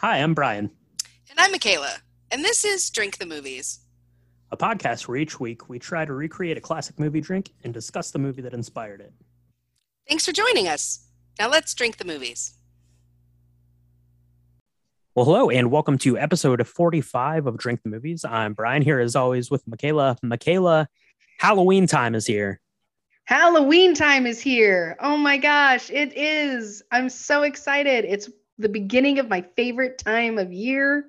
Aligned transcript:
Hi, 0.00 0.18
I'm 0.18 0.34
Brian, 0.34 0.70
And 1.30 1.38
I'm 1.40 1.52
Michaela, 1.52 1.96
and 2.30 2.44
this 2.44 2.64
is 2.64 2.90
Drink 2.90 3.18
the 3.18 3.26
Movies. 3.26 3.80
a 4.50 4.56
podcast 4.56 5.08
where 5.08 5.16
each 5.16 5.40
week 5.40 5.68
we 5.68 5.78
try 5.78 6.04
to 6.04 6.12
recreate 6.12 6.56
a 6.56 6.60
classic 6.60 6.98
movie 6.98 7.20
drink 7.20 7.50
and 7.64 7.72
discuss 7.74 8.10
the 8.10 8.18
movie 8.18 8.42
that 8.42 8.52
inspired 8.54 9.00
it. 9.00 9.12
Thanks 10.08 10.24
for 10.26 10.32
joining 10.32 10.68
us. 10.68 11.08
Now 11.40 11.48
let's 11.48 11.74
drink 11.74 11.96
the 11.96 12.04
movies. 12.04 12.54
Well, 15.14 15.24
hello, 15.24 15.48
and 15.50 15.70
welcome 15.70 15.96
to 15.98 16.18
episode 16.18 16.64
45 16.66 17.46
of 17.46 17.56
Drink 17.56 17.82
the 17.82 17.88
Movies. 17.88 18.24
I'm 18.24 18.52
Brian 18.52 18.82
here 18.82 19.00
as 19.00 19.16
always 19.16 19.50
with 19.50 19.66
Michaela. 19.66 20.16
Michaela, 20.22 20.88
Halloween 21.38 21.86
time 21.86 22.14
is 22.14 22.26
here. 22.26 22.60
Halloween 23.24 23.94
time 23.94 24.26
is 24.26 24.40
here. 24.40 24.96
Oh 25.00 25.16
my 25.16 25.38
gosh, 25.38 25.90
it 25.90 26.12
is. 26.16 26.82
I'm 26.92 27.08
so 27.08 27.42
excited. 27.42 28.04
It's 28.04 28.28
the 28.58 28.68
beginning 28.68 29.18
of 29.18 29.28
my 29.28 29.42
favorite 29.56 29.98
time 29.98 30.38
of 30.38 30.52
year. 30.52 31.06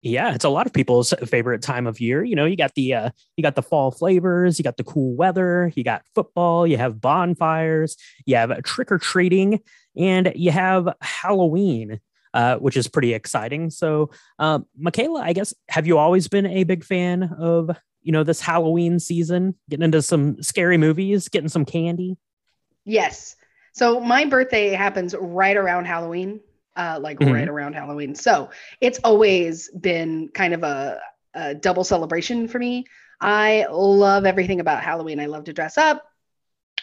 Yeah, 0.00 0.32
it's 0.32 0.44
a 0.44 0.48
lot 0.48 0.66
of 0.66 0.72
people's 0.72 1.12
favorite 1.26 1.60
time 1.60 1.86
of 1.86 2.00
year. 2.00 2.22
You 2.22 2.36
know, 2.36 2.44
you 2.44 2.56
got 2.56 2.74
the 2.74 2.94
uh, 2.94 3.10
you 3.36 3.42
got 3.42 3.56
the 3.56 3.62
fall 3.62 3.90
flavors, 3.90 4.58
you 4.58 4.62
got 4.62 4.76
the 4.76 4.84
cool 4.84 5.14
weather, 5.16 5.72
you 5.74 5.82
got 5.82 6.02
football, 6.14 6.66
you 6.66 6.76
have 6.76 7.00
bonfires, 7.00 7.96
you 8.24 8.36
have 8.36 8.62
trick 8.62 8.92
or 8.92 8.98
treating, 8.98 9.60
and 9.96 10.32
you 10.36 10.52
have 10.52 10.88
Halloween, 11.00 12.00
uh, 12.32 12.56
which 12.56 12.76
is 12.76 12.86
pretty 12.86 13.12
exciting. 13.12 13.70
So, 13.70 14.10
um, 14.38 14.66
Michaela, 14.78 15.22
I 15.22 15.32
guess 15.32 15.52
have 15.68 15.88
you 15.88 15.98
always 15.98 16.28
been 16.28 16.46
a 16.46 16.62
big 16.62 16.84
fan 16.84 17.34
of 17.36 17.76
you 18.02 18.12
know 18.12 18.22
this 18.22 18.40
Halloween 18.40 19.00
season, 19.00 19.56
getting 19.68 19.84
into 19.84 20.00
some 20.00 20.40
scary 20.42 20.76
movies, 20.76 21.28
getting 21.28 21.48
some 21.48 21.64
candy? 21.64 22.16
Yes. 22.84 23.34
So 23.72 24.00
my 24.00 24.24
birthday 24.24 24.70
happens 24.70 25.14
right 25.18 25.56
around 25.56 25.86
Halloween, 25.86 26.40
uh, 26.78 27.00
like 27.02 27.20
Mhm. 27.20 27.32
right 27.32 27.48
around 27.48 27.74
Halloween. 27.74 28.14
So 28.16 28.50
it's 28.80 29.00
always 29.04 29.70
been 29.72 30.30
kind 30.34 30.54
of 30.54 30.64
a, 30.64 31.00
a 31.34 31.54
double 31.56 31.84
celebration 31.84 32.48
for 32.48 32.60
me. 32.60 32.86
I 33.20 33.66
love 33.70 34.26
everything 34.26 34.60
about 34.60 34.82
Halloween. 34.84 35.20
I 35.20 35.26
love 35.26 35.44
to 35.46 35.54
dress 35.54 35.78
up. 35.78 36.04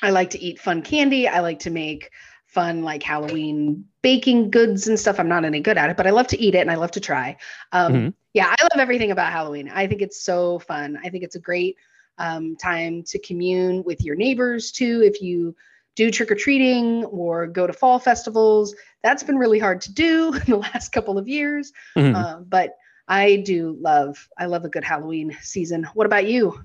I 0.02 0.12
like 0.12 0.32
to 0.32 0.40
eat 0.40 0.60
fun 0.60 0.82
candy. 0.82 1.28
I 1.28 1.40
like 1.40 1.60
to 1.60 1.70
make 1.72 2.12
fun 2.48 2.84
like 2.84 3.04
Halloween 3.04 3.86
baking 4.02 4.52
goods 4.52 4.88
and 4.88 5.00
stuff. 5.00 5.20
I'm 5.20 5.28
not 5.30 5.46
any 5.46 5.62
good 5.62 5.78
at 5.78 5.90
it, 5.90 5.98
but 5.98 6.08
I 6.08 6.12
love 6.12 6.28
to 6.28 6.40
eat 6.42 6.56
it 6.56 6.60
and 6.60 6.72
I 6.72 6.76
love 6.76 6.92
to 6.92 7.00
try. 7.00 7.38
Um, 7.72 7.94
Mhm. 7.94 8.14
Yeah, 8.34 8.48
I 8.50 8.64
love 8.64 8.82
everything 8.82 9.12
about 9.12 9.32
Halloween. 9.32 9.70
I 9.74 9.88
think 9.88 10.02
it's 10.02 10.22
so 10.22 10.60
fun. 10.60 11.00
I 11.04 11.10
think 11.10 11.24
it's 11.24 11.38
a 11.38 11.40
great 11.40 11.78
um, 12.18 12.56
time 12.58 13.04
to 13.04 13.20
commune 13.20 13.84
with 13.86 14.04
your 14.04 14.16
neighbors 14.16 14.72
too. 14.72 15.02
If 15.06 15.22
you 15.22 15.56
do 15.96 16.12
trick 16.12 16.32
or 16.32 16.36
treating 16.36 17.06
or 17.06 17.48
go 17.48 17.66
to 17.66 17.74
fall 17.74 18.00
festivals, 18.00 18.76
that's 19.04 19.24
been 19.24 19.38
really 19.38 19.60
hard 19.60 19.82
to 19.82 19.94
do 19.94 20.34
in 20.46 20.46
the 20.46 20.58
last 20.58 20.92
couple 20.92 21.18
of 21.18 21.28
years. 21.28 21.72
Mhm. 21.96 22.16
Uh, 22.16 22.40
but 22.42 22.76
I 23.08 23.38
do 23.38 23.78
love, 23.80 24.28
I 24.38 24.46
love 24.46 24.66
a 24.66 24.70
good 24.70 24.84
Halloween 24.84 25.36
season. 25.42 25.84
What 25.94 26.06
about 26.06 26.28
you? 26.28 26.60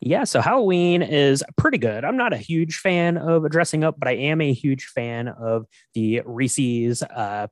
Yeah, 0.00 0.24
so 0.24 0.40
Halloween 0.40 1.02
is 1.02 1.44
pretty 1.58 1.76
good. 1.76 2.06
I'm 2.06 2.16
not 2.16 2.32
a 2.32 2.38
huge 2.38 2.78
fan 2.78 3.18
of 3.18 3.48
dressing 3.50 3.84
up, 3.84 3.96
but 3.98 4.08
I 4.08 4.12
am 4.12 4.40
a 4.40 4.52
huge 4.52 4.86
fan 4.86 5.28
of 5.28 5.66
the 5.92 6.22
Reese's 6.24 7.02
uh, 7.02 7.48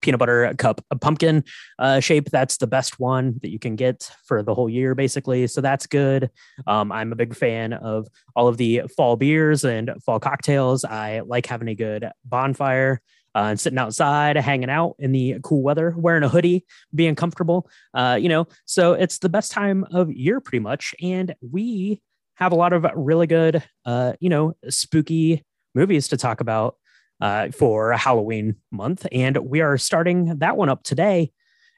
peanut 0.00 0.18
butter 0.18 0.52
cup 0.58 0.84
pumpkin 1.00 1.44
uh, 1.78 2.00
shape. 2.00 2.30
That's 2.30 2.56
the 2.56 2.66
best 2.66 2.98
one 3.00 3.38
that 3.42 3.50
you 3.50 3.58
can 3.58 3.76
get 3.76 4.10
for 4.24 4.42
the 4.42 4.54
whole 4.54 4.68
year, 4.68 4.94
basically. 4.94 5.46
So 5.46 5.60
that's 5.60 5.86
good. 5.86 6.30
Um, 6.66 6.92
I'm 6.92 7.12
a 7.12 7.16
big 7.16 7.34
fan 7.34 7.72
of 7.72 8.08
all 8.34 8.48
of 8.48 8.56
the 8.56 8.82
fall 8.96 9.16
beers 9.16 9.64
and 9.64 9.90
fall 10.04 10.20
cocktails. 10.20 10.84
I 10.84 11.20
like 11.20 11.46
having 11.46 11.68
a 11.68 11.74
good 11.74 12.08
bonfire. 12.24 13.00
Uh, 13.32 13.50
and 13.50 13.60
sitting 13.60 13.78
outside, 13.78 14.34
hanging 14.34 14.68
out 14.68 14.96
in 14.98 15.12
the 15.12 15.36
cool 15.44 15.62
weather, 15.62 15.94
wearing 15.96 16.24
a 16.24 16.28
hoodie, 16.28 16.64
being 16.92 17.14
comfortable. 17.14 17.70
Uh, 17.94 18.18
you 18.20 18.28
know, 18.28 18.44
so 18.64 18.92
it's 18.92 19.18
the 19.18 19.28
best 19.28 19.52
time 19.52 19.86
of 19.92 20.10
year, 20.10 20.40
pretty 20.40 20.58
much. 20.58 20.96
And 21.00 21.32
we 21.40 22.02
have 22.34 22.50
a 22.50 22.56
lot 22.56 22.72
of 22.72 22.84
really 22.96 23.28
good, 23.28 23.62
uh, 23.84 24.14
you 24.18 24.28
know, 24.30 24.54
spooky 24.68 25.44
movies 25.76 26.08
to 26.08 26.16
talk 26.16 26.40
about 26.40 26.74
uh, 27.20 27.50
for 27.50 27.92
Halloween 27.92 28.56
month. 28.70 29.06
And 29.12 29.36
we 29.38 29.60
are 29.60 29.76
starting 29.78 30.38
that 30.38 30.56
one 30.56 30.68
up 30.68 30.82
today. 30.82 31.32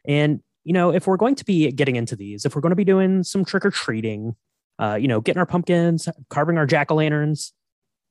And, 0.07 0.41
you 0.65 0.73
know, 0.73 0.93
if 0.93 1.07
we're 1.07 1.17
going 1.17 1.35
to 1.37 1.45
be 1.45 1.71
getting 1.73 1.97
into 1.97 2.17
these, 2.17 2.45
if 2.45 2.55
we're 2.55 2.61
going 2.61 2.71
to 2.71 2.77
be 2.77 2.85
doing 2.85 3.23
some 3.23 3.45
trick 3.45 3.65
or 3.65 3.71
treating, 3.71 4.37
uh, 4.79 4.95
you 5.01 5.09
know, 5.09 5.21
getting 5.21 5.41
our 5.41 5.47
pumpkins, 5.47 6.09
carving 6.29 6.59
our 6.59 6.67
jack 6.67 6.91
o' 6.91 6.95
lanterns, 6.95 7.53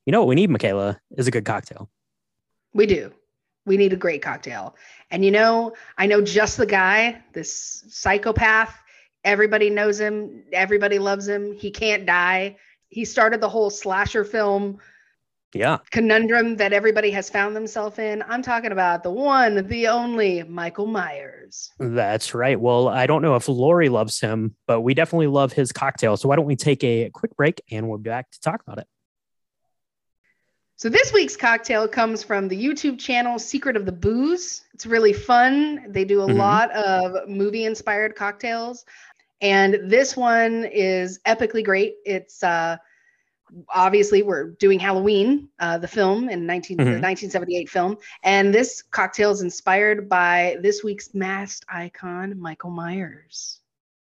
you 0.06 0.12
know, 0.12 0.22
what 0.22 0.28
we 0.28 0.36
need, 0.36 0.50
Michaela, 0.50 1.00
is 1.18 1.28
a 1.28 1.32
good 1.32 1.46
cocktail. 1.46 1.90
We 2.74 2.86
do. 2.86 3.12
We 3.66 3.78
need 3.78 3.94
a 3.94 3.98
great 3.98 4.22
cocktail. 4.22 4.76
And 5.12 5.24
you 5.24 5.32
know, 5.32 5.74
I 5.98 6.08
know 6.08 6.22
just 6.22 6.58
the 6.58 6.66
guy, 6.66 7.22
this 7.34 7.84
psychopath. 7.90 8.76
Everybody 9.24 9.70
knows 9.70 10.00
him. 10.00 10.44
Everybody 10.52 10.98
loves 10.98 11.28
him. 11.28 11.54
He 11.54 11.70
can't 11.70 12.08
die. 12.08 12.58
He 12.90 13.06
started 13.06 13.40
the 13.40 13.50
whole 13.50 13.70
slasher 13.70 14.26
film 14.26 14.80
Yeah. 15.54 15.80
conundrum 15.90 16.56
that 16.58 16.72
everybody 16.72 17.12
has 17.12 17.30
found 17.30 17.56
themselves 17.56 18.00
in. 18.00 18.24
I'm 18.28 18.42
talking 18.42 18.72
about 18.72 19.04
the 19.04 19.12
one, 19.12 19.68
the 19.68 19.88
only 19.88 20.44
Michael 20.44 20.86
Myers. 20.88 21.72
That's 21.78 22.34
right. 22.34 22.60
Well, 22.60 22.88
I 22.88 23.06
don't 23.06 23.22
know 23.22 23.36
if 23.36 23.50
Laurie 23.50 23.90
loves 23.90 24.20
him, 24.20 24.56
but 24.66 24.82
we 24.82 24.94
definitely 24.94 25.28
love 25.28 25.52
his 25.52 25.72
cocktail. 25.74 26.16
So 26.16 26.30
why 26.30 26.38
don't 26.38 26.46
we 26.46 26.56
take 26.56 26.84
a 26.86 27.10
quick 27.10 27.36
break 27.36 27.62
and 27.70 27.90
we'll 27.90 27.98
be 27.98 28.10
back 28.10 28.32
to 28.32 28.40
talk 28.40 28.62
about 28.62 28.78
it? 28.78 28.88
So 30.78 30.90
this 30.90 31.14
week's 31.14 31.36
cocktail 31.38 31.88
comes 31.88 32.24
from 32.24 32.48
the 32.48 32.56
YouTube 32.58 32.98
channel 32.98 33.38
Secret 33.38 33.76
of 33.76 33.86
the 33.86 33.92
Booze. 33.92 34.64
It's 34.74 34.86
really 34.88 35.14
fun. 35.14 35.86
They 35.92 36.06
do 36.06 36.22
a 36.22 36.28
Mhm. 36.28 36.38
lot 36.38 36.72
of 36.72 37.30
movie 37.30 37.66
inspired 37.66 38.16
cocktails. 38.16 38.84
And 39.42 39.92
this 39.92 40.16
one 40.18 40.66
is 40.66 41.20
epically 41.28 41.64
great. 41.64 41.96
It's 42.06 42.42
uh 42.42 42.78
obviously 43.70 44.24
we're 44.24 44.52
doing 44.52 44.80
Halloween, 44.80 45.50
uh, 45.60 45.78
the 45.78 45.88
film 45.88 46.30
in 46.30 46.46
19, 46.46 46.78
the 46.78 46.84
Mhm. 46.84 47.02
1978 47.02 47.70
film. 47.70 47.98
And 48.24 48.54
this 48.54 48.82
cocktail 48.82 49.32
is 49.32 49.42
inspired 49.42 50.08
by 50.08 50.58
this 50.62 50.84
week's 50.84 51.14
masked 51.14 51.66
icon, 51.70 52.40
Michael 52.40 52.70
Myers. 52.72 53.60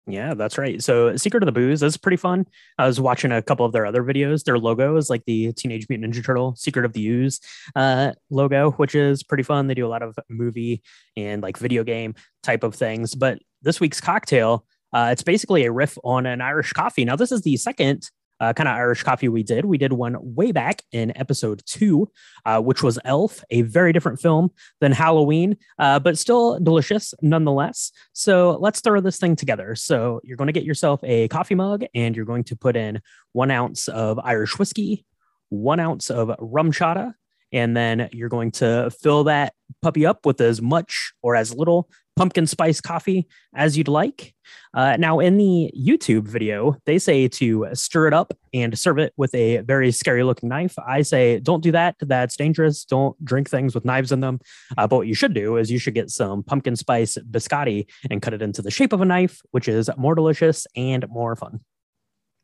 Yeah, 0.08 0.34
that's 0.34 0.56
right. 0.56 0.80
So 0.80 1.16
Secret 1.16 1.42
of 1.42 1.46
the 1.46 1.52
Booze 1.52 1.82
is 1.82 1.96
pretty 1.96 2.16
fun. 2.16 2.46
I 2.78 2.86
was 2.86 3.00
watching 3.00 3.32
a 3.32 3.42
couple 3.42 3.66
of 3.66 3.72
their 3.72 3.84
other 3.84 4.04
videos. 4.04 4.44
Their 4.44 4.56
logo 4.56 4.96
is 4.96 5.10
like 5.10 5.24
the 5.26 5.52
Teenage 5.54 5.88
Mutant 5.88 6.14
Ninja 6.14 6.24
Turtle 6.24 6.54
Secret 6.54 6.84
of 6.84 6.92
the 6.92 7.04
Ooze 7.08 7.40
uh, 7.74 8.12
logo, 8.30 8.70
which 8.72 8.94
is 8.94 9.24
pretty 9.24 9.42
fun. 9.42 9.66
They 9.66 9.74
do 9.74 9.84
a 9.84 9.88
lot 9.88 10.02
of 10.02 10.16
movie 10.30 10.80
and 11.16 11.42
like 11.42 11.58
video 11.58 11.82
game 11.82 12.14
type 12.44 12.62
of 12.62 12.76
things. 12.76 13.16
But 13.16 13.40
this 13.62 13.80
week's 13.80 14.00
cocktail, 14.00 14.64
uh, 14.92 15.08
it's 15.10 15.24
basically 15.24 15.64
a 15.64 15.72
riff 15.72 15.98
on 16.04 16.24
an 16.24 16.40
Irish 16.40 16.72
coffee. 16.72 17.04
Now, 17.04 17.16
this 17.16 17.32
is 17.32 17.42
the 17.42 17.56
second 17.56 18.08
uh, 18.40 18.52
kind 18.52 18.68
of 18.68 18.74
Irish 18.74 19.02
coffee 19.02 19.28
we 19.28 19.42
did. 19.42 19.64
We 19.64 19.78
did 19.78 19.92
one 19.92 20.16
way 20.20 20.52
back 20.52 20.82
in 20.92 21.16
episode 21.16 21.62
two, 21.66 22.10
uh, 22.44 22.60
which 22.60 22.82
was 22.82 22.98
Elf, 23.04 23.42
a 23.50 23.62
very 23.62 23.92
different 23.92 24.20
film 24.20 24.50
than 24.80 24.92
Halloween, 24.92 25.56
uh, 25.78 25.98
but 25.98 26.18
still 26.18 26.58
delicious 26.60 27.14
nonetheless. 27.22 27.92
So 28.12 28.58
let's 28.60 28.80
throw 28.80 29.00
this 29.00 29.18
thing 29.18 29.36
together. 29.36 29.74
So 29.74 30.20
you're 30.24 30.36
going 30.36 30.48
to 30.48 30.52
get 30.52 30.64
yourself 30.64 31.00
a 31.04 31.28
coffee 31.28 31.54
mug 31.54 31.84
and 31.94 32.14
you're 32.14 32.24
going 32.24 32.44
to 32.44 32.56
put 32.56 32.76
in 32.76 33.00
one 33.32 33.50
ounce 33.50 33.88
of 33.88 34.18
Irish 34.18 34.58
whiskey, 34.58 35.04
one 35.48 35.80
ounce 35.80 36.10
of 36.10 36.28
RumChata, 36.28 37.14
and 37.52 37.76
then 37.76 38.08
you're 38.12 38.28
going 38.28 38.50
to 38.52 38.90
fill 39.00 39.24
that 39.24 39.54
puppy 39.82 40.06
up 40.06 40.26
with 40.26 40.40
as 40.40 40.60
much 40.60 41.12
or 41.22 41.36
as 41.36 41.54
little 41.54 41.88
pumpkin 42.16 42.46
spice 42.46 42.80
coffee 42.80 43.26
as 43.54 43.76
you'd 43.76 43.88
like. 43.88 44.34
Uh, 44.74 44.96
now, 44.98 45.20
in 45.20 45.36
the 45.36 45.70
YouTube 45.76 46.26
video, 46.26 46.76
they 46.86 46.98
say 46.98 47.28
to 47.28 47.66
stir 47.74 48.08
it 48.08 48.14
up 48.14 48.32
and 48.54 48.78
serve 48.78 48.98
it 48.98 49.12
with 49.16 49.34
a 49.34 49.58
very 49.58 49.92
scary 49.92 50.22
looking 50.22 50.48
knife. 50.48 50.74
I 50.78 51.02
say, 51.02 51.40
don't 51.40 51.62
do 51.62 51.72
that. 51.72 51.96
That's 52.00 52.36
dangerous. 52.36 52.84
Don't 52.84 53.22
drink 53.24 53.50
things 53.50 53.74
with 53.74 53.84
knives 53.84 54.12
in 54.12 54.20
them. 54.20 54.40
Uh, 54.78 54.86
but 54.86 54.96
what 54.96 55.06
you 55.06 55.14
should 55.14 55.34
do 55.34 55.56
is 55.56 55.70
you 55.70 55.78
should 55.78 55.94
get 55.94 56.10
some 56.10 56.42
pumpkin 56.42 56.76
spice 56.76 57.18
biscotti 57.30 57.86
and 58.10 58.22
cut 58.22 58.34
it 58.34 58.42
into 58.42 58.62
the 58.62 58.70
shape 58.70 58.92
of 58.92 59.00
a 59.00 59.04
knife, 59.04 59.42
which 59.50 59.68
is 59.68 59.90
more 59.96 60.14
delicious 60.14 60.66
and 60.74 61.06
more 61.08 61.36
fun. 61.36 61.60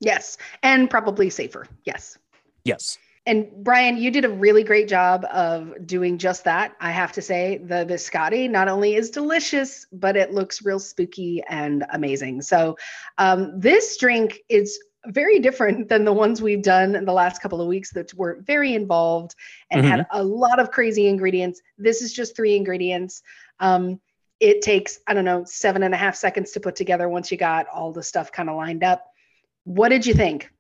Yes. 0.01 0.37
And 0.63 0.91
probably 0.91 1.31
safer. 1.31 1.67
Yes. 1.85 2.19
Yes. 2.65 2.99
And 3.25 3.49
Brian, 3.59 3.99
you 3.99 4.11
did 4.11 4.25
a 4.25 4.29
really 4.29 4.65
great 4.65 4.89
job 4.89 5.25
of 5.31 5.87
doing 5.87 6.19
just 6.19 6.45
that. 6.45 6.75
I 6.81 6.91
have 6.91 7.13
to 7.13 7.23
say, 7.23 7.59
the 7.59 7.87
biscotti 7.87 8.51
not 8.51 8.69
only 8.69 8.97
is 8.97 9.11
delicious, 9.11 9.87
but 9.93 10.17
it 10.17 10.33
looks 10.33 10.65
real 10.65 10.81
spooky 10.81 11.43
and 11.49 11.85
amazing. 11.93 12.43
So, 12.43 12.77
um, 13.19 13.61
this 13.61 13.97
drink 13.97 14.41
is 14.49 14.77
very 15.07 15.39
different 15.39 15.89
than 15.89 16.05
the 16.05 16.13
ones 16.13 16.43
we've 16.43 16.63
done 16.63 16.97
in 16.97 17.05
the 17.05 17.13
last 17.13 17.41
couple 17.41 17.61
of 17.61 17.69
weeks 17.69 17.93
that 17.93 18.13
were 18.15 18.41
very 18.43 18.75
involved 18.75 19.37
and 19.71 19.87
had 19.87 20.07
a 20.11 20.23
lot 20.23 20.59
of 20.59 20.73
crazy 20.73 21.07
ingredients. 21.07 21.61
This 21.79 22.03
is 22.03 22.13
just 22.13 22.35
three 22.35 22.57
ingredients. 22.57 23.23
Um, 23.61 24.01
it 24.41 24.63
takes, 24.63 24.99
I 25.07 25.15
don't 25.15 25.25
know, 25.25 25.45
seven 25.45 25.85
and 25.85 25.95
a 25.95 25.97
half 25.97 26.17
seconds 26.17 26.51
to 26.53 26.61
put 26.61 26.75
together 26.75 27.09
once 27.09 27.31
you 27.31 27.39
got 27.39 27.69
all 27.69 27.93
the 27.93 28.03
stuff 28.03 28.33
kind 28.33 28.51
of 28.51 28.57
lined 28.57 28.83
up. 28.83 29.05
What 29.63 29.91
did 29.91 30.05
you 30.05 30.15
think? 30.15 30.51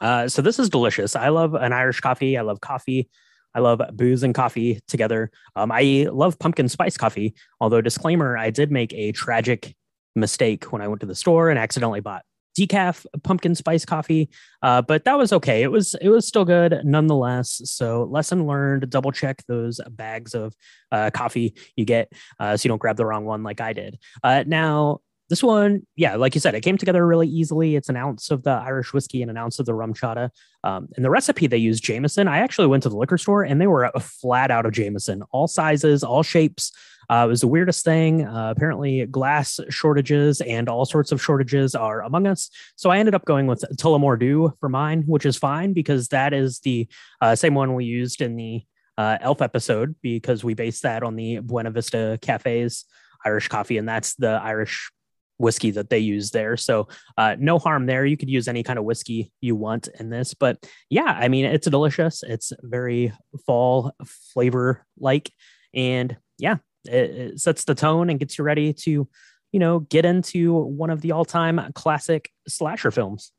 Uh, 0.00 0.28
so 0.28 0.42
this 0.42 0.58
is 0.58 0.68
delicious. 0.68 1.16
I 1.16 1.28
love 1.28 1.54
an 1.54 1.72
Irish 1.72 2.00
coffee. 2.00 2.36
I 2.36 2.42
love 2.42 2.60
coffee. 2.60 3.08
I 3.54 3.60
love 3.60 3.80
booze 3.92 4.22
and 4.22 4.34
coffee 4.34 4.80
together. 4.88 5.30
Um, 5.54 5.70
I 5.72 6.08
love 6.10 6.38
pumpkin 6.38 6.68
spice 6.68 6.96
coffee. 6.96 7.34
Although, 7.60 7.80
disclaimer, 7.80 8.36
I 8.36 8.50
did 8.50 8.72
make 8.72 8.92
a 8.94 9.12
tragic 9.12 9.74
mistake 10.16 10.72
when 10.72 10.82
I 10.82 10.88
went 10.88 11.00
to 11.00 11.06
the 11.06 11.14
store 11.14 11.50
and 11.50 11.58
accidentally 11.58 12.00
bought 12.00 12.24
decaf 12.56 13.04
pumpkin 13.22 13.54
spice 13.54 13.84
coffee 13.84 14.28
uh, 14.62 14.80
but 14.80 15.04
that 15.04 15.18
was 15.18 15.32
okay 15.32 15.62
it 15.62 15.70
was 15.70 15.94
it 16.00 16.08
was 16.08 16.26
still 16.26 16.44
good 16.44 16.80
nonetheless 16.84 17.60
so 17.64 18.04
lesson 18.04 18.46
learned 18.46 18.88
double 18.90 19.10
check 19.10 19.42
those 19.48 19.80
bags 19.90 20.34
of 20.34 20.54
uh, 20.92 21.10
coffee 21.12 21.54
you 21.76 21.84
get 21.84 22.12
uh, 22.38 22.56
so 22.56 22.64
you 22.64 22.68
don't 22.68 22.78
grab 22.78 22.96
the 22.96 23.04
wrong 23.04 23.24
one 23.24 23.42
like 23.42 23.60
i 23.60 23.72
did 23.72 23.98
uh, 24.22 24.44
now 24.46 25.00
this 25.28 25.42
one 25.42 25.82
yeah 25.96 26.16
like 26.16 26.34
you 26.34 26.40
said 26.40 26.54
it 26.54 26.60
came 26.60 26.78
together 26.78 27.06
really 27.06 27.28
easily 27.28 27.76
it's 27.76 27.88
an 27.88 27.96
ounce 27.96 28.30
of 28.30 28.42
the 28.42 28.50
irish 28.50 28.92
whiskey 28.92 29.22
and 29.22 29.30
an 29.30 29.36
ounce 29.36 29.58
of 29.58 29.66
the 29.66 29.72
RumChata 29.72 30.30
um, 30.64 30.88
and 30.96 31.04
the 31.04 31.10
recipe 31.10 31.46
they 31.46 31.56
use 31.56 31.80
jameson 31.80 32.28
i 32.28 32.38
actually 32.38 32.66
went 32.66 32.82
to 32.82 32.88
the 32.88 32.96
liquor 32.96 33.18
store 33.18 33.42
and 33.42 33.60
they 33.60 33.66
were 33.66 33.90
flat 34.00 34.50
out 34.50 34.66
of 34.66 34.72
jameson 34.72 35.22
all 35.32 35.46
sizes 35.46 36.02
all 36.04 36.22
shapes 36.22 36.72
uh, 37.10 37.24
it 37.26 37.28
was 37.28 37.40
the 37.40 37.48
weirdest 37.48 37.84
thing. 37.84 38.26
Uh, 38.26 38.50
apparently, 38.50 39.04
glass 39.06 39.60
shortages 39.68 40.40
and 40.40 40.68
all 40.68 40.84
sorts 40.84 41.12
of 41.12 41.22
shortages 41.22 41.74
are 41.74 42.02
among 42.02 42.26
us. 42.26 42.50
So 42.76 42.90
I 42.90 42.98
ended 42.98 43.14
up 43.14 43.24
going 43.24 43.46
with 43.46 43.64
Tullamore 43.76 44.18
Dew 44.18 44.52
for 44.60 44.68
mine, 44.68 45.04
which 45.06 45.26
is 45.26 45.36
fine 45.36 45.72
because 45.72 46.08
that 46.08 46.32
is 46.32 46.60
the 46.60 46.88
uh, 47.20 47.34
same 47.34 47.54
one 47.54 47.74
we 47.74 47.84
used 47.84 48.20
in 48.20 48.36
the 48.36 48.62
uh, 48.96 49.18
Elf 49.20 49.42
episode 49.42 49.96
because 50.02 50.44
we 50.44 50.54
based 50.54 50.82
that 50.82 51.02
on 51.02 51.16
the 51.16 51.40
Buena 51.40 51.70
Vista 51.70 52.18
Cafe's 52.22 52.84
Irish 53.24 53.48
coffee, 53.48 53.78
and 53.78 53.88
that's 53.88 54.14
the 54.14 54.40
Irish 54.42 54.90
whiskey 55.38 55.70
that 55.72 55.90
they 55.90 55.98
use 55.98 56.30
there. 56.30 56.56
So 56.56 56.88
uh, 57.18 57.36
no 57.38 57.58
harm 57.58 57.86
there. 57.86 58.06
You 58.06 58.16
could 58.16 58.30
use 58.30 58.48
any 58.48 58.62
kind 58.62 58.78
of 58.78 58.84
whiskey 58.84 59.32
you 59.40 59.56
want 59.56 59.88
in 59.98 60.10
this, 60.10 60.34
but 60.34 60.64
yeah, 60.90 61.16
I 61.18 61.28
mean 61.28 61.44
it's 61.44 61.68
delicious. 61.68 62.22
It's 62.22 62.52
very 62.62 63.12
fall 63.46 63.92
flavor 64.32 64.84
like, 64.98 65.32
and 65.74 66.16
yeah, 66.38 66.58
it, 66.86 67.10
it 67.10 67.40
sets 67.40 67.64
the 67.64 67.74
tone 67.74 68.10
and 68.10 68.18
gets 68.18 68.38
you 68.38 68.44
ready 68.44 68.72
to, 68.72 69.08
you 69.52 69.60
know, 69.60 69.80
get 69.80 70.04
into 70.04 70.54
one 70.54 70.90
of 70.90 71.00
the 71.00 71.12
all-time 71.12 71.72
classic 71.74 72.30
slasher 72.48 72.90
films. 72.90 73.32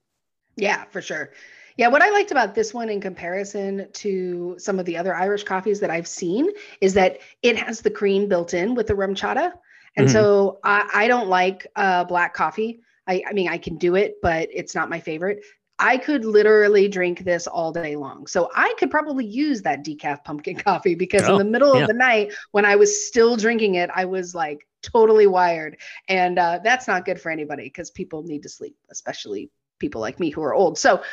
Yeah, 0.57 0.85
for 0.85 1.01
sure. 1.01 1.31
Yeah, 1.77 1.89
what 1.89 2.01
I 2.01 2.09
liked 2.11 2.31
about 2.31 2.55
this 2.55 2.73
one 2.73 2.87
in 2.87 3.01
comparison 3.01 3.87
to 3.91 4.55
some 4.57 4.79
of 4.79 4.85
the 4.85 4.95
other 4.95 5.13
Irish 5.13 5.43
coffees 5.43 5.81
that 5.81 5.89
I've 5.89 6.07
seen 6.07 6.49
is 6.79 6.93
that 6.93 7.19
it 7.43 7.57
has 7.57 7.81
the 7.81 7.89
cream 7.89 8.29
built 8.29 8.53
in 8.53 8.75
with 8.75 8.87
the 8.87 8.93
RumChata. 8.93 9.51
And 9.97 10.07
mm-hmm. 10.07 10.13
so 10.13 10.59
I, 10.63 10.89
I, 10.93 11.07
don't 11.07 11.29
like 11.29 11.67
uh, 11.75 12.03
black 12.03 12.33
coffee. 12.33 12.81
I, 13.07 13.23
I 13.27 13.33
mean, 13.33 13.47
I 13.47 13.57
can 13.57 13.77
do 13.77 13.95
it, 13.95 14.15
but 14.21 14.49
it's 14.51 14.75
not 14.75 14.89
my 14.89 14.99
favorite. 14.99 15.43
I 15.77 15.97
could 15.97 16.23
literally 16.23 16.87
drink 16.87 17.23
this 17.23 17.47
all 17.47 17.71
day 17.71 17.95
long. 17.95 18.27
So 18.27 18.49
I 18.55 18.73
could 18.77 18.89
probably 18.89 19.25
use 19.25 19.61
that 19.63 19.83
decaf 19.85 20.23
pumpkin 20.23 20.55
coffee 20.65 20.95
because 20.95 21.23
oh, 21.23 21.33
in 21.33 21.37
the 21.37 21.51
middle 21.51 21.75
yeah. 21.75 21.81
of 21.81 21.87
the 21.87 21.93
night 21.93 22.33
when 22.51 22.65
I 22.65 22.75
was 22.75 23.05
still 23.07 23.35
drinking 23.35 23.75
it, 23.75 23.89
I 23.93 24.05
was 24.05 24.33
like 24.33 24.67
totally 24.81 25.27
wired. 25.27 25.77
And 26.07 26.39
uh, 26.39 26.59
that's 26.63 26.87
not 26.87 27.05
good 27.05 27.19
for 27.19 27.29
anybody 27.31 27.63
because 27.63 27.91
people 27.91 28.23
need 28.23 28.43
to 28.43 28.49
sleep, 28.49 28.75
especially 28.89 29.49
people 29.79 30.01
like 30.01 30.19
me 30.19 30.29
who 30.29 30.41
are 30.43 30.53
old. 30.53 30.77
So 30.77 31.03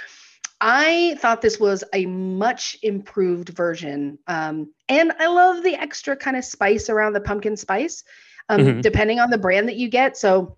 I 0.61 1.17
thought 1.19 1.43
this 1.43 1.58
was 1.58 1.82
a 1.93 2.06
much 2.06 2.76
improved 2.82 3.49
version. 3.49 4.19
Um, 4.29 4.73
and 4.88 5.12
I 5.19 5.26
love 5.26 5.64
the 5.64 5.75
extra 5.75 6.14
kind 6.14 6.37
of 6.37 6.44
spice 6.44 6.88
around 6.88 7.14
the 7.14 7.20
pumpkin 7.20 7.56
spice, 7.56 8.05
um, 8.52 8.60
mm-hmm. 8.60 8.81
depending 8.81 9.20
on 9.20 9.31
the 9.31 9.38
brand 9.38 9.69
that 9.69 9.76
you 9.76 9.88
get. 9.88 10.16
So 10.16 10.56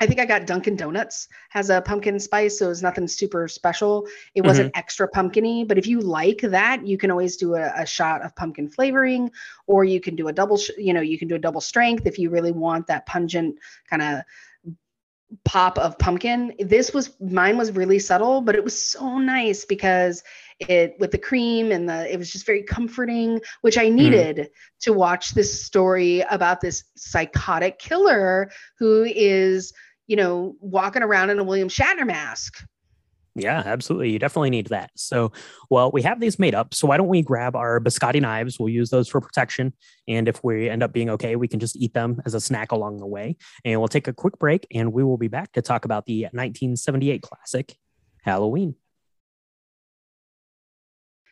I 0.00 0.06
think 0.06 0.18
I 0.18 0.24
got 0.24 0.46
Dunkin' 0.46 0.76
Donuts 0.76 1.28
has 1.50 1.68
a 1.68 1.82
pumpkin 1.82 2.18
spice, 2.18 2.58
so 2.58 2.70
it's 2.70 2.80
nothing 2.80 3.06
super 3.06 3.46
special. 3.48 4.08
It 4.34 4.42
wasn't 4.42 4.72
mm-hmm. 4.72 4.78
extra 4.78 5.06
pumpkiny, 5.06 5.64
but 5.64 5.76
if 5.76 5.86
you 5.86 6.00
like 6.00 6.40
that, 6.40 6.86
you 6.86 6.96
can 6.96 7.10
always 7.10 7.36
do 7.36 7.54
a, 7.54 7.70
a, 7.76 7.86
shot 7.86 8.24
of 8.24 8.34
pumpkin 8.34 8.70
flavoring, 8.70 9.30
or 9.66 9.84
you 9.84 10.00
can 10.00 10.16
do 10.16 10.28
a 10.28 10.32
double, 10.32 10.56
sh- 10.56 10.70
you 10.78 10.94
know, 10.94 11.02
you 11.02 11.18
can 11.18 11.28
do 11.28 11.34
a 11.34 11.38
double 11.38 11.60
strength 11.60 12.06
if 12.06 12.18
you 12.18 12.30
really 12.30 12.52
want 12.52 12.86
that 12.86 13.04
pungent 13.04 13.58
kind 13.90 14.00
of 14.00 14.22
pop 15.44 15.78
of 15.78 15.98
pumpkin. 15.98 16.54
This 16.58 16.94
was 16.94 17.14
mine 17.20 17.58
was 17.58 17.72
really 17.72 17.98
subtle, 17.98 18.40
but 18.40 18.54
it 18.54 18.64
was 18.64 18.82
so 18.82 19.18
nice 19.18 19.66
because 19.66 20.22
it 20.60 20.96
with 20.98 21.10
the 21.10 21.18
cream 21.18 21.72
and 21.72 21.88
the 21.88 22.12
it 22.12 22.18
was 22.18 22.30
just 22.30 22.46
very 22.46 22.62
comforting, 22.62 23.40
which 23.62 23.78
I 23.78 23.88
needed 23.88 24.36
mm. 24.36 24.48
to 24.80 24.92
watch 24.92 25.30
this 25.30 25.62
story 25.64 26.20
about 26.30 26.60
this 26.60 26.84
psychotic 26.96 27.78
killer 27.78 28.50
who 28.78 29.04
is 29.04 29.72
you 30.10 30.16
know, 30.16 30.56
walking 30.58 31.04
around 31.04 31.30
in 31.30 31.38
a 31.38 31.44
William 31.44 31.68
Shatner 31.68 32.04
mask. 32.04 32.66
Yeah, 33.36 33.62
absolutely. 33.64 34.10
You 34.10 34.18
definitely 34.18 34.50
need 34.50 34.66
that. 34.66 34.90
So, 34.96 35.30
well, 35.70 35.92
we 35.92 36.02
have 36.02 36.18
these 36.18 36.36
made 36.36 36.52
up. 36.52 36.74
So, 36.74 36.88
why 36.88 36.96
don't 36.96 37.06
we 37.06 37.22
grab 37.22 37.54
our 37.54 37.78
biscotti 37.78 38.20
knives? 38.20 38.58
We'll 38.58 38.70
use 38.70 38.90
those 38.90 39.06
for 39.06 39.20
protection. 39.20 39.72
And 40.08 40.26
if 40.26 40.42
we 40.42 40.68
end 40.68 40.82
up 40.82 40.92
being 40.92 41.10
okay, 41.10 41.36
we 41.36 41.46
can 41.46 41.60
just 41.60 41.76
eat 41.76 41.94
them 41.94 42.20
as 42.26 42.34
a 42.34 42.40
snack 42.40 42.72
along 42.72 42.98
the 42.98 43.06
way. 43.06 43.36
And 43.64 43.80
we'll 43.80 43.86
take 43.86 44.08
a 44.08 44.12
quick 44.12 44.36
break 44.40 44.66
and 44.74 44.92
we 44.92 45.04
will 45.04 45.16
be 45.16 45.28
back 45.28 45.52
to 45.52 45.62
talk 45.62 45.84
about 45.84 46.06
the 46.06 46.22
1978 46.22 47.22
classic, 47.22 47.76
Halloween. 48.24 48.74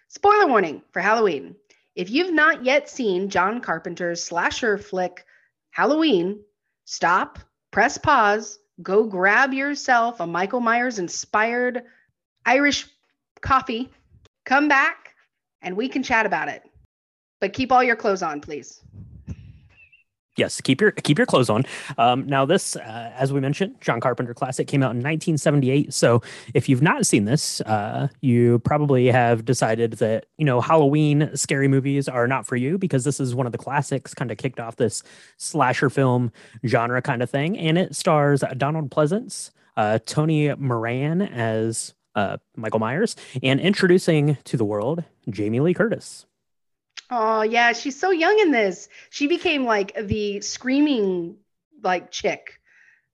Spoiler 0.08 0.46
warning 0.46 0.80
for 0.90 1.00
Halloween. 1.00 1.54
If 1.94 2.10
you've 2.10 2.32
not 2.32 2.64
yet 2.64 2.88
seen 2.88 3.28
John 3.28 3.60
Carpenter's 3.60 4.24
slasher 4.24 4.78
flick, 4.78 5.26
Halloween, 5.70 6.40
stop, 6.86 7.38
press 7.70 7.98
pause, 7.98 8.58
go 8.82 9.04
grab 9.04 9.52
yourself 9.52 10.20
a 10.20 10.26
Michael 10.26 10.60
Myers 10.60 10.98
inspired 10.98 11.82
Irish 12.46 12.86
coffee, 13.42 13.90
come 14.46 14.66
back, 14.66 15.14
and 15.60 15.76
we 15.76 15.88
can 15.88 16.02
chat 16.02 16.24
about 16.24 16.48
it. 16.48 16.62
But 17.40 17.52
keep 17.52 17.70
all 17.70 17.84
your 17.84 17.96
clothes 17.96 18.22
on, 18.22 18.40
please 18.40 18.80
yes, 20.38 20.60
keep 20.60 20.80
your 20.80 20.92
keep 20.92 21.18
your 21.18 21.26
clothes 21.26 21.50
on. 21.50 21.64
Um, 21.98 22.26
now, 22.26 22.46
this, 22.46 22.76
uh, 22.76 23.12
as 23.16 23.32
we 23.32 23.40
mentioned, 23.40 23.76
John 23.80 24.00
Carpenter 24.00 24.32
classic 24.32 24.68
came 24.68 24.82
out 24.82 24.92
in 24.92 24.98
1978. 24.98 25.92
So, 25.92 26.22
if 26.54 26.68
you've 26.68 26.82
not 26.82 27.06
seen 27.06 27.24
this, 27.24 27.60
uh, 27.62 28.08
you 28.20 28.60
probably 28.60 29.08
have 29.08 29.44
decided 29.44 29.92
that 29.94 30.26
you 30.38 30.44
know 30.44 30.60
Halloween 30.60 31.30
scary 31.34 31.68
movies 31.68 32.08
are 32.08 32.26
not 32.26 32.46
for 32.46 32.56
you 32.56 32.78
because 32.78 33.04
this 33.04 33.20
is 33.20 33.34
one 33.34 33.46
of 33.46 33.52
the 33.52 33.58
classics. 33.58 34.14
Kind 34.14 34.30
of 34.30 34.38
kicked 34.38 34.60
off 34.60 34.76
this 34.76 35.02
slasher 35.36 35.90
film 35.90 36.32
genre 36.64 37.02
kind 37.02 37.22
of 37.22 37.28
thing, 37.28 37.58
and 37.58 37.76
it 37.76 37.94
stars 37.94 38.42
Donald 38.56 38.90
Pleasence, 38.90 39.50
uh, 39.76 39.98
Tony 40.06 40.54
Moran 40.54 41.22
as 41.22 41.94
uh, 42.14 42.38
Michael 42.56 42.80
Myers, 42.80 43.16
and 43.42 43.60
introducing 43.60 44.38
to 44.44 44.56
the 44.56 44.64
world 44.64 45.04
Jamie 45.28 45.60
Lee 45.60 45.74
Curtis. 45.74 46.26
Oh 47.10 47.42
yeah, 47.42 47.72
she's 47.72 47.98
so 47.98 48.10
young 48.10 48.38
in 48.38 48.50
this. 48.50 48.88
She 49.10 49.26
became 49.26 49.64
like 49.64 49.94
the 49.94 50.40
screaming 50.40 51.36
like 51.82 52.10
chick. 52.10 52.60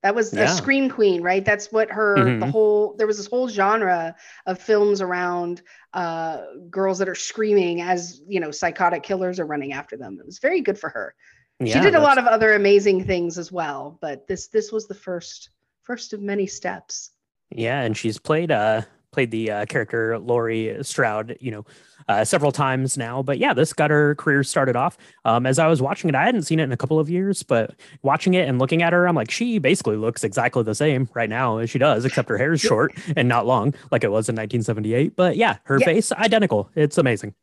That 0.03 0.15
was 0.15 0.31
the 0.31 0.43
yeah. 0.43 0.55
scream 0.55 0.91
queen, 0.91 1.23
right? 1.23 1.43
That's 1.45 1.73
what 1.73 1.91
her 1.91 2.17
mm-hmm. 2.17 2.41
the 2.41 2.47
whole 2.51 2.95
there 2.99 3.07
was 3.07 3.17
this 3.17 3.27
whole 3.27 3.49
genre 3.49 4.15
of 4.47 4.61
films 4.61 5.01
around 5.01 5.63
uh 5.95 6.43
girls 6.69 6.99
that 6.99 7.09
are 7.09 7.15
screaming 7.15 7.81
as, 7.81 8.21
you 8.29 8.41
know, 8.41 8.51
psychotic 8.51 9.03
killers 9.03 9.41
are 9.41 9.47
running 9.47 9.73
after 9.73 9.97
them. 9.97 10.19
It 10.21 10.27
was 10.27 10.41
very 10.41 10.61
good 10.61 10.79
for 10.79 10.91
her. 10.91 11.15
Yeah, 11.61 11.75
she 11.75 11.81
did 11.81 11.95
a 11.95 12.01
lot 12.01 12.19
of 12.19 12.27
other 12.27 12.55
amazing 12.55 13.05
things 13.05 13.39
as 13.39 13.51
well, 13.53 13.97
but 14.03 14.27
this 14.27 14.49
this 14.49 14.73
was 14.73 14.89
the 14.89 14.95
first 14.95 15.51
first 15.83 16.13
of 16.13 16.21
many 16.21 16.47
steps. 16.47 17.11
Yeah, 17.51 17.81
and 17.81 17.97
she's 17.97 18.19
played 18.19 18.51
uh 18.51 18.83
played 19.15 19.31
the 19.31 19.51
uh, 19.51 19.65
character 19.67 20.19
Laurie 20.19 20.77
Strode, 20.83 21.39
you 21.41 21.53
know, 21.53 21.65
uh, 22.09 22.25
several 22.25 22.53
times 22.53 22.97
now. 22.97 23.23
But 23.23 23.39
yeah, 23.39 23.55
this 23.55 23.73
got 23.73 23.91
her 23.91 24.15
career 24.17 24.43
started 24.43 24.77
off. 24.77 24.97
Um, 25.25 25.47
as 25.47 25.59
I 25.59 25.67
was 25.67 25.81
watching 25.81 26.09
it, 26.09 26.15
I 26.15 26.25
hadn't 26.25 26.43
seen 26.43 26.61
it 26.61 26.65
in 26.65 26.73
a 26.73 26.77
couple 26.77 26.99
of 26.99 27.11
years, 27.11 27.43
but 27.43 27.75
watching 28.03 28.35
it 28.35 28.49
and 28.49 28.59
looking 28.59 28.83
at 28.83 28.93
her, 28.93 29.07
I'm 29.07 29.15
like, 29.15 29.31
she 29.31 29.59
basically 29.59 29.97
looks 29.97 30.25
exactly 30.25 30.63
the 30.63 30.75
same 30.75 31.09
right 31.15 31.29
now 31.31 31.59
as 31.59 31.71
she 31.71 31.79
does, 31.79 32.05
except 32.05 32.29
her 32.29 32.39
hair 32.39 32.53
is 32.53 32.61
short 32.61 32.95
and 33.17 33.29
not 33.29 33.47
long 33.47 33.75
like 33.91 34.05
it 34.05 34.11
was 34.11 34.29
in 34.29 34.35
1978. 34.35 35.17
But 35.17 35.37
yeah, 35.37 35.59
her 35.65 35.79
yeah. 35.81 35.87
face 35.87 36.13
identical. 36.13 36.71
It's 36.75 36.99
amazing. 36.99 37.35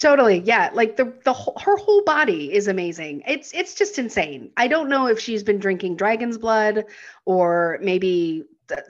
Totally. 0.00 0.38
Yeah. 0.40 0.70
Like 0.72 0.96
the 0.96 1.12
the 1.24 1.34
whole, 1.34 1.58
her 1.62 1.76
whole 1.76 2.02
body 2.04 2.52
is 2.54 2.68
amazing. 2.68 3.22
It's 3.26 3.52
it's 3.52 3.74
just 3.74 3.98
insane. 3.98 4.50
I 4.56 4.66
don't 4.66 4.88
know 4.88 5.06
if 5.06 5.20
she's 5.20 5.42
been 5.42 5.58
drinking 5.58 5.96
dragon's 5.96 6.38
blood 6.38 6.86
or 7.26 7.78
maybe 7.82 8.44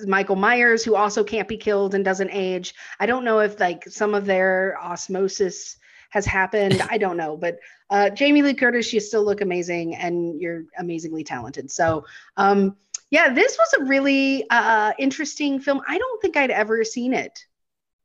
Michael 0.06 0.36
Myers, 0.36 0.84
who 0.84 0.94
also 0.94 1.24
can't 1.24 1.48
be 1.48 1.56
killed 1.56 1.94
and 1.94 2.04
doesn't 2.04 2.30
age. 2.30 2.74
I 2.98 3.06
don't 3.06 3.24
know 3.24 3.40
if 3.40 3.58
like 3.60 3.84
some 3.88 4.14
of 4.14 4.26
their 4.26 4.78
osmosis 4.80 5.76
has 6.10 6.26
happened. 6.26 6.82
I 6.90 6.98
don't 6.98 7.16
know, 7.16 7.36
but 7.36 7.58
uh, 7.90 8.10
Jamie 8.10 8.42
Lee 8.42 8.54
Curtis, 8.54 8.92
you 8.92 9.00
still 9.00 9.24
look 9.24 9.40
amazing 9.40 9.96
and 9.96 10.40
you're 10.40 10.64
amazingly 10.78 11.24
talented. 11.24 11.70
So, 11.70 12.04
um, 12.36 12.76
yeah, 13.10 13.32
this 13.32 13.58
was 13.58 13.80
a 13.80 13.84
really 13.84 14.48
uh, 14.50 14.92
interesting 14.98 15.58
film. 15.58 15.80
I 15.86 15.98
don't 15.98 16.22
think 16.22 16.36
I'd 16.36 16.50
ever 16.50 16.84
seen 16.84 17.12
it 17.12 17.44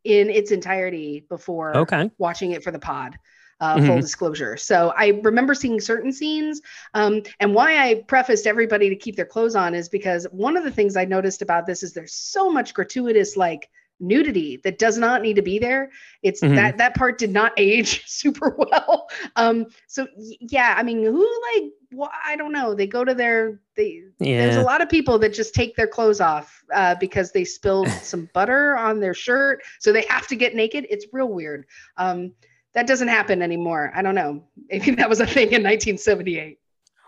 in 0.04 0.30
its 0.30 0.52
entirety 0.52 1.26
before 1.30 1.78
okay. 1.78 2.10
watching 2.18 2.52
it 2.52 2.64
for 2.64 2.72
the 2.72 2.80
pod 2.80 3.18
uh, 3.60 3.78
mm-hmm. 3.78 3.88
full 3.88 4.02
disclosure. 4.02 4.58
So 4.58 4.94
I 4.98 5.20
remember 5.24 5.54
seeing 5.54 5.80
certain 5.80 6.12
scenes. 6.12 6.62
Um, 6.94 7.22
and 7.40 7.54
why 7.54 7.78
I 7.78 8.04
prefaced 8.08 8.48
everybody 8.48 8.90
to 8.90 8.96
keep 8.96 9.16
their 9.16 9.26
clothes 9.26 9.56
on 9.56 9.74
is 9.74 9.90
because 9.90 10.26
one 10.32 10.58
of 10.58 10.64
the 10.64 10.72
things 10.72 10.96
I 10.96 11.06
noticed 11.06 11.42
about 11.42 11.66
this 11.66 11.84
is 11.84 11.94
there's 11.94 12.14
so 12.14 12.52
much 12.52 12.74
gratuitous 12.74 13.38
like 13.38 13.70
nudity 14.00 14.60
that 14.64 14.78
does 14.78 14.98
not 14.98 15.22
need 15.22 15.36
to 15.38 15.42
be 15.42 15.58
there. 15.58 15.90
It's 16.22 16.42
Mhm. 16.42 16.56
that 16.56 16.78
that 16.78 16.96
part 16.96 17.18
did 17.18 17.32
not 17.32 17.54
age 17.58 18.06
super 18.08 18.56
well. 18.58 19.08
Um, 19.36 19.68
so 19.88 20.08
yeah, 20.18 20.76
I 20.78 20.84
mean, 20.84 21.04
who 21.04 21.42
like 21.54 21.72
wh- 21.98 22.28
I 22.28 22.36
don't 22.36 22.52
know. 22.52 22.74
They 22.74 22.88
go 22.88 23.06
to 23.06 23.14
their 23.14 23.62
they. 23.76 24.02
There's 24.20 24.58
a 24.58 24.64
lot 24.64 24.82
of 24.82 24.90
people 24.90 25.18
that 25.20 25.34
just 25.34 25.54
take 25.54 25.76
their 25.76 25.88
clothes 25.88 26.20
off 26.20 26.64
uh, 26.74 26.96
because 27.00 27.32
they 27.32 27.46
spilled 27.46 27.88
some 28.02 28.30
butter 28.34 28.78
on 28.78 29.00
their 29.00 29.14
shirt, 29.14 29.62
so 29.80 29.94
they 29.94 30.06
have 30.10 30.28
to 30.28 30.36
get 30.36 30.56
naked. 30.56 30.86
It's 30.90 31.06
real 31.14 31.30
weird. 31.30 31.66
Um, 31.98 32.34
that 32.76 32.88
doesn't 32.88 33.08
happen 33.08 33.42
anymore. 33.42 33.92
I 33.96 34.02
don't 34.02 34.16
know. 34.16 34.44
Maybe 34.70 34.92
that 34.92 35.10
was 35.10 35.20
a 35.20 35.26
thing 35.26 35.48
in 35.48 35.64
1978. 35.64 36.60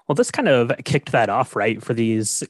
Well, 0.08 0.16
this 0.16 0.32
kind 0.32 0.48
of 0.48 0.72
kicked 0.86 1.12
that 1.12 1.30
off, 1.30 1.56
right? 1.56 1.84
For 1.84 1.94
these 1.94 2.44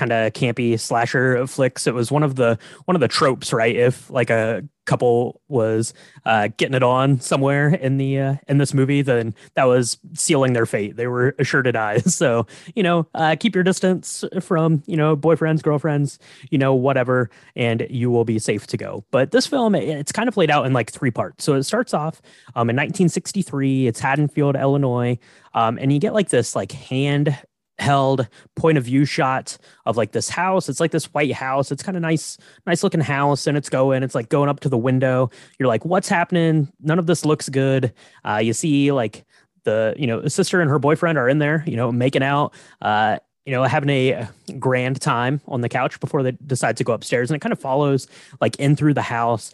kind 0.00 0.12
of 0.12 0.32
campy 0.32 0.80
slasher 0.80 1.46
flicks, 1.46 1.86
it 1.86 1.92
was 1.92 2.10
one 2.10 2.22
of 2.22 2.36
the 2.36 2.58
one 2.86 2.96
of 2.96 3.00
the 3.00 3.08
tropes, 3.08 3.52
right? 3.52 3.76
If 3.76 4.08
like 4.08 4.30
a 4.30 4.64
couple 4.86 5.42
was 5.46 5.92
uh, 6.24 6.48
getting 6.56 6.74
it 6.74 6.82
on 6.82 7.20
somewhere 7.20 7.68
in 7.68 7.98
the 7.98 8.18
uh, 8.18 8.34
in 8.48 8.56
this 8.56 8.72
movie, 8.72 9.02
then 9.02 9.34
that 9.54 9.64
was 9.64 9.98
sealing 10.14 10.54
their 10.54 10.64
fate. 10.64 10.96
They 10.96 11.06
were 11.06 11.34
assured 11.38 11.66
to 11.66 11.72
die. 11.72 11.98
So 11.98 12.46
you 12.74 12.82
know, 12.82 13.06
uh, 13.14 13.36
keep 13.38 13.54
your 13.54 13.62
distance 13.62 14.24
from 14.40 14.82
you 14.86 14.96
know 14.96 15.16
boyfriends, 15.16 15.62
girlfriends, 15.62 16.18
you 16.50 16.56
know, 16.56 16.74
whatever, 16.74 17.30
and 17.54 17.86
you 17.90 18.10
will 18.10 18.24
be 18.24 18.38
safe 18.38 18.66
to 18.68 18.78
go. 18.78 19.04
But 19.10 19.32
this 19.32 19.46
film, 19.46 19.74
it's 19.74 20.12
kind 20.12 20.28
of 20.28 20.36
laid 20.36 20.50
out 20.50 20.64
in 20.66 20.72
like 20.72 20.90
three 20.90 21.10
parts. 21.10 21.44
So 21.44 21.54
it 21.54 21.64
starts 21.64 21.92
off 21.92 22.22
um, 22.56 22.70
in 22.70 22.76
1963. 22.76 23.86
It's 23.86 24.00
Haddonfield, 24.00 24.56
Illinois. 24.56 25.18
Um, 25.52 25.78
and 25.78 25.92
you 25.92 25.98
get 25.98 26.14
like 26.14 26.28
this 26.28 26.56
like 26.56 26.72
hand 26.72 27.36
held 27.80 28.28
point 28.56 28.78
of 28.78 28.84
view 28.84 29.04
shot 29.04 29.56
of 29.86 29.96
like 29.96 30.12
this 30.12 30.28
house. 30.28 30.68
It's 30.68 30.80
like 30.80 30.90
this 30.90 31.06
white 31.06 31.32
house. 31.32 31.72
It's 31.72 31.82
kind 31.82 31.96
of 31.96 32.02
nice 32.02 32.38
nice 32.66 32.82
looking 32.82 33.00
house 33.00 33.46
and 33.46 33.56
it's 33.56 33.68
going 33.68 34.02
it's 34.02 34.14
like 34.14 34.28
going 34.28 34.48
up 34.48 34.60
to 34.60 34.68
the 34.68 34.78
window. 34.78 35.30
You're 35.58 35.68
like 35.68 35.84
what's 35.84 36.08
happening? 36.08 36.70
None 36.80 36.98
of 36.98 37.06
this 37.06 37.24
looks 37.24 37.48
good. 37.48 37.92
Uh, 38.24 38.36
you 38.36 38.52
see 38.52 38.92
like 38.92 39.24
the 39.64 39.94
you 39.98 40.06
know 40.06 40.26
sister 40.28 40.60
and 40.60 40.70
her 40.70 40.78
boyfriend 40.78 41.18
are 41.18 41.28
in 41.28 41.38
there 41.38 41.62
you 41.66 41.76
know 41.76 41.92
making 41.92 42.22
out 42.22 42.54
uh, 42.80 43.18
you 43.44 43.52
know 43.52 43.62
having 43.64 43.90
a 43.90 44.28
grand 44.58 45.00
time 45.00 45.40
on 45.48 45.60
the 45.60 45.68
couch 45.68 46.00
before 46.00 46.22
they 46.22 46.32
decide 46.46 46.76
to 46.76 46.84
go 46.84 46.92
upstairs. 46.92 47.30
And 47.30 47.36
it 47.36 47.40
kind 47.40 47.52
of 47.52 47.58
follows 47.58 48.06
like 48.40 48.56
in 48.56 48.76
through 48.76 48.94
the 48.94 49.02
house 49.02 49.52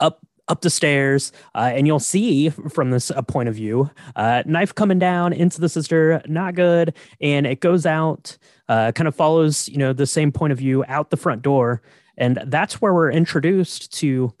up 0.00 0.20
up 0.48 0.60
the 0.60 0.70
stairs 0.70 1.32
uh, 1.54 1.70
and 1.74 1.86
you'll 1.86 2.00
see 2.00 2.48
from 2.50 2.90
this 2.90 3.10
uh, 3.10 3.22
point 3.22 3.48
of 3.48 3.54
view 3.54 3.90
uh, 4.16 4.42
knife 4.46 4.74
coming 4.74 4.98
down 4.98 5.32
into 5.32 5.60
the 5.60 5.68
sister 5.68 6.20
not 6.26 6.54
good 6.54 6.94
and 7.20 7.46
it 7.46 7.60
goes 7.60 7.86
out 7.86 8.36
uh, 8.68 8.92
kind 8.92 9.08
of 9.08 9.14
follows 9.14 9.68
you 9.68 9.78
know 9.78 9.92
the 9.92 10.06
same 10.06 10.32
point 10.32 10.52
of 10.52 10.58
view 10.58 10.84
out 10.88 11.10
the 11.10 11.16
front 11.16 11.42
door 11.42 11.82
and 12.16 12.42
that's 12.46 12.80
where 12.80 12.92
we're 12.92 13.10
introduced 13.10 13.92
to 13.92 14.32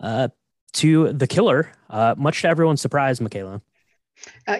uh, 0.00 0.28
to 0.72 1.12
the 1.12 1.26
killer 1.26 1.70
uh, 1.90 2.14
much 2.18 2.42
to 2.42 2.48
everyone's 2.48 2.80
surprise 2.80 3.20
michaela 3.20 3.62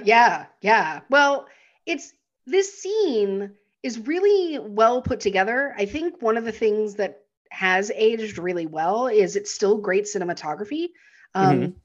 yeah, 0.04 0.46
yeah. 0.60 1.00
Well, 1.10 1.46
it's 1.86 2.12
this 2.46 2.80
scene 2.80 3.52
is 3.82 3.98
really 3.98 4.58
well 4.58 5.02
put 5.02 5.20
together. 5.20 5.74
I 5.76 5.86
think 5.86 6.20
one 6.22 6.36
of 6.36 6.44
the 6.44 6.52
things 6.52 6.94
that 6.96 7.23
has 7.54 7.90
aged 7.94 8.38
really 8.38 8.66
well 8.66 9.06
is 9.06 9.36
it's 9.36 9.54
still 9.54 9.78
great 9.78 10.04
cinematography. 10.04 10.88
Um, 11.34 11.76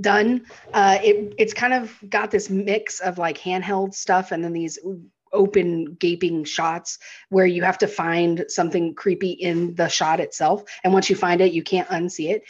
Done. 0.00 0.46
Uh, 0.72 0.98
it 1.02 1.34
it's 1.36 1.52
kind 1.52 1.74
of 1.74 1.94
got 2.08 2.30
this 2.30 2.48
mix 2.48 3.00
of 3.00 3.18
like 3.18 3.36
handheld 3.36 3.92
stuff 3.92 4.32
and 4.32 4.42
then 4.42 4.54
these 4.54 4.78
open 5.32 5.94
gaping 5.94 6.44
shots 6.44 6.98
where 7.28 7.44
you 7.46 7.62
have 7.62 7.76
to 7.78 7.86
find 7.86 8.46
something 8.48 8.94
creepy 8.94 9.32
in 9.32 9.74
the 9.74 9.88
shot 9.88 10.18
itself 10.18 10.64
and 10.82 10.94
once 10.94 11.10
you 11.10 11.16
find 11.16 11.42
it 11.42 11.52
you 11.52 11.62
can't 11.62 11.88
unsee 11.88 12.30
it 12.30 12.44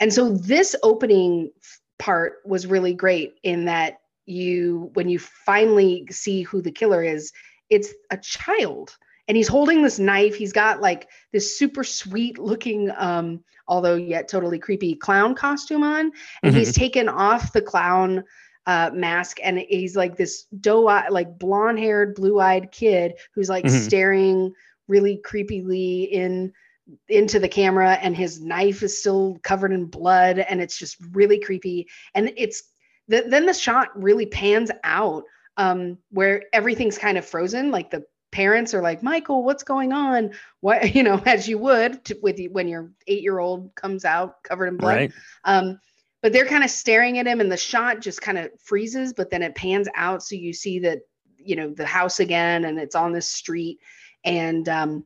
and 0.00 0.12
so 0.12 0.30
this 0.30 0.76
opening 0.82 1.50
part 1.98 2.40
was 2.44 2.66
really 2.66 2.92
great 2.92 3.36
in 3.42 3.64
that 3.66 4.00
you 4.26 4.90
when 4.94 5.08
you 5.08 5.18
finally 5.18 6.06
see 6.10 6.42
who 6.42 6.60
the 6.60 6.72
killer 6.72 7.02
is 7.02 7.32
it's 7.70 7.94
a 8.10 8.18
child 8.18 8.96
and 9.28 9.36
he's 9.36 9.48
holding 9.48 9.82
this 9.82 9.98
knife. 9.98 10.34
He's 10.34 10.52
got 10.52 10.80
like 10.80 11.08
this 11.32 11.58
super 11.58 11.84
sweet 11.84 12.38
looking 12.38 12.90
um 12.96 13.42
although 13.68 13.96
yet 13.96 14.28
totally 14.28 14.58
creepy 14.58 14.94
clown 14.94 15.34
costume 15.34 15.82
on. 15.82 16.12
And 16.42 16.54
he's 16.54 16.72
taken 16.72 17.08
off 17.08 17.52
the 17.52 17.62
clown 17.62 18.24
uh, 18.66 18.90
mask 18.92 19.38
and 19.44 19.58
he's 19.58 19.96
like 19.96 20.16
this 20.16 20.44
doe 20.60 20.86
eye 20.88 21.08
like 21.08 21.38
blonde 21.38 21.78
haired 21.78 22.14
blue 22.14 22.40
eyed 22.40 22.70
kid 22.72 23.14
who's 23.34 23.48
like 23.48 23.64
Mhm. 23.64 23.70
staring 23.70 24.52
really 24.88 25.20
creepily 25.24 26.08
in 26.10 26.52
into 27.08 27.38
the 27.40 27.48
camera 27.48 27.92
and 27.94 28.16
his 28.16 28.40
knife 28.40 28.82
is 28.82 28.98
still 29.00 29.38
covered 29.42 29.72
in 29.72 29.86
blood 29.86 30.38
and 30.38 30.60
it's 30.60 30.78
just 30.78 30.96
really 31.12 31.38
creepy. 31.40 31.88
And 32.14 32.32
it's 32.36 32.62
th- 33.10 33.24
then 33.28 33.46
the 33.46 33.54
shot 33.54 33.88
really 34.00 34.26
pans 34.26 34.70
out 34.84 35.24
um 35.56 35.98
where 36.10 36.44
everything's 36.52 36.98
kind 36.98 37.18
of 37.18 37.24
frozen 37.24 37.70
like 37.70 37.90
the 37.90 38.04
parents 38.32 38.74
are 38.74 38.82
like 38.82 39.02
michael 39.02 39.44
what's 39.44 39.62
going 39.62 39.92
on? 39.92 40.32
What 40.60 40.94
you 40.94 41.02
know 41.02 41.22
as 41.26 41.48
you 41.48 41.58
would 41.58 42.04
to, 42.06 42.18
with 42.22 42.38
you 42.38 42.50
when 42.50 42.68
your 42.68 42.90
eight 43.06 43.22
year 43.22 43.38
old 43.38 43.74
comes 43.74 44.04
out 44.04 44.42
covered 44.42 44.66
in 44.68 44.76
blood. 44.76 44.96
Right. 44.96 45.12
Um, 45.44 45.78
but 46.22 46.32
they're 46.32 46.46
kind 46.46 46.64
of 46.64 46.70
staring 46.70 47.18
at 47.18 47.26
him, 47.26 47.40
and 47.40 47.52
the 47.52 47.56
shot 47.56 48.00
just 48.00 48.20
kind 48.20 48.36
of 48.38 48.50
freezes, 48.58 49.12
but 49.12 49.30
then 49.30 49.42
it 49.42 49.54
pans 49.54 49.88
out, 49.94 50.22
so 50.22 50.34
you 50.34 50.52
see 50.52 50.80
that 50.80 51.00
you 51.36 51.54
know 51.54 51.72
the 51.72 51.86
house 51.86 52.20
again, 52.20 52.64
and 52.64 52.80
it's 52.80 52.96
on 52.96 53.12
this 53.12 53.28
street, 53.28 53.78
and 54.24 54.68
um, 54.68 55.04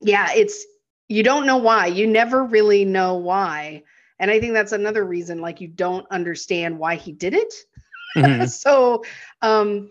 yeah, 0.00 0.32
it's 0.32 0.64
you 1.08 1.22
don't 1.22 1.46
know 1.46 1.58
why, 1.58 1.86
you 1.86 2.06
never 2.06 2.44
really 2.44 2.84
know 2.84 3.16
why, 3.16 3.82
and 4.18 4.30
I 4.30 4.40
think 4.40 4.54
that's 4.54 4.72
another 4.72 5.04
reason, 5.04 5.40
like 5.40 5.60
you 5.60 5.68
don't 5.68 6.06
understand 6.10 6.78
why 6.78 6.94
he 6.94 7.12
did 7.12 7.34
it. 7.34 7.52
Mhm. 8.16 8.48
so 8.62 9.04
um, 9.42 9.90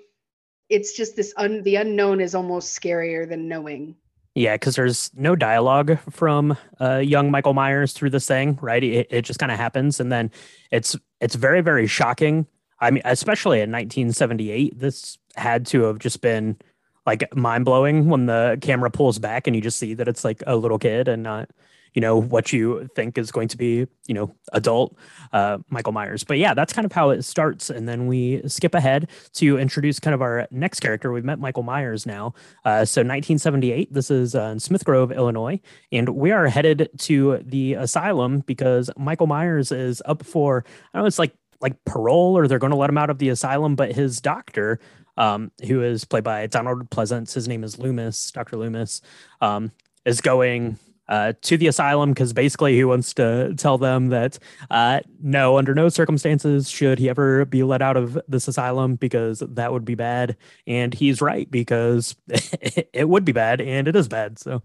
it's 0.72 0.94
just 0.94 1.16
this 1.16 1.34
un- 1.38 1.62
the 1.64 1.76
unknown 1.76 2.22
is 2.22 2.34
almost 2.34 2.80
scarier 2.80 3.28
than 3.28 3.48
knowing. 3.48 3.96
Yeah, 4.34 4.56
because 4.56 4.76
there's 4.78 5.12
no 5.14 5.36
dialogue 5.36 6.00
from 6.10 6.58
uh, 6.80 6.98
young 6.98 7.30
Michael 7.30 7.54
Myers 7.54 7.92
through 7.92 8.12
this 8.12 8.26
thing, 8.26 8.58
right? 8.62 8.82
It, 8.82 9.08
it 9.12 9.22
just 9.24 9.40
kind 9.40 9.52
of 9.52 9.58
happens, 9.58 10.00
and 10.00 10.12
then 10.12 10.32
it's 10.72 10.96
it's 11.20 11.36
very 11.36 11.62
very 11.62 11.86
shocking. 11.86 12.48
I 12.80 12.90
mean, 12.90 13.04
especially 13.06 13.58
in 13.58 13.72
1978, 13.72 14.80
this 14.80 15.18
had 15.36 15.66
to 15.68 15.84
have 15.84 16.00
just 16.00 16.22
been 16.22 16.58
like 17.06 17.36
mind 17.36 17.66
blowing 17.66 18.10
when 18.10 18.26
the 18.26 18.58
camera 18.62 18.90
pulls 18.90 19.20
back 19.20 19.48
and 19.48 19.56
you 19.56 19.62
just 19.62 19.78
see 19.78 19.94
that 19.96 20.08
it's 20.08 20.24
like 20.24 20.44
a 20.48 20.56
little 20.56 20.80
kid 20.80 21.08
and 21.08 21.24
not 21.24 21.50
you 21.94 22.02
know 22.02 22.18
what 22.18 22.54
you 22.54 22.90
think 22.96 23.18
is 23.18 23.32
going 23.32 23.48
to 23.50 23.58
be 23.58 23.88
you 24.08 24.14
know 24.14 24.34
adult 24.54 24.96
uh, 25.34 25.58
Michael 25.70 25.94
Myers. 25.94 26.24
But 26.24 26.38
yeah, 26.38 26.54
that's 26.54 26.74
kind 26.74 26.86
of 26.86 26.92
how 26.92 27.10
it 27.10 27.24
starts, 27.24 27.70
and 27.70 27.88
then 27.88 28.08
we 28.08 28.42
skip 28.48 28.76
ahead 28.76 29.10
to 29.34 29.58
introduce 29.58 30.00
kind 30.00 30.14
of 30.14 30.22
our 30.22 30.48
next 30.52 30.80
character. 30.80 31.12
We've 31.12 31.26
met 31.26 31.40
Michael 31.40 31.64
Myers 31.64 32.06
now. 32.06 32.34
Uh, 32.66 32.86
so 32.86 33.02
1978, 33.02 33.94
this 33.94 34.12
is 34.12 34.36
uh, 34.36 34.44
in 34.44 34.60
Smith 34.60 34.86
Grove, 34.86 35.12
Illinois, 35.12 35.60
and 35.92 36.10
we 36.10 36.32
are 36.32 36.48
headed 36.48 36.90
to 37.00 37.40
the 37.46 37.74
asylum 37.74 38.40
because 38.40 38.90
Michael 38.98 39.28
Myers 39.28 39.72
is 39.72 40.02
up 40.06 40.24
for 40.24 40.64
I 40.94 40.98
don't 40.98 41.04
know 41.04 41.08
it's 41.08 41.20
like 41.20 41.34
like 41.62 41.84
parole 41.86 42.38
or 42.38 42.48
they're 42.48 42.60
going 42.60 42.72
to 42.72 42.78
let 42.78 42.90
him 42.90 42.98
out 42.98 43.10
of 43.10 43.20
the 43.20 43.30
asylum, 43.30 43.76
but 43.76 43.92
his 43.92 44.20
doctor, 44.20 44.80
um, 45.18 45.52
who 45.68 45.82
is 45.82 46.04
played 46.06 46.24
by 46.24 46.48
Donald 46.48 46.90
Pleasence, 46.90 47.34
his 47.34 47.48
name 47.48 47.64
is 47.64 47.78
Loomis, 47.78 48.32
Doctor 48.32 48.58
Loomis, 48.58 49.02
um, 49.40 49.72
is 50.06 50.22
going. 50.22 50.78
Uh, 51.12 51.34
to 51.42 51.58
the 51.58 51.68
asylum 51.68 52.12
because 52.12 52.32
basically 52.32 52.74
he 52.74 52.86
wants 52.86 53.14
to 53.14 53.54
tell 53.56 53.78
them 53.78 54.08
that 54.08 54.40
uh, 54.70 55.02
no, 55.22 55.58
under 55.58 55.76
no 55.76 55.90
circumstances 55.90 56.70
should 56.70 57.00
he 57.00 57.10
ever 57.10 57.44
be 57.44 57.64
let 57.64 57.82
out 57.82 57.98
of 57.98 58.18
this 58.30 58.48
asylum 58.48 58.96
because 58.96 59.44
that 59.46 59.74
would 59.74 59.84
be 59.84 59.94
bad. 59.94 60.38
And 60.66 60.94
he's 60.94 61.22
right 61.22 61.52
because 61.52 62.16
it 62.30 63.10
would 63.10 63.26
be 63.26 63.34
bad 63.34 63.60
and 63.60 63.90
it 63.90 63.96
is 63.98 64.08
bad. 64.08 64.40
So 64.40 64.64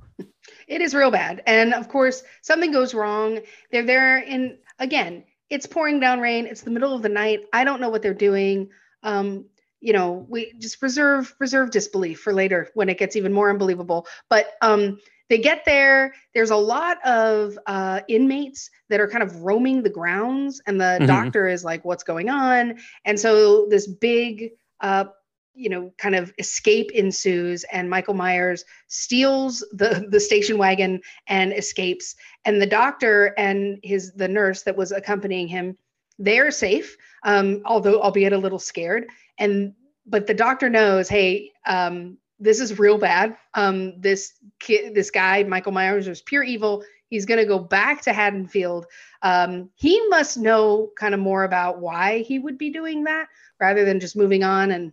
It 0.69 0.81
is 0.81 0.95
real 0.95 1.11
bad. 1.11 1.43
And 1.47 1.75
of 1.75 1.89
course, 1.89 2.23
something 2.43 2.71
goes 2.71 2.95
wrong. 2.95 3.41
They're 3.73 3.85
there 3.85 4.19
in 4.19 4.59
again, 4.79 5.25
it's 5.51 5.67
pouring 5.67 5.99
down 5.99 6.21
rain. 6.21 6.47
It's 6.47 6.63
the 6.63 6.71
middle 6.71 6.95
of 6.95 7.03
the 7.03 7.09
night. 7.09 7.41
I 7.53 7.65
don't 7.65 7.81
know 7.81 7.89
what 7.89 8.03
they're 8.03 8.15
doing. 8.15 8.71
Um, 9.03 9.47
you 9.81 9.93
know, 9.93 10.25
we 10.29 10.53
just 10.61 10.81
reserve 10.81 11.35
reserve 11.41 11.73
disbelief 11.73 12.21
for 12.21 12.33
later 12.33 12.71
when 12.75 12.89
it 12.89 12.99
gets 12.99 13.17
even 13.17 13.33
more 13.33 13.51
unbelievable. 13.51 14.07
But 14.31 14.53
um 14.63 14.99
they 15.29 15.39
get 15.39 15.65
there. 15.65 16.15
There's 16.35 16.51
a 16.51 16.57
lot 16.57 17.05
of 17.07 17.59
uh, 17.67 18.01
inmates 18.09 18.71
that 18.89 19.01
are 19.01 19.09
kind 19.09 19.23
of 19.23 19.43
roaming 19.43 19.83
the 19.83 19.91
grounds, 19.91 20.61
and 20.67 20.81
the 20.81 21.01
Mhm. 21.01 21.07
doctor 21.07 21.47
is 21.49 21.65
like, 21.65 21.85
"What's 21.85 22.05
going 22.05 22.29
on?" 22.29 22.79
And 23.05 23.19
so 23.19 23.67
this 23.69 23.87
big, 23.87 24.51
uh, 24.81 25.07
you 25.55 25.69
know, 25.71 25.93
kind 25.99 26.15
of 26.15 26.33
escape 26.39 26.91
ensues, 26.93 27.65
and 27.73 27.89
Michael 27.91 28.15
Myers 28.15 28.65
steals 28.89 29.65
the 29.73 30.07
the 30.11 30.21
station 30.21 30.59
wagon 30.59 31.01
and 31.27 31.53
escapes. 31.53 32.15
And 32.45 32.61
the 32.61 32.67
doctor 32.67 33.35
and 33.39 33.79
his 33.83 34.13
the 34.13 34.29
nurse 34.29 34.63
that 34.63 34.77
was 34.77 34.93
accompanying 34.93 35.49
him, 35.49 35.77
they 36.19 36.39
are 36.39 36.51
safe, 36.51 36.97
um, 37.25 37.63
although 37.65 38.01
albeit 38.01 38.33
a 38.33 38.39
little 38.39 38.59
scared. 38.59 39.07
And 39.39 39.73
but 40.07 40.27
the 40.27 40.35
doctor 40.35 40.69
knows, 40.71 41.09
hey, 41.09 41.51
um, 41.67 42.19
this 42.39 42.61
is 42.61 42.79
real 42.79 42.99
bad. 42.99 43.37
Um, 43.55 44.01
this 44.01 44.33
kid, 44.61 44.95
this 44.95 45.11
guy, 45.11 45.43
Michael 45.45 45.73
Myers, 45.73 46.09
is 46.09 46.23
pure 46.23 46.43
evil. 46.43 46.85
He's 47.09 47.25
going 47.25 47.39
to 47.39 47.47
go 47.47 47.59
back 47.59 48.03
to 48.03 48.13
Haddonfield. 48.13 48.87
Um, 49.23 49.71
he 49.77 50.07
must 50.09 50.37
know 50.37 50.91
kind 50.99 51.15
of 51.15 51.21
more 51.21 51.45
about 51.45 51.79
why 51.81 52.19
he 52.19 52.39
would 52.39 52.59
be 52.59 52.71
doing 52.71 53.05
that 53.05 53.29
rather 53.61 53.85
than 53.85 54.01
just 54.01 54.17
moving 54.17 54.43
on 54.45 54.71
and 54.73 54.93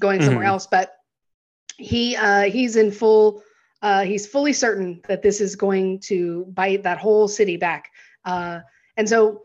going 0.00 0.22
somewhere 0.22 0.44
Mhm. 0.44 0.48
else. 0.48 0.66
But 0.66 0.94
he 1.76 2.16
uh, 2.16 2.42
he's 2.42 2.76
in 2.76 2.90
full. 2.90 3.42
Uh, 3.82 4.04
he's 4.04 4.26
fully 4.26 4.52
certain 4.52 5.00
that 5.08 5.22
this 5.22 5.40
is 5.40 5.56
going 5.56 5.98
to 5.98 6.44
bite 6.52 6.84
that 6.84 6.98
whole 6.98 7.26
city 7.28 7.56
back. 7.56 7.90
Uh, 8.24 8.60
and 8.96 9.08
so 9.08 9.42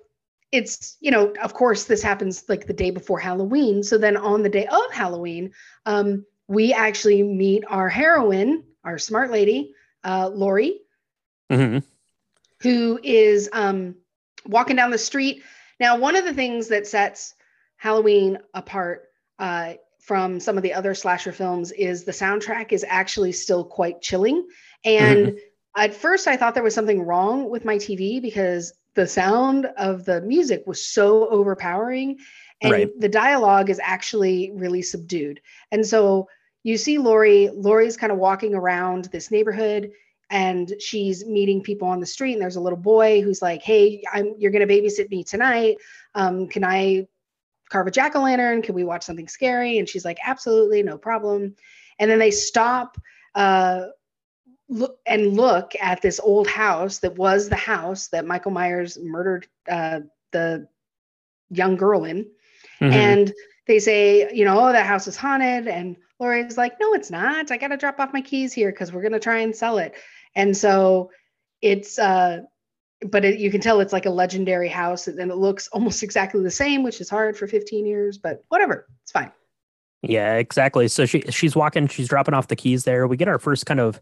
it's 0.51 0.96
you 1.01 1.12
know 1.12 1.34
of 1.44 1.53
course 1.53 1.84
this 1.86 2.01
happens 2.01 2.48
like 2.48 2.65
the 2.65 2.74
day 2.74 2.89
before 2.89 3.20
halloween 3.20 3.84
so 3.84 3.98
then 3.98 4.15
on 4.15 4.44
the 4.44 4.50
day 4.50 4.65
of 4.65 4.94
halloween 4.94 5.51
um, 5.86 6.25
we 6.48 6.74
actually 6.74 7.24
meet 7.24 7.63
our 7.68 7.89
heroine 7.89 8.63
our 8.84 8.98
smart 8.98 9.32
lady 9.32 9.74
uh, 10.04 10.30
laurie 10.34 10.80
hmm 11.50 11.80
who 12.62 13.00
is 13.04 13.50
um, 13.54 13.96
walking 14.46 14.75
down 14.75 14.92
the 14.92 14.98
street. 14.98 15.44
Now 15.80 15.98
one 15.98 16.16
of 16.16 16.25
the 16.25 16.34
things 16.34 16.68
that 16.70 16.88
sets 16.88 17.36
halloween 17.77 18.39
apart 18.54 19.04
uh, 19.39 19.74
from 20.00 20.39
some 20.39 20.58
of 20.58 20.63
the 20.63 20.74
other 20.74 20.94
slasher 20.94 21.32
films 21.32 21.72
is 21.72 22.04
the 22.04 22.12
soundtrack 22.12 22.72
is 22.72 22.86
actually 22.88 23.32
still 23.32 23.63
quite 23.63 24.01
chilling. 24.01 24.48
And 24.84 25.34
at 25.75 25.94
first 25.94 26.27
i 26.27 26.36
thought 26.36 26.54
there 26.56 26.63
was 26.63 26.74
something 26.74 27.01
wrong 27.04 27.50
with 27.50 27.66
my 27.66 27.75
tv 27.77 28.22
because 28.22 28.74
the 28.96 29.08
sound 29.08 29.68
of 29.77 30.06
the 30.06 30.22
music 30.22 30.63
was 30.66 30.86
so 30.86 31.22
overpowering 31.24 32.18
and 32.56 32.72
Right. 32.72 32.92
the 33.00 33.10
dialogue 33.10 33.70
is 33.70 33.80
actually 33.84 34.51
really 34.56 34.82
subdued. 34.82 35.39
And 35.72 35.86
so 35.86 36.27
you 36.67 36.77
see 36.77 36.97
laurie 36.97 37.50
laurie's 37.53 37.97
kind 37.97 38.12
of 38.12 38.17
walking 38.17 38.53
around 38.53 39.05
this 39.05 39.31
neighborhood 39.31 39.91
and 40.29 40.74
she's 40.79 41.25
meeting 41.25 41.62
people 41.62 41.88
on 41.88 42.00
the 42.01 42.05
street 42.05 42.33
and 42.33 42.41
there's 42.41 42.57
a 42.57 42.62
little 42.62 42.77
boy 42.77 43.21
who's 43.21 43.41
like 43.41 43.62
hey 43.63 44.03
i'm 44.13 44.33
you're 44.38 44.51
going 44.51 44.67
to 44.67 44.74
babysit 44.74 45.09
me 45.09 45.24
tonight 45.24 45.77
um, 46.15 46.47
can 46.47 46.63
i 46.63 47.07
carve 47.69 47.88
a 47.88 47.91
jack-o'-lantern 47.91 48.63
can 48.63 48.75
we 48.75 48.83
watch 48.83 49.03
something 49.03 49.27
scary 49.27 49.77
and 49.77 49.88
she's 49.88 50.05
like 50.05 50.17
absolutely 50.25 50.83
no 50.83 50.97
problem 50.97 51.55
and 52.00 52.12
then 52.12 52.19
they 52.19 52.31
stop 52.31 52.97
uh, 53.36 53.86
look 54.69 54.97
and 55.05 55.33
look 55.36 55.71
at 55.81 56.01
this 56.01 56.19
old 56.19 56.47
house 56.47 57.00
that 57.00 57.15
was 57.17 57.47
the 57.50 57.55
house 57.55 58.07
that 58.07 58.25
michael 58.25 58.51
myers 58.51 58.97
murdered 59.01 59.47
uh, 59.69 60.00
the 60.31 60.67
young 61.50 61.75
girl 61.77 62.03
in 62.03 62.25
Mhm. 62.81 62.93
and 62.93 63.33
they 63.67 63.79
say, 63.79 64.31
you 64.33 64.45
know, 64.45 64.59
oh, 64.67 64.71
that 64.71 64.86
house 64.86 65.07
is 65.07 65.17
haunted. 65.17 65.67
And 65.67 65.97
Laurie's 66.19 66.57
like, 66.57 66.79
no, 66.79 66.93
it's 66.93 67.12
not. 67.12 67.51
I 67.51 67.57
got 67.57 67.67
to 67.67 67.77
drop 67.77 68.00
off 68.00 68.13
my 68.13 68.21
keys 68.21 68.53
here 68.53 68.71
because 68.71 68.91
we're 68.91 69.01
going 69.01 69.13
to 69.13 69.19
try 69.19 69.39
and 69.39 69.55
sell 69.55 69.77
it. 69.77 69.93
And 70.36 70.55
so 70.55 71.12
it's, 71.62 72.00
uh, 72.00 72.39
but 73.07 73.24
it, 73.24 73.39
you 73.39 73.51
can 73.51 73.62
tell 73.62 73.79
it's 73.79 73.93
like 73.93 74.05
a 74.05 74.12
legendary 74.12 74.69
house 74.69 75.07
and 75.07 75.31
it 75.31 75.36
looks 75.36 75.67
almost 75.74 76.03
exactly 76.03 76.41
the 76.41 76.51
same, 76.51 76.83
which 76.83 77.01
is 77.01 77.09
hard 77.09 77.38
for 77.38 77.47
15 77.47 77.86
years, 77.86 78.17
but 78.17 78.43
whatever, 78.50 78.88
it's 79.03 79.12
fine. 79.12 79.31
Yeah, 80.03 80.36
exactly. 80.36 80.88
So 80.88 81.05
she 81.05 81.21
she's 81.31 81.55
walking, 81.55 81.88
she's 81.88 82.07
dropping 82.07 82.36
off 82.36 82.47
the 82.47 82.55
keys 82.55 82.83
there. 82.83 83.07
We 83.07 83.17
get 83.17 83.27
our 83.27 83.39
first 83.39 83.65
kind 83.65 83.79
of 83.79 84.00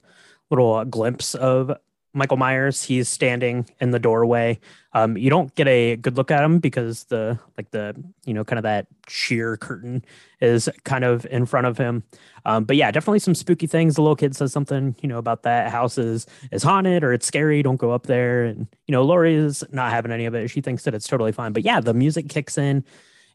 little 0.51 0.83
glimpse 0.83 1.35
of 1.35 1.71
Michael 2.15 2.37
Myers. 2.37 2.81
He's 2.81 3.09
standing 3.09 3.69
in 3.79 3.91
the 3.91 3.99
doorway. 3.99 4.59
Um, 4.93 5.17
you 5.17 5.29
don't 5.29 5.53
get 5.55 5.67
a 5.67 5.97
good 5.97 6.15
look 6.15 6.31
at 6.31 6.43
him 6.43 6.59
because 6.59 7.03
the 7.05 7.37
like 7.57 7.69
the 7.71 7.95
you 8.25 8.33
know 8.33 8.43
kind 8.43 8.57
of 8.57 8.63
that 8.63 8.87
sheer 9.07 9.57
curtain 9.57 10.03
is 10.39 10.69
kind 10.85 11.03
of 11.03 11.25
in 11.25 11.45
front 11.45 11.67
of 11.67 11.77
him. 11.77 12.03
Um, 12.45 12.63
but 12.63 12.77
yeah, 12.77 12.89
definitely 12.91 13.19
some 13.19 13.35
spooky 13.35 13.67
things. 13.67 13.95
The 13.95 14.01
little 14.01 14.15
kid 14.15 14.35
says 14.35 14.53
something 14.53 14.95
you 15.01 15.09
know 15.09 15.17
about 15.17 15.43
that 15.43 15.69
house 15.69 15.97
is 15.97 16.25
is 16.51 16.63
haunted 16.63 17.03
or 17.03 17.13
it's 17.13 17.27
scary. 17.27 17.61
Don't 17.61 17.75
go 17.75 17.91
up 17.91 18.07
there. 18.07 18.45
And 18.45 18.67
you 18.87 18.93
know 18.93 19.03
Laurie 19.03 19.35
is 19.35 19.63
not 19.71 19.91
having 19.91 20.11
any 20.11 20.25
of 20.25 20.33
it. 20.33 20.49
She 20.49 20.61
thinks 20.61 20.83
that 20.83 20.95
it's 20.95 21.07
totally 21.07 21.33
fine. 21.33 21.51
But 21.51 21.63
yeah, 21.63 21.81
the 21.81 21.93
music 21.93 22.29
kicks 22.29 22.57
in, 22.57 22.85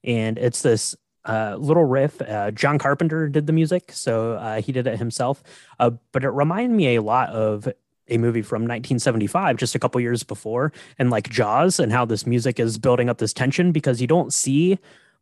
and 0.03 0.39
it's 0.39 0.63
this 0.63 0.97
uh, 1.25 1.57
little 1.59 1.85
riff. 1.85 2.21
Uh, 2.23 2.51
John 2.51 2.79
Carpenter 2.79 3.29
did 3.29 3.47
the 3.47 3.53
music, 3.53 3.93
so 3.93 4.33
uh, 4.35 4.63
he 4.63 4.73
did 4.73 4.87
it 4.87 4.99
himself. 4.99 5.43
Uh, 5.79 5.91
but 6.13 6.25
it 6.25 6.31
reminded 6.31 6.75
me 6.75 6.97
a 6.97 7.03
lot 7.03 7.29
of 7.31 7.69
a 8.11 8.19
movie 8.19 8.43
from 8.43 8.63
1975, 8.63 9.57
just 9.57 9.75
a 9.75 9.79
couple 9.79 10.01
years 10.01 10.23
before, 10.23 10.73
and 10.99 11.11
like 11.11 11.29
Jaws, 11.29 11.79
and 11.79 11.93
how 11.93 12.05
this 12.05 12.27
music 12.27 12.61
is 12.61 12.79
building 12.79 13.09
up 13.09 13.19
this 13.19 13.33
tension 13.33 13.73
because 13.73 14.01
you 14.01 14.07
don't 14.07 14.33
see 14.33 14.79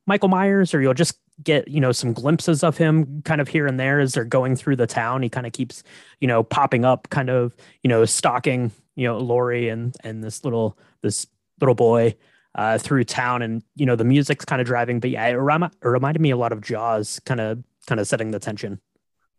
Michael 0.07 0.29
Myers, 0.29 0.75
or 0.75 0.81
you'll 0.81 0.95
just 0.95 1.19
get 1.45 1.69
you 1.69 1.81
know 1.81 1.93
some 1.93 2.12
glimpses 2.12 2.65
of 2.65 2.77
him 2.77 3.23
kind 3.23 3.41
of 3.41 3.49
here 3.49 3.67
and 3.67 3.79
there 3.79 4.01
as 4.01 4.15
they're 4.15 4.25
going 4.25 4.57
through 4.57 4.77
the 4.77 4.87
town. 4.87 5.23
He 5.23 5.29
kind 5.29 5.47
of 5.47 5.53
keeps 5.53 5.83
you 6.21 6.29
know 6.29 6.43
popping 6.43 6.85
up, 6.85 7.09
kind 7.11 7.31
of 7.31 7.55
you 7.83 7.89
know 7.89 8.05
stalking 8.05 8.73
you 8.97 9.07
know 9.07 9.19
Laurie 9.19 9.69
and 9.69 9.95
and 10.03 10.25
this 10.25 10.45
little 10.45 10.79
this 11.03 11.27
little 11.61 11.75
boy 11.75 12.17
uh, 12.55 12.79
through 12.79 13.05
town, 13.05 13.43
and 13.43 13.62
you 13.77 13.87
know 13.87 13.97
the 13.97 14.05
music's 14.05 14.45
kind 14.45 14.61
of 14.61 14.67
driving. 14.67 14.99
But 15.01 15.11
yeah, 15.11 15.27
it, 15.27 15.35
remi- 15.35 15.67
it 15.67 15.87
reminded 15.87 16.21
me 16.21 16.31
a 16.31 16.37
lot 16.37 16.53
of 16.53 16.61
Jaws, 16.61 17.21
kind 17.25 17.41
of 17.41 17.62
kind 17.87 18.01
of 18.01 18.07
setting 18.07 18.31
the 18.31 18.39
tension. 18.39 18.81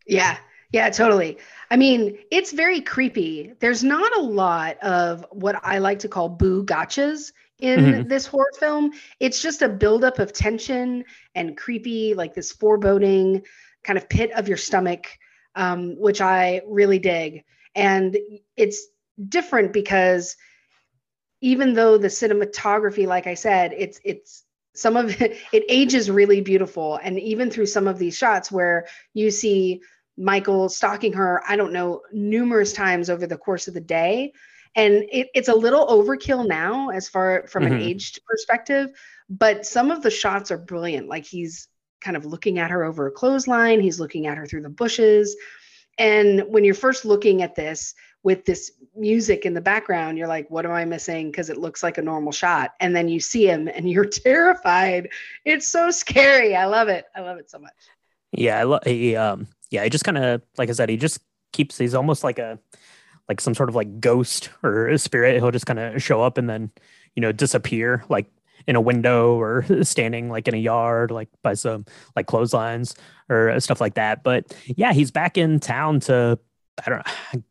Yeah. 0.06 0.38
Yeah, 0.72 0.90
totally. 0.90 1.38
I 1.72 1.78
mean, 1.78 2.18
it's 2.32 2.52
very 2.52 2.82
creepy. 2.82 3.54
There's 3.60 3.84
not 3.84 4.16
a 4.18 4.22
lot 4.22 4.78
of 4.84 5.26
what 5.32 5.60
I 5.64 5.80
like 5.80 6.00
to 6.00 6.08
call 6.08 6.30
boo 6.30 6.64
gotchas 6.64 7.32
in 7.60 8.04
Mhm. 8.04 8.08
this 8.08 8.28
horror 8.28 8.52
film. 8.60 8.92
It's 9.20 9.42
just 9.42 9.62
a 9.64 9.70
buildup 9.70 10.20
of 10.20 10.32
tension 10.32 11.06
and 11.36 11.58
creepy, 11.58 12.14
like 12.14 12.34
this 12.36 12.52
foreboding 12.52 13.44
kind 13.84 13.98
of 13.98 14.08
pit 14.10 14.32
of 14.34 14.48
your 14.48 14.58
stomach, 14.58 15.08
um, 15.56 15.96
which 16.00 16.22
I 16.22 16.62
really 16.68 17.00
dig. 17.00 17.44
And 17.76 18.18
it's 18.56 18.88
different 19.28 19.74
because 19.74 20.36
even 21.42 21.74
though 21.74 21.98
the 21.98 22.08
cinematography, 22.08 23.08
like 23.08 23.28
I 23.28 23.34
said, 23.34 23.74
it's 23.76 24.00
it's 24.04 24.44
some 24.76 24.98
of 24.98 25.20
it, 25.22 25.38
it 25.52 25.64
ages 25.70 26.10
really 26.10 26.42
beautiful. 26.42 27.00
And 27.02 27.20
even 27.20 27.50
through 27.50 27.68
some 27.68 27.88
of 27.88 27.98
these 27.98 28.18
shots 28.18 28.52
where 28.52 28.88
you 29.14 29.32
see 29.32 29.82
Michael 30.20 30.68
stalking 30.70 31.14
her, 31.14 31.42
I 31.48 31.56
don't 31.56 31.72
know, 31.74 32.02
numerous 32.12 32.74
times 32.74 33.10
over 33.10 33.26
the 33.26 33.38
course 33.38 33.68
of 33.70 33.74
the 33.74 33.80
day. 33.82 34.34
And 34.76 35.06
it, 35.12 35.30
it's 35.34 35.48
a 35.48 35.56
little 35.56 35.88
overkill 35.88 36.48
now 36.48 36.90
as 36.90 37.08
far 37.10 37.48
from 37.48 37.66
an 37.66 37.72
Mhm. 37.74 37.82
aged 37.82 38.20
perspective, 38.26 38.92
but 39.30 39.66
some 39.66 39.90
of 39.90 40.04
the 40.04 40.12
shots 40.12 40.52
are 40.52 40.58
brilliant. 40.58 41.08
Like 41.08 41.26
he's 41.26 41.70
kind 42.02 42.16
of 42.18 42.26
looking 42.26 42.60
at 42.60 42.70
her 42.70 42.84
over 42.84 43.08
a 43.08 43.12
clothesline, 43.12 43.80
he's 43.80 44.00
looking 44.00 44.28
at 44.28 44.38
her 44.38 44.46
through 44.46 44.62
the 44.62 44.70
bushes. 44.70 45.36
And 45.98 46.42
when 46.48 46.64
you're 46.64 46.76
first 46.76 47.04
looking 47.06 47.42
at 47.42 47.56
this 47.56 47.94
with 48.24 48.46
this 48.46 48.72
music 48.96 49.46
in 49.46 49.54
the 49.54 49.62
background, 49.62 50.18
you're 50.18 50.28
like, 50.28 50.50
what 50.52 50.66
am 50.66 50.72
I 50.72 50.86
missing? 50.86 51.32
Because 51.32 51.50
it 51.50 51.58
looks 51.58 51.82
like 51.84 51.98
a 51.98 52.02
normal 52.02 52.32
shot. 52.32 52.72
And 52.80 52.96
then 52.96 53.08
you 53.10 53.20
see 53.20 53.48
him 53.48 53.68
and 53.68 53.90
you're 53.90 54.06
terrified. 54.06 55.10
It's 55.46 55.68
so 55.70 55.92
scary. 55.92 56.56
I 56.56 56.66
love 56.66 56.90
it. 56.90 57.06
I 57.16 57.22
love 57.22 57.38
it 57.38 57.50
so 57.50 57.60
much. 57.60 57.74
Yeah, 58.32 58.60
I 58.60 58.64
love. 58.64 58.84
he 58.86 59.16
um 59.16 59.48
yeah, 59.70 59.84
he 59.84 59.90
just 59.90 60.04
kind 60.04 60.18
of 60.18 60.42
like 60.58 60.70
I 60.70 60.74
said, 60.74 60.90
he 60.90 60.98
just 60.98 61.20
keeps 61.52 61.78
he's 61.78 61.96
almost 61.96 62.24
like 62.24 62.40
a 62.40 62.60
like 63.28 63.40
some 63.40 63.54
sort 63.54 63.70
of 63.70 63.76
like 63.76 64.00
ghost 64.00 64.50
or 64.64 64.88
a 64.88 64.98
spirit. 64.98 65.36
He'll 65.36 65.52
just 65.52 65.66
kind 65.66 65.80
of 65.80 66.02
show 66.02 66.22
up 66.22 66.38
and 66.38 66.50
then 66.50 66.72
you 67.16 67.22
know 67.22 67.32
disappear 67.32 68.04
like 68.10 68.32
in 68.68 68.76
a 68.76 68.82
window 68.82 69.40
or 69.40 69.66
standing 69.84 70.30
like 70.30 70.48
in 70.48 70.54
a 70.54 70.58
yard 70.58 71.12
like 71.12 71.30
by 71.42 71.54
some 71.54 71.86
like 72.16 72.28
clotheslines 72.28 72.96
or 73.30 73.50
uh, 73.50 73.60
stuff 73.60 73.82
like 73.82 73.96
that. 73.96 74.24
But 74.24 74.54
yeah, 74.66 74.94
he's 74.94 75.12
back 75.12 75.38
in 75.38 75.60
town 75.60 76.00
to 76.02 76.40
I 76.86 76.90
don't 76.90 77.44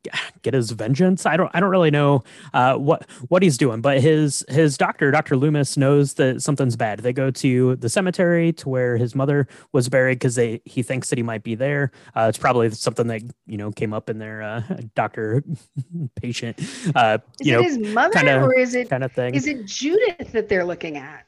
get 0.42 0.54
his 0.54 0.70
vengeance. 0.70 1.26
I 1.26 1.36
don't 1.36 1.50
I 1.54 1.60
don't 1.60 1.70
really 1.70 1.90
know 1.90 2.24
uh, 2.54 2.74
what 2.76 3.08
what 3.28 3.42
he's 3.42 3.58
doing, 3.58 3.80
but 3.80 4.00
his 4.00 4.44
his 4.48 4.76
doctor, 4.76 5.10
Dr. 5.10 5.36
Loomis, 5.36 5.76
knows 5.76 6.14
that 6.14 6.42
something's 6.42 6.76
bad. 6.76 7.00
They 7.00 7.12
go 7.12 7.30
to 7.30 7.76
the 7.76 7.88
cemetery 7.88 8.52
to 8.54 8.68
where 8.68 8.96
his 8.96 9.14
mother 9.14 9.46
was 9.72 9.88
buried 9.88 10.16
because 10.16 10.34
they 10.34 10.60
he 10.64 10.82
thinks 10.82 11.10
that 11.10 11.18
he 11.18 11.22
might 11.22 11.42
be 11.42 11.54
there. 11.54 11.90
Uh, 12.16 12.26
it's 12.28 12.38
probably 12.38 12.70
something 12.70 13.06
that 13.08 13.22
you 13.46 13.56
know 13.58 13.70
came 13.72 13.92
up 13.92 14.08
in 14.10 14.18
their 14.18 14.42
uh, 14.42 14.62
doctor 14.94 15.42
patient 16.20 16.58
uh, 16.94 17.18
Is 17.40 17.46
you 17.46 17.54
it 17.54 17.56
know 17.56 17.62
his 17.62 17.78
mother 17.94 18.14
kinda- 18.14 18.42
or 18.42 18.54
is 18.58 18.74
it 18.74 18.88
kind 18.90 19.04
of 19.04 19.12
thing. 19.12 19.34
is 19.34 19.46
it 19.46 19.64
Judith 19.66 20.32
that 20.32 20.48
they're 20.48 20.64
looking 20.64 20.96
at? 20.96 21.24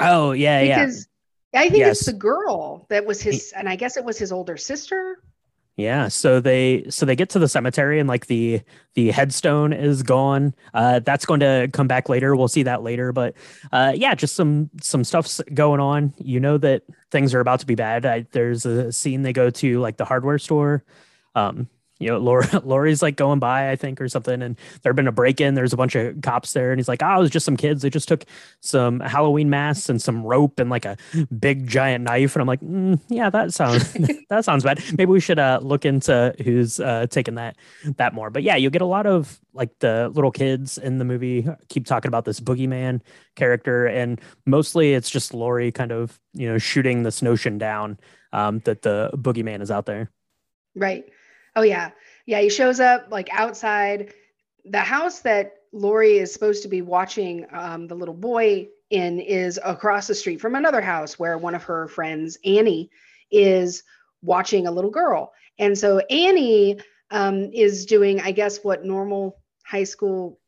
oh 0.00 0.32
yeah, 0.32 0.60
yeah. 0.62 0.78
Because 0.84 1.06
I 1.54 1.62
think 1.68 1.78
Yes. 1.78 1.98
it's 1.98 2.06
the 2.06 2.12
girl 2.12 2.86
that 2.90 3.04
was 3.04 3.20
his, 3.20 3.52
and 3.56 3.68
I 3.68 3.74
guess 3.76 3.96
it 3.96 4.04
was 4.04 4.16
his 4.18 4.30
older 4.32 4.56
sister. 4.56 5.22
Yeah, 5.80 6.08
so 6.08 6.40
they 6.40 6.84
so 6.90 7.06
they 7.06 7.16
get 7.16 7.30
to 7.30 7.38
the 7.38 7.48
cemetery 7.48 8.00
and 8.00 8.08
like 8.08 8.26
the 8.26 8.60
the 8.94 9.10
headstone 9.12 9.72
is 9.72 10.02
gone. 10.02 10.54
Uh, 10.74 10.98
that's 10.98 11.24
going 11.24 11.40
to 11.40 11.70
come 11.72 11.88
back 11.88 12.10
later. 12.10 12.36
We'll 12.36 12.48
see 12.48 12.64
that 12.64 12.82
later. 12.82 13.12
But 13.12 13.34
uh, 13.72 13.92
yeah, 13.96 14.14
just 14.14 14.36
some 14.36 14.68
some 14.82 15.04
stuff's 15.04 15.40
going 15.54 15.80
on. 15.80 16.12
You 16.18 16.38
know 16.38 16.58
that 16.58 16.82
things 17.10 17.32
are 17.34 17.40
about 17.40 17.60
to 17.60 17.66
be 17.66 17.76
bad. 17.76 18.04
I, 18.04 18.26
there's 18.32 18.66
a 18.66 18.92
scene 18.92 19.22
they 19.22 19.32
go 19.32 19.48
to 19.48 19.80
like 19.80 19.96
the 19.96 20.04
hardware 20.04 20.38
store, 20.38 20.84
um, 21.34 21.66
you 22.00 22.08
know, 22.08 22.18
Laurie, 22.18 22.48
Laurie's 22.64 23.02
like 23.02 23.14
going 23.14 23.38
by, 23.38 23.70
I 23.70 23.76
think, 23.76 24.00
or 24.00 24.08
something, 24.08 24.42
and 24.42 24.58
there'd 24.82 24.96
been 24.96 25.06
a 25.06 25.12
break 25.12 25.40
in. 25.40 25.54
There's 25.54 25.74
a 25.74 25.76
bunch 25.76 25.94
of 25.94 26.20
cops 26.22 26.54
there, 26.54 26.72
and 26.72 26.78
he's 26.80 26.88
like, 26.88 27.02
"Oh, 27.02 27.16
it 27.16 27.18
was 27.20 27.30
just 27.30 27.44
some 27.44 27.56
kids. 27.56 27.82
They 27.82 27.90
just 27.90 28.08
took 28.08 28.24
some 28.60 29.00
Halloween 29.00 29.50
masks 29.50 29.88
and 29.88 30.00
some 30.00 30.24
rope 30.24 30.58
and 30.58 30.70
like 30.70 30.86
a 30.86 30.96
big 31.38 31.68
giant 31.68 32.04
knife." 32.04 32.34
And 32.34 32.40
I'm 32.40 32.48
like, 32.48 32.60
mm, 32.60 32.98
"Yeah, 33.08 33.28
that 33.30 33.52
sounds 33.52 33.92
that 34.30 34.44
sounds 34.44 34.64
bad. 34.64 34.82
Maybe 34.96 35.06
we 35.10 35.20
should 35.20 35.38
uh, 35.38 35.60
look 35.62 35.84
into 35.84 36.34
who's 36.42 36.80
uh, 36.80 37.06
taking 37.10 37.34
that 37.34 37.56
that 37.98 38.14
more." 38.14 38.30
But 38.30 38.42
yeah, 38.42 38.56
you 38.56 38.70
get 38.70 38.82
a 38.82 38.86
lot 38.86 39.06
of 39.06 39.38
like 39.52 39.78
the 39.80 40.10
little 40.14 40.30
kids 40.30 40.78
in 40.78 40.98
the 40.98 41.04
movie 41.04 41.46
keep 41.68 41.84
talking 41.84 42.08
about 42.08 42.24
this 42.24 42.40
boogeyman 42.40 43.02
character, 43.36 43.86
and 43.86 44.18
mostly 44.46 44.94
it's 44.94 45.10
just 45.10 45.34
Laurie 45.34 45.70
kind 45.70 45.92
of 45.92 46.18
you 46.32 46.48
know 46.48 46.56
shooting 46.56 47.02
this 47.02 47.20
notion 47.20 47.58
down 47.58 47.98
um, 48.32 48.60
that 48.60 48.80
the 48.80 49.10
boogeyman 49.14 49.60
is 49.60 49.70
out 49.70 49.84
there. 49.84 50.10
Right. 50.74 51.04
Oh 51.56 51.62
yeah. 51.62 51.90
Yeah, 52.26 52.40
he 52.40 52.50
shows 52.50 52.80
up 52.80 53.08
like 53.10 53.28
outside 53.32 54.12
the 54.64 54.80
house 54.80 55.20
that 55.20 55.54
Laurie 55.72 56.18
is 56.18 56.32
supposed 56.32 56.62
to 56.62 56.68
be 56.68 56.82
watching 56.82 57.46
um, 57.52 57.86
the 57.86 57.94
little 57.94 58.14
boy 58.14 58.68
in 58.90 59.20
is 59.20 59.58
across 59.64 60.06
the 60.06 60.14
street 60.14 60.40
from 60.40 60.54
another 60.54 60.80
house 60.80 61.18
where 61.18 61.38
one 61.38 61.54
of 61.54 61.62
her 61.62 61.86
friends, 61.88 62.38
Annie, 62.44 62.90
is 63.30 63.84
watching 64.22 64.66
a 64.66 64.70
little 64.70 64.90
girl. 64.90 65.32
And 65.58 65.78
so 65.78 65.98
Annie 65.98 66.80
um, 67.10 67.50
is 67.52 67.86
doing, 67.86 68.20
I 68.20 68.32
guess, 68.32 68.58
what 68.64 68.84
normal 68.84 69.38
high 69.64 69.84
school 69.84 70.39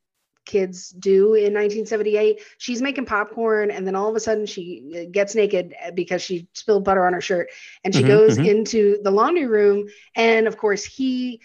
kids 0.44 0.90
do 0.90 1.34
in 1.34 1.54
1978. 1.54 2.40
She's 2.58 2.82
making 2.82 3.06
popcorn, 3.06 3.70
and 3.70 3.86
then 3.86 3.94
all 3.94 4.08
of 4.08 4.16
a 4.16 4.20
sudden 4.20 4.46
she 4.46 4.92
uh, 4.94 5.10
gets 5.10 5.34
naked 5.34 5.74
uh, 5.84 5.90
because 5.92 6.22
she 6.22 6.48
spilled 6.52 6.84
butter 6.84 7.06
on 7.06 7.12
her 7.12 7.20
shirt, 7.20 7.48
and 7.84 7.94
she 7.94 8.00
mm-hmm, 8.00 8.08
goes 8.08 8.38
mm-hmm. 8.38 8.48
into 8.48 8.98
the 9.02 9.10
laundry 9.10 9.46
room. 9.46 9.88
And 10.14 10.46
of 10.46 10.56
course, 10.56 10.84
he, 10.84 11.40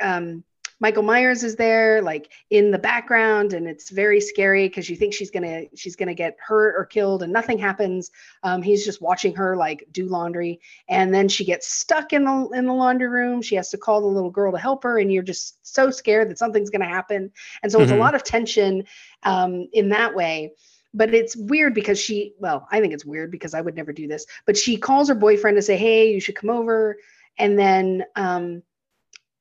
um, 0.00 0.44
Michael 0.80 1.02
Myers 1.02 1.44
is 1.44 1.56
there, 1.56 2.00
like 2.00 2.32
in 2.48 2.70
the 2.70 2.78
background, 2.78 3.52
and 3.52 3.68
it's 3.68 3.90
very 3.90 4.20
scary 4.20 4.66
because 4.66 4.88
you 4.88 4.96
think 4.96 5.12
she's 5.12 5.30
gonna 5.30 5.64
she's 5.76 5.94
gonna 5.94 6.14
get 6.14 6.36
hurt 6.40 6.74
or 6.76 6.86
killed, 6.86 7.22
and 7.22 7.32
nothing 7.32 7.58
happens. 7.58 8.10
Um, 8.42 8.62
he's 8.62 8.84
just 8.84 9.02
watching 9.02 9.34
her 9.36 9.56
like 9.56 9.86
do 9.92 10.06
laundry, 10.06 10.60
and 10.88 11.14
then 11.14 11.28
she 11.28 11.44
gets 11.44 11.72
stuck 11.72 12.14
in 12.14 12.24
the 12.24 12.48
in 12.54 12.66
the 12.66 12.72
laundry 12.72 13.08
room. 13.08 13.42
She 13.42 13.56
has 13.56 13.68
to 13.70 13.78
call 13.78 14.00
the 14.00 14.06
little 14.06 14.30
girl 14.30 14.52
to 14.52 14.58
help 14.58 14.82
her, 14.84 14.98
and 14.98 15.12
you're 15.12 15.22
just 15.22 15.58
so 15.66 15.90
scared 15.90 16.30
that 16.30 16.38
something's 16.38 16.70
gonna 16.70 16.86
happen. 16.88 17.30
And 17.62 17.70
so 17.70 17.76
mm-hmm. 17.76 17.82
it's 17.82 17.90
a 17.90 17.94
mm-hmm. 17.94 18.02
lot 18.02 18.14
of 18.14 18.24
tension 18.24 18.84
um, 19.22 19.68
in 19.72 19.90
that 19.90 20.14
way 20.14 20.52
but 20.92 21.14
it's 21.14 21.36
weird 21.36 21.72
because 21.72 22.00
she 22.00 22.34
well 22.40 22.66
i 22.72 22.80
think 22.80 22.92
it's 22.92 23.04
weird 23.04 23.30
because 23.30 23.54
i 23.54 23.60
would 23.60 23.76
never 23.76 23.92
do 23.92 24.08
this 24.08 24.26
but 24.44 24.56
she 24.56 24.76
calls 24.76 25.08
her 25.08 25.14
boyfriend 25.14 25.56
to 25.56 25.62
say 25.62 25.76
hey 25.76 26.12
you 26.12 26.18
should 26.18 26.34
come 26.34 26.50
over 26.50 26.96
and 27.38 27.56
then 27.56 28.04
um, 28.16 28.60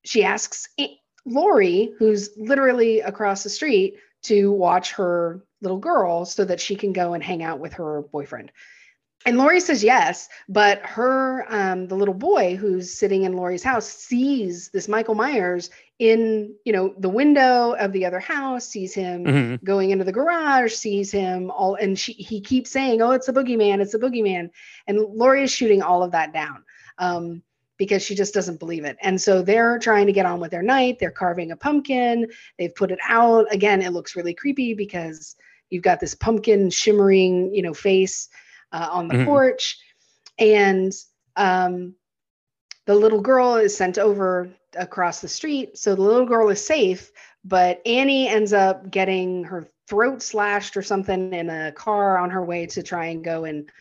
she 0.04 0.24
asks 0.24 0.70
Laurie, 1.30 1.94
who's 1.98 2.36
literally 2.38 3.02
across 3.02 3.44
the 3.44 3.50
street, 3.50 3.98
to 4.24 4.52
watch 4.52 4.92
her 4.94 5.44
little 5.62 5.78
girl 5.78 6.26
so 6.26 6.44
that 6.46 6.60
she 6.60 6.76
can 6.76 6.94
go 6.94 7.14
and 7.14 7.24
hang 7.24 7.44
out 7.44 7.60
with 7.60 7.74
her 7.74 8.02
boyfriend. 8.12 8.52
And 9.26 9.38
Laurie 9.38 9.60
says 9.60 9.84
yes, 9.84 10.30
but 10.48 10.82
her, 10.84 11.46
um, 11.50 11.88
the 11.88 11.96
little 11.96 12.14
boy 12.14 12.56
who's 12.56 12.94
sitting 12.94 13.24
in 13.24 13.36
Laurie's 13.36 13.64
house 13.64 13.86
sees 13.86 14.70
this 14.70 14.88
Michael 14.88 15.16
Myers 15.16 15.70
in, 16.00 16.56
you 16.64 16.72
know, 16.72 16.94
the 16.98 17.10
window 17.10 17.74
of 17.74 17.92
the 17.92 18.06
other 18.06 18.22
house, 18.22 18.66
sees 18.66 18.94
him 18.94 19.26
mm-hmm. 19.26 19.66
going 19.66 19.90
into 19.90 20.06
the 20.06 20.14
garage, 20.14 20.74
sees 20.74 21.12
him 21.12 21.52
all, 21.52 21.76
and 21.76 22.00
she, 22.00 22.14
he 22.14 22.40
keeps 22.40 22.72
saying, 22.72 23.02
"Oh, 23.02 23.12
it's 23.12 23.28
a 23.28 23.34
boogeyman! 23.34 23.82
It's 23.82 23.94
a 23.94 24.00
boogeyman!" 24.00 24.52
And 24.88 24.98
Laurie 24.98 25.44
is 25.44 25.52
shooting 25.52 25.82
all 25.82 26.02
of 26.02 26.12
that 26.12 26.32
down. 26.32 26.64
Um, 26.98 27.44
because 27.80 28.04
she 28.04 28.14
just 28.14 28.34
doesn't 28.34 28.60
believe 28.60 28.86
it. 28.86 28.98
And 29.02 29.20
so 29.20 29.42
they're 29.42 29.80
trying 29.80 30.06
to 30.06 30.14
get 30.14 30.28
on 30.28 30.40
with 30.40 30.52
their 30.52 30.62
night. 30.62 31.00
They're 31.00 31.10
carving 31.10 31.52
a 31.52 31.56
pumpkin. 31.56 32.28
They've 32.60 32.76
put 32.76 32.92
it 32.92 33.00
out. 33.08 33.48
Again, 33.52 33.82
it 33.82 33.94
looks 33.94 34.16
really 34.16 34.36
creepy 34.36 34.76
because 34.76 35.36
you've 35.72 35.84
got 35.84 36.00
this 36.00 36.14
pumpkin 36.14 36.70
shimmering, 36.70 37.56
you 37.56 37.64
know, 37.64 37.74
face 37.74 38.30
uh, 38.74 38.90
on 38.92 39.08
the 39.08 39.16
mm-hmm. 39.16 39.26
porch. 39.26 39.80
And 40.38 40.94
um, 41.38 41.96
the 42.86 42.96
little 42.96 43.22
girl 43.22 43.56
is 43.56 43.76
sent 43.76 43.98
over 43.98 44.50
across 44.76 45.22
the 45.22 45.28
street. 45.28 45.78
So 45.78 45.96
the 45.96 46.02
little 46.02 46.28
girl 46.28 46.50
is 46.50 46.64
safe, 46.64 47.12
but 47.46 47.82
Annie 47.86 48.28
ends 48.28 48.52
up 48.52 48.92
getting 48.92 49.46
her 49.46 49.70
throat 49.88 50.22
slashed 50.22 50.76
or 50.76 50.82
something 50.82 51.34
in 51.34 51.50
a 51.50 51.72
car 51.72 52.18
on 52.18 52.30
her 52.30 52.44
way 52.44 52.66
to 52.68 52.84
try 52.84 53.06
and 53.06 53.24
go 53.24 53.46
and 53.46 53.72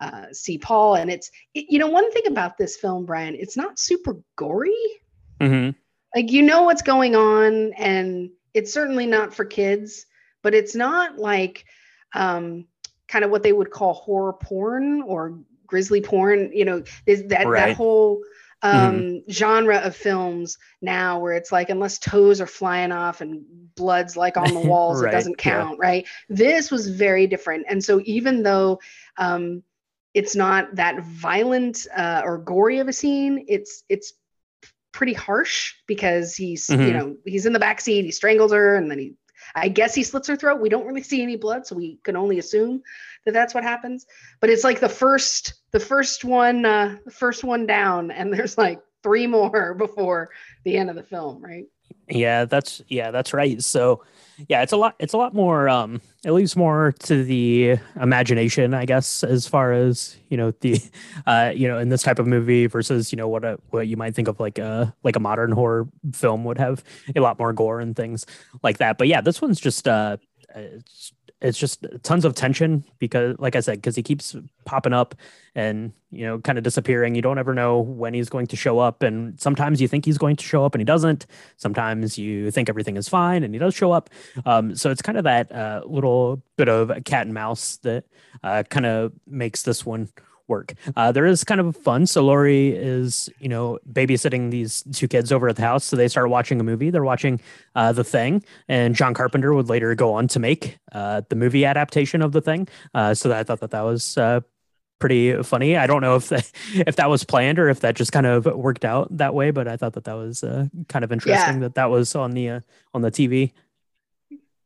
uh, 0.00 0.26
see 0.32 0.58
Paul. 0.58 0.96
And 0.96 1.10
it's, 1.10 1.30
it, 1.54 1.66
you 1.68 1.78
know, 1.78 1.88
one 1.88 2.10
thing 2.12 2.26
about 2.26 2.56
this 2.56 2.76
film, 2.76 3.04
Brian, 3.04 3.34
it's 3.34 3.56
not 3.56 3.78
super 3.78 4.16
gory. 4.36 4.74
Mm-hmm. 5.40 5.70
Like, 6.14 6.30
you 6.30 6.42
know 6.42 6.62
what's 6.62 6.82
going 6.82 7.14
on, 7.14 7.72
and 7.74 8.30
it's 8.54 8.72
certainly 8.72 9.06
not 9.06 9.34
for 9.34 9.44
kids, 9.44 10.06
but 10.42 10.54
it's 10.54 10.74
not 10.74 11.18
like 11.18 11.64
um, 12.14 12.66
kind 13.08 13.24
of 13.24 13.30
what 13.30 13.42
they 13.42 13.52
would 13.52 13.70
call 13.70 13.94
horror 13.94 14.32
porn 14.32 15.02
or 15.02 15.38
grisly 15.66 16.00
porn. 16.00 16.50
You 16.52 16.64
know, 16.64 16.82
is 17.06 17.24
that, 17.26 17.46
right. 17.46 17.68
that 17.68 17.76
whole 17.76 18.22
um 18.62 18.72
mm-hmm. 18.72 19.30
genre 19.30 19.76
of 19.78 19.94
films 19.94 20.58
now 20.82 21.20
where 21.20 21.34
it's 21.34 21.52
like 21.52 21.70
unless 21.70 21.98
toes 21.98 22.40
are 22.40 22.46
flying 22.46 22.90
off 22.90 23.20
and 23.20 23.44
blood's 23.76 24.16
like 24.16 24.36
on 24.36 24.52
the 24.52 24.60
walls 24.68 25.00
right. 25.00 25.12
it 25.12 25.16
doesn't 25.16 25.38
count 25.38 25.78
yeah. 25.80 25.86
right 25.86 26.08
this 26.28 26.70
was 26.70 26.88
very 26.88 27.28
different 27.28 27.64
and 27.68 27.82
so 27.82 28.00
even 28.04 28.42
though 28.42 28.80
um 29.16 29.62
it's 30.18 30.34
not 30.34 30.74
that 30.74 31.00
violent 31.04 31.86
uh, 31.96 32.22
or 32.24 32.38
gory 32.38 32.80
of 32.80 32.88
a 32.88 32.92
scene. 32.92 33.44
It's 33.46 33.84
it's 33.88 34.14
pretty 34.90 35.12
harsh 35.12 35.74
because 35.86 36.34
he's 36.34 36.66
mm-hmm. 36.66 36.82
you 36.82 36.92
know 36.92 37.16
he's 37.24 37.46
in 37.46 37.52
the 37.52 37.60
back 37.60 37.80
seat. 37.80 38.04
He 38.04 38.10
strangles 38.10 38.52
her 38.52 38.74
and 38.74 38.90
then 38.90 38.98
he 38.98 39.14
I 39.54 39.68
guess 39.68 39.94
he 39.94 40.02
slits 40.02 40.26
her 40.26 40.34
throat. 40.34 40.60
We 40.60 40.68
don't 40.68 40.86
really 40.86 41.04
see 41.04 41.22
any 41.22 41.36
blood, 41.36 41.68
so 41.68 41.76
we 41.76 42.00
can 42.02 42.16
only 42.16 42.40
assume 42.40 42.82
that 43.24 43.32
that's 43.32 43.54
what 43.54 43.62
happens. 43.62 44.06
But 44.40 44.50
it's 44.50 44.64
like 44.64 44.80
the 44.80 44.88
first 44.88 45.54
the 45.70 45.78
first 45.78 46.24
one 46.24 46.64
uh, 46.64 46.96
the 47.04 47.12
first 47.12 47.44
one 47.44 47.64
down, 47.64 48.10
and 48.10 48.34
there's 48.34 48.58
like 48.58 48.80
three 49.02 49.26
more 49.26 49.74
before 49.78 50.30
the 50.64 50.76
end 50.76 50.90
of 50.90 50.96
the 50.96 51.02
film, 51.02 51.42
right? 51.42 51.66
Yeah, 52.08 52.44
that's 52.44 52.82
yeah, 52.88 53.10
that's 53.10 53.32
right. 53.32 53.62
So 53.62 54.02
yeah, 54.48 54.62
it's 54.62 54.72
a 54.72 54.76
lot 54.76 54.94
it's 54.98 55.12
a 55.12 55.18
lot 55.18 55.34
more 55.34 55.68
um 55.68 56.00
it 56.24 56.32
leaves 56.32 56.56
more 56.56 56.94
to 57.00 57.24
the 57.24 57.76
imagination, 58.00 58.72
I 58.74 58.86
guess, 58.86 59.22
as 59.24 59.46
far 59.46 59.72
as, 59.72 60.16
you 60.28 60.36
know, 60.36 60.52
the 60.60 60.80
uh 61.26 61.52
you 61.54 61.68
know, 61.68 61.78
in 61.78 61.88
this 61.88 62.02
type 62.02 62.18
of 62.18 62.26
movie 62.26 62.66
versus, 62.66 63.12
you 63.12 63.16
know, 63.16 63.28
what 63.28 63.44
a 63.44 63.58
what 63.70 63.88
you 63.88 63.96
might 63.96 64.14
think 64.14 64.28
of 64.28 64.40
like 64.40 64.58
a 64.58 64.94
like 65.02 65.16
a 65.16 65.20
modern 65.20 65.52
horror 65.52 65.88
film 66.12 66.44
would 66.44 66.58
have 66.58 66.82
a 67.14 67.20
lot 67.20 67.38
more 67.38 67.52
gore 67.52 67.80
and 67.80 67.96
things 67.96 68.24
like 68.62 68.78
that. 68.78 68.96
But 68.98 69.08
yeah, 69.08 69.20
this 69.20 69.42
one's 69.42 69.60
just 69.60 69.86
uh 69.86 70.16
it's 70.54 71.12
it's 71.40 71.58
just 71.58 71.86
tons 72.02 72.24
of 72.24 72.34
tension 72.34 72.84
because 72.98 73.36
like 73.38 73.54
i 73.54 73.60
said 73.60 73.76
because 73.78 73.94
he 73.96 74.02
keeps 74.02 74.34
popping 74.64 74.92
up 74.92 75.14
and 75.58 75.92
you 76.10 76.24
know 76.24 76.38
kind 76.38 76.56
of 76.56 76.62
disappearing. 76.62 77.16
You 77.16 77.22
don't 77.22 77.38
ever 77.38 77.52
know 77.52 77.80
when 77.80 78.14
he's 78.14 78.28
going 78.28 78.46
to 78.46 78.56
show 78.56 78.78
up. 78.78 79.02
And 79.02 79.38
sometimes 79.40 79.80
you 79.80 79.88
think 79.88 80.04
he's 80.04 80.16
going 80.16 80.36
to 80.36 80.44
show 80.44 80.64
up 80.64 80.74
and 80.74 80.80
he 80.80 80.84
doesn't. 80.84 81.26
Sometimes 81.56 82.16
you 82.16 82.50
think 82.52 82.68
everything 82.68 82.96
is 82.96 83.08
fine 83.08 83.42
and 83.42 83.52
he 83.52 83.58
does 83.58 83.74
show 83.74 83.90
up. 83.90 84.08
Um, 84.46 84.76
so 84.76 84.90
it's 84.90 85.02
kind 85.02 85.18
of 85.18 85.24
that 85.24 85.50
uh, 85.50 85.82
little 85.84 86.40
bit 86.56 86.68
of 86.68 86.92
cat 87.04 87.26
and 87.26 87.34
mouse 87.34 87.76
that 87.78 88.04
uh, 88.44 88.62
kind 88.70 88.86
of 88.86 89.12
makes 89.26 89.62
this 89.62 89.84
one 89.84 90.08
work. 90.48 90.74
Uh, 90.96 91.12
there 91.12 91.26
is 91.26 91.44
kind 91.44 91.60
of 91.60 91.76
fun. 91.76 92.06
So 92.06 92.24
Laurie 92.24 92.70
is, 92.70 93.28
you 93.38 93.48
know, 93.48 93.78
babysitting 93.90 94.50
these 94.50 94.82
two 94.92 95.08
kids 95.08 95.30
over 95.30 95.48
at 95.48 95.56
the 95.56 95.62
house. 95.62 95.84
So 95.84 95.96
they 95.96 96.08
start 96.08 96.30
watching 96.30 96.60
a 96.60 96.64
movie. 96.64 96.90
They're 96.90 97.04
watching 97.04 97.40
uh, 97.74 97.92
The 97.92 98.04
Thing, 98.04 98.42
and 98.68 98.94
John 98.94 99.14
Carpenter 99.14 99.54
would 99.54 99.68
later 99.68 99.94
go 99.94 100.14
on 100.14 100.28
to 100.28 100.38
make 100.38 100.78
uh, 100.92 101.22
the 101.28 101.36
movie 101.36 101.64
adaptation 101.64 102.22
of 102.22 102.32
The 102.32 102.40
Thing. 102.40 102.68
Uh, 102.94 103.14
so 103.14 103.32
I 103.32 103.42
thought 103.44 103.60
that 103.60 103.70
that 103.70 103.82
was 103.82 104.16
uh, 104.16 104.40
pretty 104.98 105.42
funny. 105.42 105.76
I 105.76 105.86
don't 105.86 106.00
know 106.00 106.16
if 106.16 106.28
that, 106.28 106.50
if 106.74 106.96
that 106.96 107.10
was 107.10 107.24
planned 107.24 107.58
or 107.58 107.68
if 107.68 107.80
that 107.80 107.94
just 107.94 108.12
kind 108.12 108.26
of 108.26 108.46
worked 108.46 108.84
out 108.84 109.16
that 109.16 109.34
way, 109.34 109.50
but 109.50 109.68
I 109.68 109.76
thought 109.76 109.92
that 109.94 110.04
that 110.04 110.14
was 110.14 110.42
uh, 110.42 110.66
kind 110.88 111.04
of 111.04 111.12
interesting 111.12 111.54
yeah. 111.54 111.60
that 111.60 111.74
that 111.74 111.90
was 111.90 112.14
on 112.14 112.32
the 112.32 112.62
on 112.94 113.02
the 113.02 113.10
TV. 113.10 113.52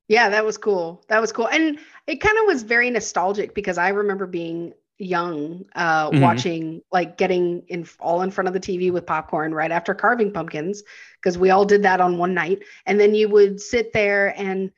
Yeah, 0.09 0.29
that 0.29 0.45
was 0.45 0.59
cool. 0.59 1.03
That 1.09 1.21
was 1.21 1.33
cool. 1.33 1.49
And 1.49 1.79
it 2.07 2.17
kind 2.17 2.37
of 2.39 2.45
was 2.47 2.65
very 2.65 2.91
nostalgic 2.91 3.55
because 3.55 3.79
I 3.79 3.89
remember 3.89 4.27
being 4.27 4.75
young 5.03 5.65
uh, 5.75 6.11
mm-hmm. 6.11 6.21
watching 6.21 6.83
like 6.93 7.17
getting 7.17 7.63
in 7.69 7.87
all 7.99 8.23
in 8.23 8.31
front 8.31 8.47
of 8.47 8.55
the 8.55 8.61
tv 8.61 8.93
with 8.93 9.05
popcorn 9.05 9.53
right 9.55 9.73
after 9.73 9.95
carving 9.95 10.33
pumpkins 10.33 10.83
because 11.23 11.39
we 11.39 11.51
all 11.51 11.65
did 11.65 11.83
that 11.83 12.01
on 12.01 12.19
one 12.19 12.35
night. 12.35 12.63
And 12.87 12.99
then 12.99 13.15
you 13.15 13.29
would 13.29 13.61
sit 13.61 13.93
there 13.93 14.35
and 14.39 14.71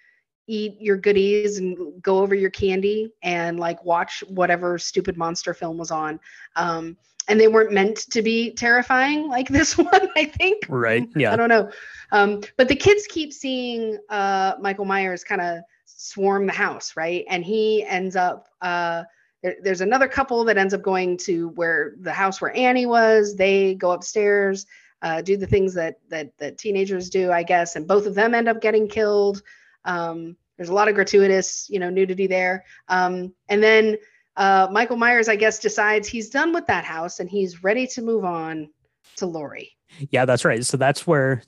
eat 0.46 0.76
your 0.78 0.98
goodies 0.98 1.56
and 1.56 2.02
go 2.02 2.18
over 2.18 2.34
your 2.34 2.50
candy 2.50 3.12
and 3.22 3.58
like 3.58 3.82
watch 3.82 4.22
whatever 4.28 4.78
stupid 4.78 5.16
monster 5.16 5.54
film 5.54 5.78
was 5.78 5.90
on. 5.90 6.20
Um, 6.56 6.98
and 7.28 7.40
they 7.40 7.48
weren't 7.48 7.72
meant 7.72 7.96
to 8.10 8.20
be 8.20 8.52
terrifying 8.52 9.28
like 9.30 9.48
this 9.48 9.78
one 9.78 10.08
i 10.16 10.26
think. 10.26 10.64
Right 10.68 11.08
yeah. 11.16 11.32
I 11.32 11.36
don't 11.36 11.48
know. 11.48 11.70
Um, 12.12 12.42
but 12.58 12.68
the 12.68 12.76
kids 12.76 13.06
keep 13.08 13.32
seeing 13.32 13.98
uh, 14.10 14.54
michael 14.60 14.84
myers 14.84 15.24
kind 15.24 15.40
of 15.40 15.60
swarm 15.86 16.46
the 16.46 16.52
house 16.52 16.94
right? 16.96 17.24
And 17.30 17.42
he 17.42 17.84
ends 17.84 18.16
up 18.16 18.48
uh, 18.60 19.04
there, 19.44 19.54
there's 19.62 19.80
another 19.80 20.08
couple 20.08 20.44
that 20.46 20.58
ends 20.58 20.74
up 20.74 20.82
going 20.82 21.16
to 21.18 21.50
where 21.50 21.94
the 22.00 22.12
house 22.12 22.40
where 22.40 22.56
Annie 22.56 22.86
was. 22.86 23.36
They 23.36 23.76
go 23.76 23.92
upstairs. 23.92 24.66
uh, 25.04 25.20
do 25.20 25.36
the 25.36 25.46
things 25.46 25.74
that 25.74 25.98
that 26.08 26.36
that 26.38 26.56
teenagers 26.56 27.10
do, 27.10 27.30
I 27.30 27.42
guess, 27.42 27.76
and 27.76 27.86
both 27.86 28.06
of 28.06 28.14
them 28.14 28.34
end 28.34 28.48
up 28.48 28.62
getting 28.62 28.88
killed. 28.88 29.42
Um, 29.84 30.36
there's 30.56 30.70
a 30.70 30.74
lot 30.74 30.88
of 30.88 30.94
gratuitous, 30.94 31.68
you 31.68 31.78
know, 31.78 31.90
nudity 31.90 32.26
there. 32.26 32.64
Um, 32.88 33.34
and 33.50 33.62
then 33.62 33.98
uh, 34.36 34.68
Michael 34.70 34.96
Myers, 34.96 35.28
I 35.28 35.36
guess, 35.36 35.58
decides 35.58 36.08
he's 36.08 36.30
done 36.30 36.54
with 36.54 36.66
that 36.68 36.84
house 36.84 37.20
and 37.20 37.28
he's 37.28 37.62
ready 37.62 37.86
to 37.88 38.02
move 38.02 38.24
on 38.24 38.70
to 39.16 39.26
Laurie. 39.26 39.76
Yeah, 40.10 40.24
that's 40.24 40.44
right. 40.44 40.64
So 40.64 40.76
that's 40.76 41.06
where, 41.06 41.42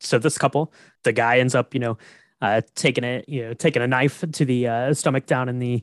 so 0.00 0.18
this 0.18 0.38
couple, 0.38 0.72
the 1.02 1.12
guy 1.12 1.38
ends 1.38 1.54
up, 1.54 1.74
you 1.74 1.80
know, 1.80 1.98
uh, 2.40 2.60
taking 2.74 3.04
it, 3.04 3.26
you 3.28 3.42
know, 3.42 3.54
taking 3.54 3.82
a 3.82 3.88
knife 3.88 4.22
to 4.30 4.44
the 4.44 4.68
uh, 4.68 4.94
stomach 4.94 5.26
down 5.26 5.48
in 5.48 5.58
the, 5.58 5.82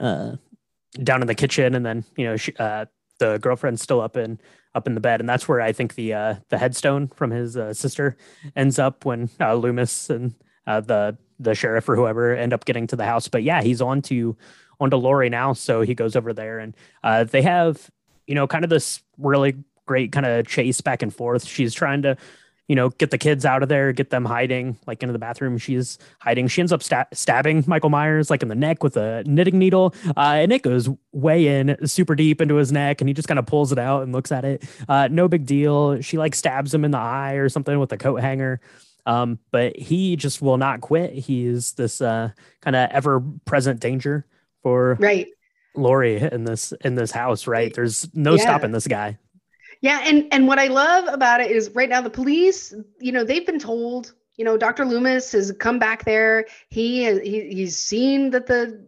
uh, 0.00 0.36
down 1.02 1.20
in 1.20 1.26
the 1.26 1.34
kitchen, 1.34 1.74
and 1.74 1.84
then 1.84 2.04
you 2.16 2.24
know, 2.24 2.36
she, 2.36 2.52
uh, 2.58 2.86
the 3.18 3.38
girlfriend's 3.38 3.82
still 3.82 4.00
up 4.00 4.16
in 4.16 4.38
up 4.74 4.86
in 4.86 4.94
the 4.94 5.00
bed, 5.00 5.20
and 5.20 5.28
that's 5.28 5.48
where 5.48 5.60
I 5.60 5.72
think 5.72 5.94
the 5.94 6.14
uh, 6.14 6.34
the 6.48 6.58
headstone 6.58 7.08
from 7.08 7.30
his 7.30 7.56
uh, 7.56 7.72
sister 7.72 8.16
ends 8.54 8.78
up 8.78 9.04
when 9.04 9.30
uh, 9.40 9.54
Loomis 9.54 10.10
and 10.10 10.34
uh, 10.66 10.80
the 10.80 11.16
the 11.38 11.54
sheriff 11.54 11.88
or 11.88 11.96
whoever 11.96 12.34
end 12.34 12.52
up 12.52 12.64
getting 12.64 12.86
to 12.88 12.96
the 12.96 13.04
house. 13.04 13.28
But 13.28 13.42
yeah, 13.42 13.62
he's 13.62 13.80
on 13.80 14.02
to 14.02 14.36
on 14.80 14.90
to 14.90 14.96
Laurie 14.96 15.30
now, 15.30 15.52
so 15.52 15.80
he 15.80 15.94
goes 15.94 16.16
over 16.16 16.32
there, 16.32 16.58
and 16.58 16.74
uh, 17.02 17.24
they 17.24 17.42
have 17.42 17.90
you 18.26 18.34
know 18.34 18.46
kind 18.46 18.64
of 18.64 18.70
this 18.70 19.00
really 19.18 19.56
great 19.86 20.12
kind 20.12 20.26
of 20.26 20.46
chase 20.46 20.80
back 20.80 21.02
and 21.02 21.14
forth. 21.14 21.46
She's 21.46 21.72
trying 21.72 22.02
to 22.02 22.16
you 22.68 22.74
know, 22.74 22.90
get 22.90 23.10
the 23.10 23.18
kids 23.18 23.44
out 23.44 23.62
of 23.62 23.68
there, 23.68 23.92
get 23.92 24.10
them 24.10 24.24
hiding, 24.24 24.76
like 24.86 25.02
into 25.02 25.12
the 25.12 25.18
bathroom. 25.18 25.56
She's 25.58 25.98
hiding. 26.20 26.48
She 26.48 26.60
ends 26.60 26.72
up 26.72 26.82
sta- 26.82 27.06
stabbing 27.12 27.64
Michael 27.66 27.90
Myers 27.90 28.28
like 28.28 28.42
in 28.42 28.48
the 28.48 28.54
neck 28.54 28.82
with 28.82 28.96
a 28.96 29.22
knitting 29.24 29.58
needle, 29.58 29.94
uh, 30.16 30.36
and 30.36 30.52
it 30.52 30.62
goes 30.62 30.88
way 31.12 31.46
in, 31.46 31.76
super 31.86 32.14
deep 32.14 32.40
into 32.40 32.56
his 32.56 32.72
neck, 32.72 33.00
and 33.00 33.08
he 33.08 33.14
just 33.14 33.28
kind 33.28 33.38
of 33.38 33.46
pulls 33.46 33.72
it 33.72 33.78
out 33.78 34.02
and 34.02 34.12
looks 34.12 34.32
at 34.32 34.44
it. 34.44 34.64
Uh, 34.88 35.08
no 35.10 35.28
big 35.28 35.46
deal. 35.46 36.00
She 36.00 36.18
like 36.18 36.34
stabs 36.34 36.74
him 36.74 36.84
in 36.84 36.90
the 36.90 36.98
eye 36.98 37.34
or 37.34 37.48
something 37.48 37.78
with 37.78 37.92
a 37.92 37.98
coat 37.98 38.20
hanger. 38.20 38.60
Um, 39.06 39.38
but 39.52 39.76
he 39.76 40.16
just 40.16 40.42
will 40.42 40.56
not 40.56 40.80
quit. 40.80 41.12
He 41.12 41.46
is 41.46 41.72
this 41.74 42.00
uh, 42.00 42.30
kind 42.60 42.74
of 42.74 42.90
ever 42.90 43.22
present 43.44 43.78
danger 43.78 44.26
for 44.62 44.96
right 44.98 45.28
Laurie 45.76 46.16
in 46.16 46.42
this 46.44 46.72
in 46.80 46.96
this 46.96 47.12
house. 47.12 47.46
Right, 47.46 47.72
there's 47.72 48.12
no 48.14 48.34
yeah. 48.34 48.42
stopping 48.42 48.72
this 48.72 48.88
guy. 48.88 49.18
Yeah, 49.86 50.00
and 50.02 50.26
and 50.32 50.48
what 50.48 50.58
I 50.58 50.66
love 50.66 51.04
about 51.06 51.40
it 51.40 51.48
is 51.48 51.70
right 51.70 51.88
now 51.88 52.00
the 52.00 52.10
police, 52.10 52.74
you 52.98 53.12
know, 53.12 53.22
they've 53.22 53.46
been 53.46 53.60
told, 53.60 54.14
you 54.34 54.44
know, 54.44 54.56
Dr. 54.56 54.84
Loomis 54.84 55.30
has 55.30 55.52
come 55.60 55.78
back 55.78 56.04
there. 56.04 56.46
He 56.70 57.04
has 57.04 57.20
he, 57.20 57.54
he's 57.54 57.76
seen 57.76 58.30
that 58.30 58.48
the 58.48 58.84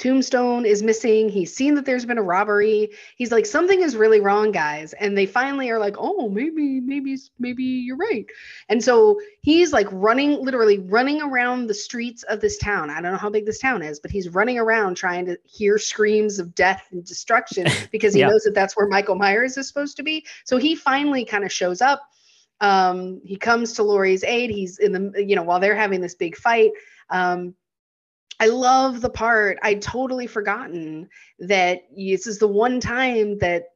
tombstone 0.00 0.64
is 0.64 0.82
missing. 0.82 1.28
He's 1.28 1.54
seen 1.54 1.74
that 1.74 1.84
there's 1.84 2.06
been 2.06 2.18
a 2.18 2.22
robbery. 2.22 2.90
He's 3.16 3.30
like, 3.30 3.44
something 3.44 3.82
is 3.82 3.94
really 3.94 4.20
wrong, 4.20 4.50
guys. 4.50 4.94
And 4.94 5.16
they 5.16 5.26
finally 5.26 5.68
are 5.70 5.78
like, 5.78 5.96
oh, 5.98 6.30
maybe, 6.30 6.80
maybe, 6.80 7.16
maybe 7.38 7.62
you're 7.62 7.98
right. 7.98 8.24
And 8.70 8.82
so 8.82 9.20
he's 9.42 9.74
like 9.74 9.86
running, 9.92 10.42
literally 10.42 10.78
running 10.78 11.20
around 11.20 11.66
the 11.66 11.74
streets 11.74 12.22
of 12.24 12.40
this 12.40 12.56
town. 12.56 12.88
I 12.88 13.02
don't 13.02 13.12
know 13.12 13.18
how 13.18 13.28
big 13.28 13.44
this 13.44 13.58
town 13.58 13.82
is, 13.82 14.00
but 14.00 14.10
he's 14.10 14.30
running 14.30 14.58
around 14.58 14.96
trying 14.96 15.26
to 15.26 15.38
hear 15.44 15.76
screams 15.76 16.38
of 16.38 16.54
death 16.54 16.88
and 16.90 17.04
destruction 17.04 17.66
because 17.92 18.14
he 18.14 18.20
yeah. 18.20 18.28
knows 18.28 18.42
that 18.44 18.54
that's 18.54 18.76
where 18.76 18.88
Michael 18.88 19.16
Myers 19.16 19.58
is 19.58 19.68
supposed 19.68 19.98
to 19.98 20.02
be. 20.02 20.26
So 20.44 20.56
he 20.56 20.74
finally 20.74 21.26
kind 21.26 21.44
of 21.44 21.52
shows 21.52 21.82
up. 21.82 22.00
Um, 22.62 23.20
he 23.22 23.36
comes 23.36 23.74
to 23.74 23.82
Laurie's 23.82 24.24
aid. 24.24 24.48
He's 24.48 24.78
in 24.78 24.92
the, 24.92 25.24
you 25.24 25.36
know, 25.36 25.42
while 25.42 25.60
they're 25.60 25.76
having 25.76 26.00
this 26.00 26.14
big 26.14 26.36
fight. 26.36 26.70
Um, 27.10 27.54
I 28.40 28.46
love 28.46 29.00
the 29.00 29.10
part. 29.10 29.58
I'd 29.62 29.82
totally 29.82 30.26
forgotten 30.26 31.08
that 31.38 31.82
this 31.94 32.26
is 32.26 32.38
the 32.38 32.48
one 32.48 32.80
time 32.80 33.38
that 33.38 33.66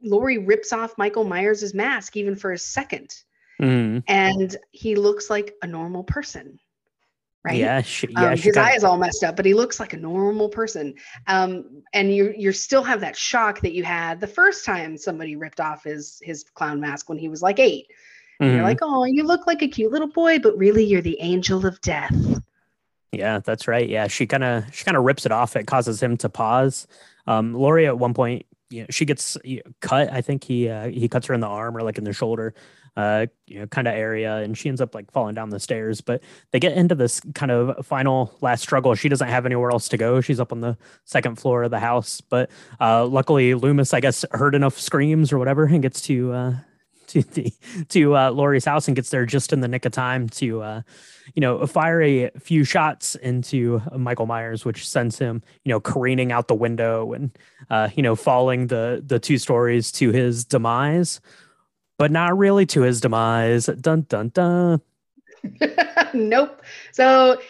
Laurie 0.00 0.38
rips 0.38 0.72
off 0.72 0.96
Michael 0.96 1.24
Myers' 1.24 1.74
mask, 1.74 2.16
even 2.16 2.36
for 2.36 2.52
a 2.52 2.56
2nd 2.56 3.24
mm-hmm. 3.60 3.98
and 4.08 4.56
he 4.72 4.94
looks 4.94 5.30
like 5.30 5.54
a 5.62 5.66
normal 5.66 6.04
person. 6.04 6.58
Right? 7.44 7.58
Yeah, 7.58 7.82
she, 7.82 8.06
yeah. 8.10 8.30
Um, 8.30 8.38
his 8.38 8.56
eye 8.56 8.72
is 8.72 8.84
all 8.84 8.96
messed 8.96 9.22
up, 9.22 9.36
but 9.36 9.44
he 9.44 9.52
looks 9.52 9.78
like 9.78 9.92
a 9.92 9.98
normal 9.98 10.48
person. 10.48 10.94
Um, 11.26 11.82
and 11.92 12.14
you 12.14 12.32
you 12.34 12.52
still 12.52 12.82
have 12.82 13.00
that 13.00 13.18
shock 13.18 13.60
that 13.60 13.74
you 13.74 13.84
had 13.84 14.18
the 14.18 14.26
first 14.26 14.64
time 14.64 14.96
somebody 14.96 15.36
ripped 15.36 15.60
off 15.60 15.84
his 15.84 16.18
his 16.22 16.44
clown 16.54 16.80
mask 16.80 17.10
when 17.10 17.18
he 17.18 17.28
was 17.28 17.42
like 17.42 17.58
8 17.58 17.86
mm-hmm. 18.40 18.54
You're 18.54 18.62
like, 18.62 18.78
oh, 18.80 19.04
you 19.04 19.24
look 19.24 19.46
like 19.46 19.60
a 19.60 19.68
cute 19.68 19.92
little 19.92 20.08
boy, 20.08 20.38
but 20.38 20.56
really 20.56 20.84
you're 20.84 21.02
the 21.02 21.20
angel 21.20 21.66
of 21.66 21.78
death. 21.82 22.14
Yeah, 23.12 23.38
that's 23.38 23.68
right. 23.68 23.88
Yeah, 23.88 24.08
she 24.08 24.26
kind 24.26 24.44
of 24.44 24.64
she 24.74 24.84
kind 24.84 24.96
of 24.96 25.04
rips 25.04 25.24
it 25.24 25.32
off. 25.32 25.56
It 25.56 25.66
causes 25.66 26.02
him 26.02 26.16
to 26.18 26.28
pause. 26.28 26.86
Um, 27.26 27.54
Laurie 27.54 27.86
at 27.86 27.98
one 27.98 28.12
point, 28.12 28.44
you 28.70 28.82
know, 28.82 28.86
she 28.90 29.04
gets 29.04 29.36
cut. 29.80 30.12
I 30.12 30.20
think 30.20 30.44
he 30.44 30.68
uh, 30.68 30.88
he 30.88 31.08
cuts 31.08 31.26
her 31.28 31.34
in 31.34 31.40
the 31.40 31.46
arm 31.46 31.76
or 31.76 31.82
like 31.82 31.96
in 31.96 32.04
the 32.04 32.12
shoulder, 32.12 32.54
uh, 32.96 33.26
you 33.46 33.60
know, 33.60 33.66
kind 33.68 33.86
of 33.86 33.94
area, 33.94 34.38
and 34.38 34.58
she 34.58 34.68
ends 34.68 34.80
up 34.80 34.94
like 34.96 35.12
falling 35.12 35.34
down 35.36 35.50
the 35.50 35.60
stairs. 35.60 36.00
But 36.00 36.22
they 36.50 36.58
get 36.58 36.76
into 36.76 36.96
this 36.96 37.20
kind 37.34 37.52
of 37.52 37.86
final 37.86 38.34
last 38.40 38.62
struggle. 38.62 38.94
She 38.96 39.08
doesn't 39.08 39.28
have 39.28 39.46
anywhere 39.46 39.70
else 39.70 39.88
to 39.90 39.96
go. 39.96 40.20
She's 40.20 40.40
up 40.40 40.50
on 40.50 40.60
the 40.60 40.76
second 41.04 41.36
floor 41.36 41.62
of 41.62 41.70
the 41.70 41.80
house, 41.80 42.20
but 42.20 42.50
uh, 42.80 43.06
luckily 43.06 43.54
Loomis, 43.54 43.94
I 43.94 44.00
guess, 44.00 44.24
heard 44.32 44.56
enough 44.56 44.78
screams 44.78 45.32
or 45.32 45.38
whatever, 45.38 45.66
and 45.66 45.82
gets 45.82 46.00
to 46.02 46.32
uh, 46.32 46.54
to 47.08 47.22
the 47.22 47.52
to 47.88 48.16
uh, 48.16 48.30
Laurie's 48.30 48.64
house 48.64 48.88
and 48.88 48.96
gets 48.96 49.10
there 49.10 49.26
just 49.26 49.52
in 49.52 49.60
the 49.60 49.68
nick 49.68 49.84
of 49.84 49.92
time 49.92 50.28
to 50.30 50.62
uh, 50.62 50.82
you 51.34 51.40
know 51.40 51.66
fire 51.66 52.02
a 52.02 52.30
few 52.38 52.64
shots 52.64 53.14
into 53.16 53.80
Michael 53.96 54.26
Myers, 54.26 54.64
which 54.64 54.88
sends 54.88 55.18
him 55.18 55.42
you 55.64 55.70
know 55.70 55.80
careening 55.80 56.32
out 56.32 56.48
the 56.48 56.54
window 56.54 57.12
and 57.12 57.36
uh, 57.70 57.88
you 57.94 58.02
know 58.02 58.16
falling 58.16 58.68
the 58.68 59.02
the 59.04 59.18
two 59.18 59.38
stories 59.38 59.92
to 59.92 60.10
his 60.10 60.44
demise, 60.44 61.20
but 61.98 62.10
not 62.10 62.36
really 62.36 62.66
to 62.66 62.82
his 62.82 63.00
demise. 63.00 63.66
Dun 63.66 64.02
dun 64.08 64.30
dun. 64.30 64.80
nope. 66.14 66.62
So 66.92 67.40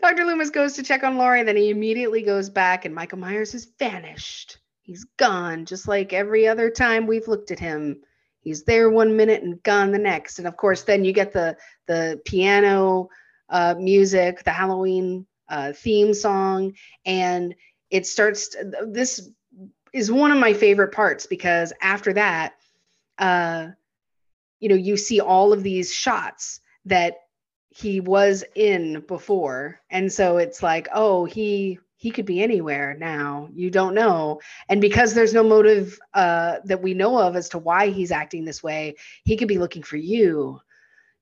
Dr. 0.00 0.24
Loomis 0.24 0.50
goes 0.50 0.74
to 0.74 0.82
check 0.82 1.02
on 1.02 1.16
Laurie, 1.16 1.40
and 1.40 1.48
then 1.48 1.56
he 1.56 1.70
immediately 1.70 2.22
goes 2.22 2.48
back, 2.48 2.84
and 2.84 2.94
Michael 2.94 3.18
Myers 3.18 3.52
has 3.52 3.66
vanished. 3.78 4.58
He's 4.82 5.04
gone, 5.18 5.66
just 5.66 5.86
like 5.86 6.12
every 6.12 6.48
other 6.48 6.70
time 6.70 7.06
we've 7.06 7.28
looked 7.28 7.50
at 7.50 7.58
him 7.58 8.02
he's 8.40 8.64
there 8.64 8.90
one 8.90 9.16
minute 9.16 9.42
and 9.42 9.62
gone 9.62 9.92
the 9.92 9.98
next. 9.98 10.38
And 10.38 10.48
of 10.48 10.56
course 10.56 10.82
then 10.82 11.04
you 11.04 11.12
get 11.12 11.32
the 11.32 11.56
the 11.86 12.20
piano 12.24 13.08
uh, 13.48 13.74
music 13.78 14.44
the 14.44 14.50
halloween 14.50 15.26
uh, 15.48 15.72
theme 15.72 16.14
song. 16.14 16.74
And 17.04 17.54
it 17.90 18.06
starts 18.06 18.56
this 18.86 19.28
is 19.92 20.12
one 20.12 20.30
of 20.30 20.38
my 20.38 20.52
favorite 20.52 20.92
parts 20.92 21.26
because 21.26 21.72
after 21.82 22.12
that 22.12 22.54
uh, 23.18 23.68
you 24.60 24.68
know 24.68 24.76
you 24.76 24.96
see 24.96 25.20
all 25.20 25.52
of 25.52 25.62
these 25.62 25.92
shots 25.92 26.60
that 26.86 27.16
he 27.68 28.00
was 28.00 28.42
in 28.56 29.04
before. 29.06 29.80
And 29.90 30.12
so 30.12 30.38
it's 30.38 30.62
like 30.62 30.88
oh 30.92 31.24
he 31.24 31.78
he 32.00 32.10
could 32.10 32.24
be 32.24 32.42
anywhere 32.42 32.96
now 32.98 33.48
you 33.52 33.70
don't 33.70 33.94
know. 33.94 34.40
And 34.70 34.80
because 34.80 35.12
there's 35.12 35.34
no 35.34 35.44
motive 35.44 35.98
uh, 36.14 36.56
that 36.64 36.82
we 36.82 36.94
know 36.94 37.18
of 37.18 37.36
as 37.36 37.50
to 37.50 37.58
why 37.58 37.90
he's 37.90 38.10
acting 38.10 38.46
this 38.46 38.62
way 38.62 38.96
he 39.24 39.36
could 39.36 39.48
be 39.48 39.58
looking 39.58 39.82
for 39.82 39.98
you 39.98 40.60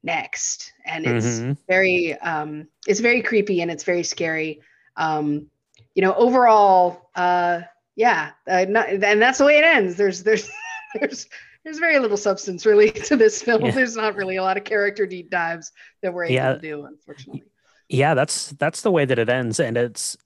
next. 0.05 0.73
And 0.87 1.05
it's 1.05 1.27
mm-hmm. 1.27 1.53
very 1.69 2.15
um, 2.21 2.69
it's 2.87 3.01
very 3.01 3.23
creepy 3.23 3.61
and 3.61 3.71
it's 3.71 3.83
very 3.83 4.05
scary. 4.05 4.61
Um, 4.97 5.51
you 5.95 6.03
know 6.03 6.15
overall 6.15 7.11
uh, 7.17 7.63
yeah 7.97 8.31
uh, 8.47 8.67
not, 8.69 8.89
and 8.89 9.21
that's 9.21 9.39
the 9.39 9.45
way 9.45 9.59
it 9.59 9.65
ends. 9.65 9.97
There's 9.97 10.23
there's 10.23 10.49
there's 10.95 11.27
there's 11.65 11.81
very 11.81 11.99
little 11.99 12.17
substance 12.17 12.65
really 12.65 12.91
to 13.09 13.17
this 13.17 13.43
film. 13.43 13.65
Yeah. 13.65 13.73
there's 13.73 13.97
not 13.97 14.15
really 14.15 14.37
a 14.37 14.43
lot 14.45 14.57
of 14.57 14.63
character 14.63 15.07
deep 15.07 15.29
dives 15.29 15.73
that 16.03 16.15
we're 16.15 16.25
able 16.27 16.35
yeah. 16.35 16.53
to 16.53 16.61
do 16.61 16.85
unfortunately. 16.85 17.43
Yeah 17.89 18.15
that's 18.15 18.51
that's 18.53 18.83
the 18.83 18.93
way 18.93 19.07
that 19.07 19.19
it 19.19 19.29
ends. 19.29 19.59
And 19.59 19.77
it's 19.77 20.17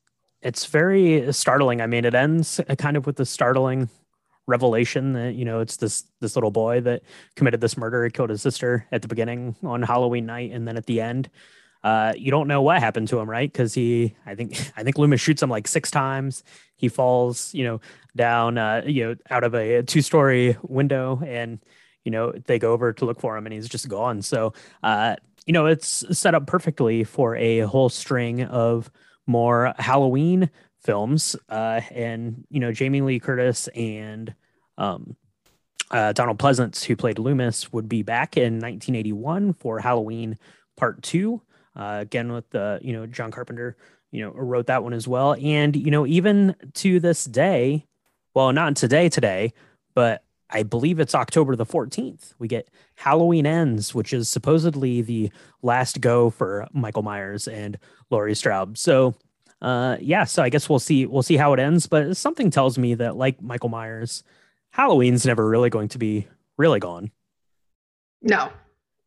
it's 0.42 0.66
very 0.66 1.32
startling. 1.32 1.80
I 1.80 1.86
mean, 1.86 2.04
it 2.04 2.14
ends 2.14 2.60
kind 2.78 2.96
of 2.96 3.06
with 3.06 3.16
the 3.16 3.26
startling 3.26 3.88
revelation 4.46 5.12
that 5.12 5.34
you 5.34 5.44
know 5.44 5.60
it's 5.60 5.76
this 5.76 6.04
this 6.20 6.34
little 6.34 6.50
boy 6.50 6.80
that 6.80 7.02
committed 7.36 7.60
this 7.60 7.76
murder, 7.76 8.08
killed 8.10 8.30
his 8.30 8.42
sister 8.42 8.86
at 8.92 9.02
the 9.02 9.08
beginning 9.08 9.56
on 9.62 9.82
Halloween 9.82 10.26
night, 10.26 10.50
and 10.52 10.66
then 10.66 10.76
at 10.76 10.86
the 10.86 11.00
end, 11.00 11.30
uh, 11.84 12.12
you 12.16 12.30
don't 12.30 12.48
know 12.48 12.62
what 12.62 12.80
happened 12.80 13.08
to 13.08 13.18
him, 13.18 13.28
right? 13.28 13.50
Because 13.50 13.74
he, 13.74 14.14
I 14.26 14.34
think, 14.34 14.72
I 14.76 14.82
think 14.82 14.98
Loomis 14.98 15.20
shoots 15.20 15.42
him 15.42 15.50
like 15.50 15.66
six 15.68 15.90
times. 15.90 16.44
He 16.76 16.88
falls, 16.88 17.54
you 17.54 17.64
know, 17.64 17.80
down, 18.16 18.58
uh, 18.58 18.82
you 18.84 19.04
know, 19.04 19.14
out 19.30 19.44
of 19.44 19.54
a, 19.54 19.76
a 19.76 19.82
two-story 19.82 20.56
window, 20.62 21.20
and 21.24 21.60
you 22.04 22.10
know 22.10 22.32
they 22.32 22.58
go 22.58 22.72
over 22.72 22.92
to 22.92 23.04
look 23.04 23.20
for 23.20 23.36
him, 23.36 23.46
and 23.46 23.52
he's 23.52 23.68
just 23.68 23.88
gone. 23.88 24.22
So, 24.22 24.54
uh, 24.82 25.16
you 25.46 25.52
know, 25.52 25.66
it's 25.66 26.04
set 26.16 26.34
up 26.34 26.46
perfectly 26.46 27.04
for 27.04 27.36
a 27.36 27.60
whole 27.60 27.88
string 27.88 28.42
of 28.42 28.90
more 29.26 29.74
Halloween 29.78 30.50
films. 30.80 31.36
Uh, 31.48 31.80
and, 31.90 32.44
you 32.50 32.60
know, 32.60 32.72
Jamie 32.72 33.00
Lee 33.00 33.20
Curtis 33.20 33.68
and 33.68 34.34
um, 34.78 35.16
uh, 35.90 36.12
Donald 36.12 36.38
Pleasence, 36.38 36.84
who 36.84 36.96
played 36.96 37.18
Loomis, 37.18 37.72
would 37.72 37.88
be 37.88 38.02
back 38.02 38.36
in 38.36 38.54
1981 38.54 39.54
for 39.54 39.78
Halloween 39.78 40.38
Part 40.76 41.02
Two. 41.02 41.42
Uh, 41.74 41.98
again, 42.00 42.32
with 42.32 42.48
the, 42.50 42.78
you 42.82 42.92
know, 42.92 43.06
John 43.06 43.30
Carpenter, 43.30 43.76
you 44.10 44.22
know, 44.22 44.30
wrote 44.30 44.66
that 44.66 44.82
one 44.82 44.92
as 44.92 45.08
well. 45.08 45.34
And, 45.34 45.74
you 45.74 45.90
know, 45.90 46.06
even 46.06 46.54
to 46.74 47.00
this 47.00 47.24
day, 47.24 47.86
well, 48.34 48.52
not 48.52 48.76
today, 48.76 49.08
today, 49.08 49.54
but 49.94 50.22
I 50.52 50.62
believe 50.62 51.00
it's 51.00 51.14
October 51.14 51.56
the 51.56 51.64
14th. 51.64 52.34
We 52.38 52.46
get 52.46 52.68
Halloween 52.96 53.46
Ends, 53.46 53.94
which 53.94 54.12
is 54.12 54.28
supposedly 54.28 55.00
the 55.00 55.32
last 55.62 56.00
go 56.00 56.30
for 56.30 56.68
Michael 56.72 57.02
Myers 57.02 57.48
and 57.48 57.78
Laurie 58.10 58.34
Strode. 58.34 58.76
So, 58.76 59.14
uh, 59.62 59.96
yeah, 60.00 60.24
so 60.24 60.42
I 60.42 60.50
guess 60.50 60.68
we'll 60.68 60.78
see 60.78 61.06
we'll 61.06 61.22
see 61.22 61.36
how 61.36 61.52
it 61.54 61.60
ends. 61.60 61.86
But 61.86 62.16
something 62.16 62.50
tells 62.50 62.76
me 62.76 62.94
that, 62.96 63.16
like 63.16 63.40
Michael 63.40 63.70
Myers, 63.70 64.24
Halloween's 64.70 65.24
never 65.24 65.48
really 65.48 65.70
going 65.70 65.88
to 65.88 65.98
be 65.98 66.26
really 66.58 66.80
gone. 66.80 67.10
No, 68.20 68.52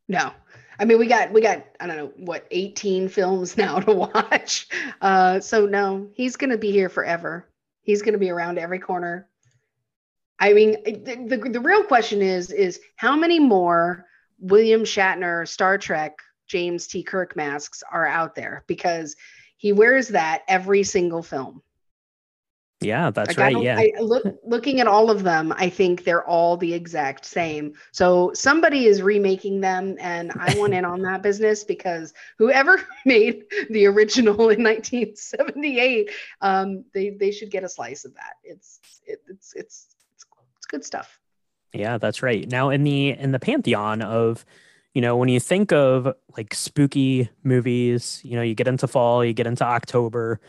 no. 0.08 0.32
I 0.78 0.84
mean, 0.84 0.98
we 0.98 1.06
got 1.06 1.32
we 1.32 1.40
got 1.40 1.64
I 1.78 1.86
don't 1.86 1.96
know 1.96 2.12
what 2.16 2.46
18 2.50 3.08
films 3.08 3.56
now 3.58 3.78
to 3.80 3.92
watch. 3.92 4.68
Uh, 5.00 5.40
so 5.40 5.66
no, 5.66 6.08
he's 6.14 6.36
gonna 6.36 6.58
be 6.58 6.72
here 6.72 6.88
forever. 6.88 7.46
He's 7.82 8.02
gonna 8.02 8.18
be 8.18 8.30
around 8.30 8.58
every 8.58 8.80
corner. 8.80 9.28
I 10.38 10.52
mean, 10.52 10.76
the, 10.84 11.36
the, 11.36 11.50
the 11.50 11.60
real 11.60 11.82
question 11.84 12.22
is 12.22 12.50
is 12.50 12.80
how 12.96 13.16
many 13.16 13.38
more 13.38 14.04
William 14.38 14.82
Shatner 14.82 15.48
Star 15.48 15.78
Trek 15.78 16.18
James 16.46 16.86
T. 16.86 17.02
Kirk 17.02 17.36
masks 17.36 17.82
are 17.90 18.06
out 18.06 18.34
there 18.34 18.64
because 18.66 19.16
he 19.56 19.72
wears 19.72 20.08
that 20.08 20.42
every 20.48 20.82
single 20.82 21.22
film. 21.22 21.62
Yeah, 22.82 23.10
that's 23.10 23.28
like 23.28 23.38
right. 23.38 23.62
Yeah. 23.62 23.78
I, 23.78 23.92
look, 24.00 24.22
looking 24.44 24.80
at 24.80 24.86
all 24.86 25.10
of 25.10 25.22
them, 25.22 25.52
I 25.56 25.70
think 25.70 26.04
they're 26.04 26.26
all 26.26 26.58
the 26.58 26.74
exact 26.74 27.24
same. 27.24 27.72
So 27.90 28.32
somebody 28.34 28.84
is 28.84 29.00
remaking 29.00 29.62
them, 29.62 29.96
and 29.98 30.30
I 30.38 30.54
want 30.58 30.74
in 30.74 30.84
on 30.84 31.00
that 31.02 31.22
business 31.22 31.64
because 31.64 32.12
whoever 32.36 32.82
made 33.06 33.44
the 33.70 33.86
original 33.86 34.50
in 34.50 34.62
1978, 34.62 36.10
um, 36.42 36.84
they 36.92 37.10
they 37.10 37.30
should 37.30 37.50
get 37.50 37.64
a 37.64 37.68
slice 37.68 38.04
of 38.04 38.14
that. 38.14 38.34
It's 38.44 38.78
it, 39.06 39.22
it's 39.26 39.54
it's 39.54 39.95
it's 40.66 40.70
good 40.72 40.84
stuff. 40.84 41.18
Yeah, 41.72 41.98
that's 41.98 42.22
right. 42.22 42.48
Now 42.48 42.70
in 42.70 42.84
the 42.84 43.10
in 43.10 43.32
the 43.32 43.38
pantheon 43.38 44.02
of 44.02 44.44
you 44.94 45.02
know, 45.02 45.16
when 45.16 45.28
you 45.28 45.38
think 45.38 45.72
of 45.72 46.14
like 46.36 46.54
spooky 46.54 47.28
movies, 47.44 48.20
you 48.24 48.34
know, 48.34 48.42
you 48.42 48.54
get 48.54 48.66
into 48.66 48.86
fall, 48.86 49.22
you 49.22 49.34
get 49.34 49.46
into 49.46 49.62
October, 49.62 50.40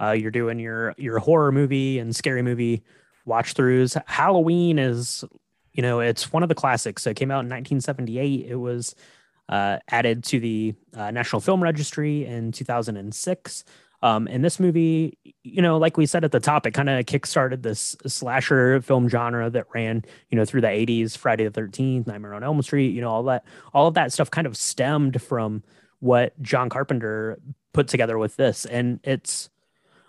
uh, 0.00 0.12
you're 0.12 0.30
doing 0.30 0.60
your 0.60 0.94
your 0.96 1.18
horror 1.18 1.50
movie 1.50 1.98
and 1.98 2.14
scary 2.14 2.42
movie 2.42 2.82
watch 3.24 3.54
throughs. 3.54 4.00
Halloween 4.06 4.78
is, 4.78 5.24
you 5.72 5.82
know, 5.82 6.00
it's 6.00 6.32
one 6.32 6.44
of 6.44 6.48
the 6.48 6.54
classics. 6.54 7.02
So 7.02 7.10
it 7.10 7.16
came 7.16 7.30
out 7.30 7.40
in 7.40 7.50
1978. 7.50 8.46
It 8.48 8.54
was 8.54 8.94
uh, 9.48 9.78
added 9.90 10.22
to 10.24 10.40
the 10.40 10.74
uh, 10.94 11.10
National 11.10 11.40
Film 11.40 11.62
Registry 11.62 12.24
in 12.24 12.52
2006. 12.52 13.64
Um, 14.02 14.28
and 14.30 14.44
this 14.44 14.60
movie, 14.60 15.18
you 15.42 15.62
know, 15.62 15.78
like 15.78 15.96
we 15.96 16.06
said 16.06 16.24
at 16.24 16.32
the 16.32 16.40
top, 16.40 16.66
it 16.66 16.72
kind 16.72 16.88
of 16.88 17.04
kickstarted 17.06 17.62
this 17.62 17.96
slasher 18.06 18.80
film 18.82 19.08
genre 19.08 19.48
that 19.50 19.66
ran, 19.74 20.04
you 20.30 20.36
know, 20.36 20.44
through 20.44 20.60
the 20.60 20.68
80s, 20.68 21.16
Friday 21.16 21.48
the 21.48 21.60
13th, 21.60 22.06
Nightmare 22.06 22.34
on 22.34 22.44
Elm 22.44 22.60
Street, 22.62 22.94
you 22.94 23.00
know, 23.00 23.10
all 23.10 23.22
that, 23.24 23.44
all 23.72 23.86
of 23.88 23.94
that 23.94 24.12
stuff 24.12 24.30
kind 24.30 24.46
of 24.46 24.56
stemmed 24.56 25.20
from 25.22 25.62
what 26.00 26.40
John 26.42 26.68
Carpenter 26.68 27.38
put 27.72 27.88
together 27.88 28.18
with 28.18 28.36
this. 28.36 28.64
And 28.66 29.00
it's, 29.02 29.48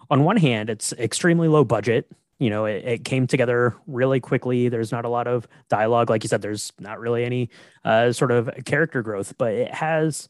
on 0.09 0.23
one 0.23 0.37
hand, 0.37 0.69
it's 0.69 0.93
extremely 0.93 1.47
low 1.47 1.63
budget. 1.63 2.09
You 2.39 2.49
know, 2.49 2.65
it, 2.65 2.85
it, 2.85 3.03
came 3.03 3.25
together 3.25 3.75
really 3.87 4.19
quickly. 4.19 4.69
There's 4.69 4.91
not 4.91 5.05
a 5.05 5.09
lot 5.09 5.27
of 5.27 5.47
dialogue. 5.69 6.09
Like 6.09 6.23
you 6.23 6.29
said, 6.29 6.41
there's 6.41 6.71
not 6.79 6.99
really 6.99 7.25
any 7.25 7.49
uh, 7.83 8.11
sort 8.11 8.31
of 8.31 8.49
character 8.63 9.01
growth, 9.01 9.33
but 9.39 9.53
it 9.53 9.73
has, 9.73 10.29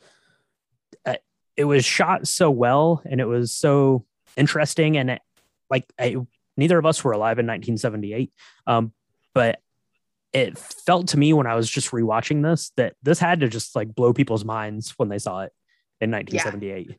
it 1.57 1.65
was 1.65 1.83
shot 1.83 2.27
so 2.27 2.49
well 2.49 3.01
and 3.05 3.19
it 3.19 3.25
was 3.25 3.51
so 3.51 4.05
interesting. 4.37 4.95
And 4.97 5.09
it, 5.09 5.21
like, 5.69 5.85
I, 5.99 6.15
neither 6.55 6.77
of 6.77 6.85
us 6.85 7.03
were 7.03 7.11
alive 7.11 7.39
in 7.39 7.47
1978. 7.47 8.31
Um, 8.65 8.93
but 9.33 9.59
it 10.33 10.57
felt 10.57 11.09
to 11.09 11.19
me 11.19 11.33
when 11.33 11.47
I 11.47 11.55
was 11.55 11.69
just 11.69 11.91
rewatching 11.91 12.43
this 12.43 12.71
that 12.75 12.95
this 13.01 13.19
had 13.19 13.39
to 13.39 13.47
just 13.47 13.75
like 13.75 13.95
blow 13.95 14.13
people's 14.13 14.45
minds 14.45 14.93
when 14.97 15.09
they 15.09 15.19
saw 15.19 15.41
it 15.41 15.53
in 15.99 16.11
1978. 16.11 16.89
Yeah, 16.89 16.95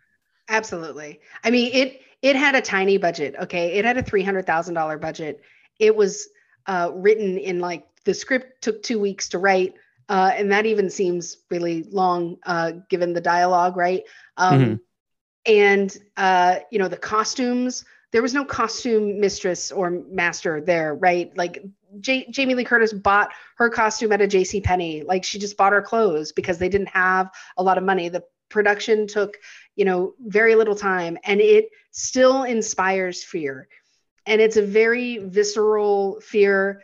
absolutely. 0.49 1.21
I 1.45 1.51
mean, 1.51 1.71
it, 1.73 2.01
it 2.23 2.37
had 2.37 2.55
a 2.55 2.61
tiny 2.61 2.97
budget. 2.97 3.37
Okay. 3.41 3.79
It 3.79 3.85
had 3.85 3.97
a 3.97 4.03
$300,000 4.03 5.01
budget. 5.01 5.41
It 5.79 5.95
was 5.95 6.29
uh, 6.67 6.91
written 6.95 7.39
in 7.39 7.61
like 7.61 7.87
the 8.05 8.15
script 8.15 8.63
took 8.63 8.83
two 8.83 8.99
weeks 8.99 9.29
to 9.31 9.39
write. 9.39 9.75
Uh, 10.09 10.33
and 10.35 10.51
that 10.51 10.65
even 10.65 10.89
seems 10.89 11.37
really 11.51 11.83
long 11.91 12.39
uh, 12.47 12.73
given 12.89 13.13
the 13.13 13.21
dialogue, 13.21 13.77
right? 13.77 14.05
Um, 14.39 14.61
mm-hmm. 14.61 14.75
And, 15.53 15.97
uh, 16.17 16.59
you 16.71 16.79
know, 16.79 16.89
the 16.89 16.97
costumes, 16.97 17.85
there 18.13 18.23
was 18.23 18.35
no 18.35 18.45
costume 18.45 19.21
mistress 19.21 19.71
or 19.71 19.91
master 20.11 20.61
there, 20.61 20.95
right? 20.95 21.37
Like 21.37 21.63
J- 22.01 22.31
Jamie 22.31 22.55
Lee 22.55 22.65
Curtis 22.65 22.93
bought 22.93 23.31
her 23.57 23.69
costume 23.69 24.13
at 24.13 24.21
a 24.21 24.27
J.C. 24.27 24.61
Penney. 24.61 25.03
Like 25.03 25.25
she 25.25 25.39
just 25.39 25.57
bought 25.57 25.73
her 25.73 25.83
clothes 25.83 26.33
because 26.33 26.59
they 26.59 26.69
didn't 26.69 26.89
have 26.89 27.31
a 27.57 27.63
lot 27.63 27.79
of 27.79 27.85
money. 27.85 28.09
The 28.09 28.25
production 28.49 29.07
took 29.07 29.37
you 29.77 29.85
know 29.85 30.15
very 30.21 30.55
little 30.55 30.75
time 30.75 31.19
and 31.25 31.41
it 31.41 31.69
still 31.91 32.45
inspires 32.45 33.23
fear 33.23 33.69
and 34.27 34.41
it's 34.41 34.57
a 34.57 34.63
very 34.63 35.19
visceral 35.19 36.21
fear 36.21 36.83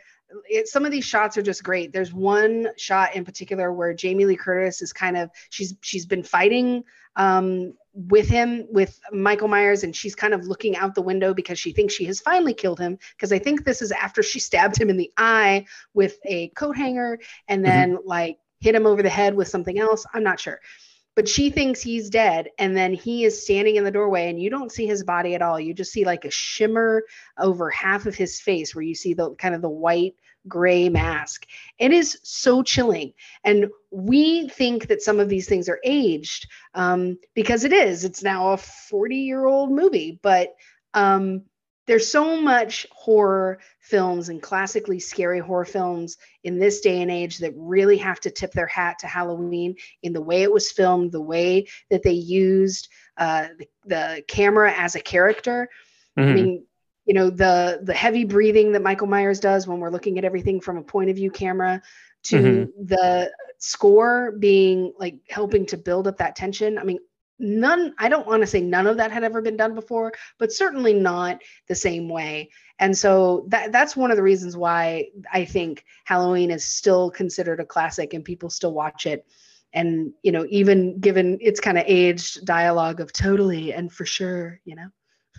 it, 0.49 0.67
some 0.67 0.85
of 0.85 0.91
these 0.91 1.05
shots 1.05 1.37
are 1.37 1.41
just 1.41 1.63
great 1.63 1.91
there's 1.91 2.13
one 2.13 2.67
shot 2.77 3.15
in 3.15 3.23
particular 3.23 3.71
where 3.71 3.93
jamie 3.93 4.25
lee 4.25 4.35
curtis 4.35 4.81
is 4.81 4.91
kind 4.91 5.17
of 5.17 5.29
she's 5.49 5.75
she's 5.81 6.05
been 6.05 6.23
fighting 6.23 6.83
um, 7.17 7.73
with 7.93 8.27
him 8.27 8.65
with 8.69 8.99
michael 9.11 9.47
myers 9.47 9.83
and 9.83 9.95
she's 9.95 10.15
kind 10.15 10.33
of 10.33 10.45
looking 10.45 10.75
out 10.75 10.95
the 10.95 11.01
window 11.01 11.33
because 11.33 11.57
she 11.57 11.71
thinks 11.71 11.93
she 11.93 12.05
has 12.05 12.19
finally 12.19 12.53
killed 12.53 12.79
him 12.79 12.97
because 13.15 13.31
i 13.31 13.39
think 13.39 13.63
this 13.63 13.81
is 13.81 13.91
after 13.91 14.21
she 14.21 14.39
stabbed 14.39 14.77
him 14.77 14.89
in 14.89 14.97
the 14.97 15.11
eye 15.17 15.65
with 15.93 16.17
a 16.25 16.49
coat 16.49 16.75
hanger 16.75 17.17
and 17.47 17.63
mm-hmm. 17.63 17.71
then 17.71 17.95
mm-hmm. 17.95 18.07
like 18.07 18.37
hit 18.59 18.75
him 18.75 18.85
over 18.85 19.03
the 19.03 19.09
head 19.09 19.33
with 19.33 19.47
something 19.47 19.79
else 19.79 20.05
i'm 20.13 20.23
not 20.23 20.39
sure 20.39 20.59
but 21.15 21.27
she 21.27 21.49
thinks 21.49 21.81
he's 21.81 22.09
dead 22.09 22.49
and 22.59 22.75
then 22.75 22.93
he 22.93 23.23
is 23.23 23.41
standing 23.41 23.77
in 23.77 23.83
the 23.83 23.91
doorway 23.91 24.29
and 24.29 24.39
you 24.39 24.49
don't 24.49 24.71
see 24.71 24.85
his 24.85 25.03
body 25.03 25.33
at 25.33 25.41
all. 25.41 25.59
You 25.59 25.73
just 25.73 25.91
see 25.91 26.05
like 26.05 26.25
a 26.25 26.31
shimmer 26.31 27.03
over 27.37 27.69
half 27.69 28.05
of 28.05 28.15
his 28.15 28.39
face 28.39 28.75
where 28.75 28.83
you 28.83 28.95
see 28.95 29.13
the 29.13 29.33
kind 29.35 29.55
of 29.55 29.61
the 29.61 29.69
white 29.69 30.15
gray 30.47 30.89
mask. 30.89 31.47
It 31.79 31.91
is 31.91 32.19
so 32.21 32.61
chilling. 32.61 33.13
And 33.43 33.67
we 33.91 34.49
think 34.49 34.87
that 34.87 35.01
some 35.01 35.19
of 35.19 35.29
these 35.29 35.47
things 35.47 35.69
are 35.69 35.79
aged 35.83 36.47
um, 36.75 37.17
because 37.33 37.63
it 37.63 37.73
is. 37.73 38.03
It's 38.03 38.21
now 38.21 38.51
a 38.51 38.57
40 38.57 39.15
year 39.15 39.45
old 39.45 39.71
movie 39.71 40.19
but 40.21 40.55
um, 40.93 41.43
there's 41.87 42.11
so 42.11 42.41
much 42.41 42.87
horror 42.91 43.59
films 43.79 44.29
and 44.29 44.41
classically 44.41 44.99
scary 44.99 45.39
horror 45.39 45.65
films 45.65 46.17
in 46.43 46.57
this 46.57 46.81
day 46.81 47.01
and 47.01 47.11
age 47.11 47.37
that 47.37 47.53
really 47.55 47.97
have 47.97 48.19
to 48.21 48.31
tip 48.31 48.51
their 48.51 48.67
hat 48.67 48.97
to 48.99 49.07
Halloween 49.07 49.75
in 50.01 50.13
the 50.13 50.21
way 50.21 50.41
it 50.41 50.51
was 50.51 50.71
filmed, 50.71 51.11
the 51.11 51.21
way 51.21 51.67
that 51.91 52.03
they 52.03 52.11
used 52.11 52.89
uh, 53.17 53.47
the, 53.57 53.67
the, 53.85 54.23
camera 54.27 54.73
as 54.75 54.95
a 54.95 54.99
character. 54.99 55.69
Mm-hmm. 56.17 56.29
I 56.29 56.33
mean, 56.33 56.65
you 57.05 57.13
know, 57.13 57.29
the 57.29 57.81
the 57.83 57.93
heavy 57.93 58.25
breathing 58.25 58.71
that 58.71 58.81
Michael 58.81 59.07
Myers 59.07 59.39
does 59.39 59.67
when 59.67 59.79
we're 59.79 59.91
looking 59.91 60.17
at 60.17 60.25
everything 60.25 60.59
from 60.59 60.77
a 60.77 60.83
point 60.83 61.11
of 61.11 61.15
view 61.15 61.29
camera 61.29 61.81
to 62.23 62.35
mm-hmm. 62.35 62.85
the 62.85 63.31
score 63.59 64.31
being 64.39 64.91
like 64.97 65.19
helping 65.29 65.67
to 65.67 65.77
build 65.77 66.07
up 66.07 66.17
that 66.17 66.35
tension. 66.35 66.79
I 66.79 66.83
mean, 66.83 66.99
none 67.37 67.93
i 67.99 68.07
don't 68.07 68.27
want 68.27 68.41
to 68.41 68.47
say 68.47 68.61
none 68.61 68.87
of 68.87 68.97
that 68.97 69.11
had 69.11 69.23
ever 69.23 69.41
been 69.41 69.57
done 69.57 69.75
before 69.75 70.11
but 70.37 70.51
certainly 70.51 70.93
not 70.93 71.41
the 71.67 71.75
same 71.75 72.09
way. 72.09 72.49
And 72.77 72.97
so 72.97 73.45
that 73.49 73.71
that's 73.71 73.95
one 73.95 74.11
of 74.11 74.17
the 74.17 74.23
reasons 74.23 74.57
why 74.57 75.07
i 75.31 75.45
think 75.45 75.85
halloween 76.03 76.51
is 76.51 76.65
still 76.65 77.09
considered 77.09 77.59
a 77.59 77.65
classic 77.65 78.13
and 78.13 78.23
people 78.23 78.49
still 78.49 78.73
watch 78.73 79.05
it. 79.05 79.25
And 79.73 80.13
you 80.23 80.31
know 80.31 80.45
even 80.49 80.99
given 80.99 81.37
its 81.41 81.59
kind 81.59 81.77
of 81.77 81.85
aged 81.87 82.45
dialogue 82.45 82.99
of 82.99 83.11
totally 83.11 83.73
and 83.73 83.91
for 83.91 84.05
sure 84.05 84.59
you 84.65 84.75
know? 84.75 84.87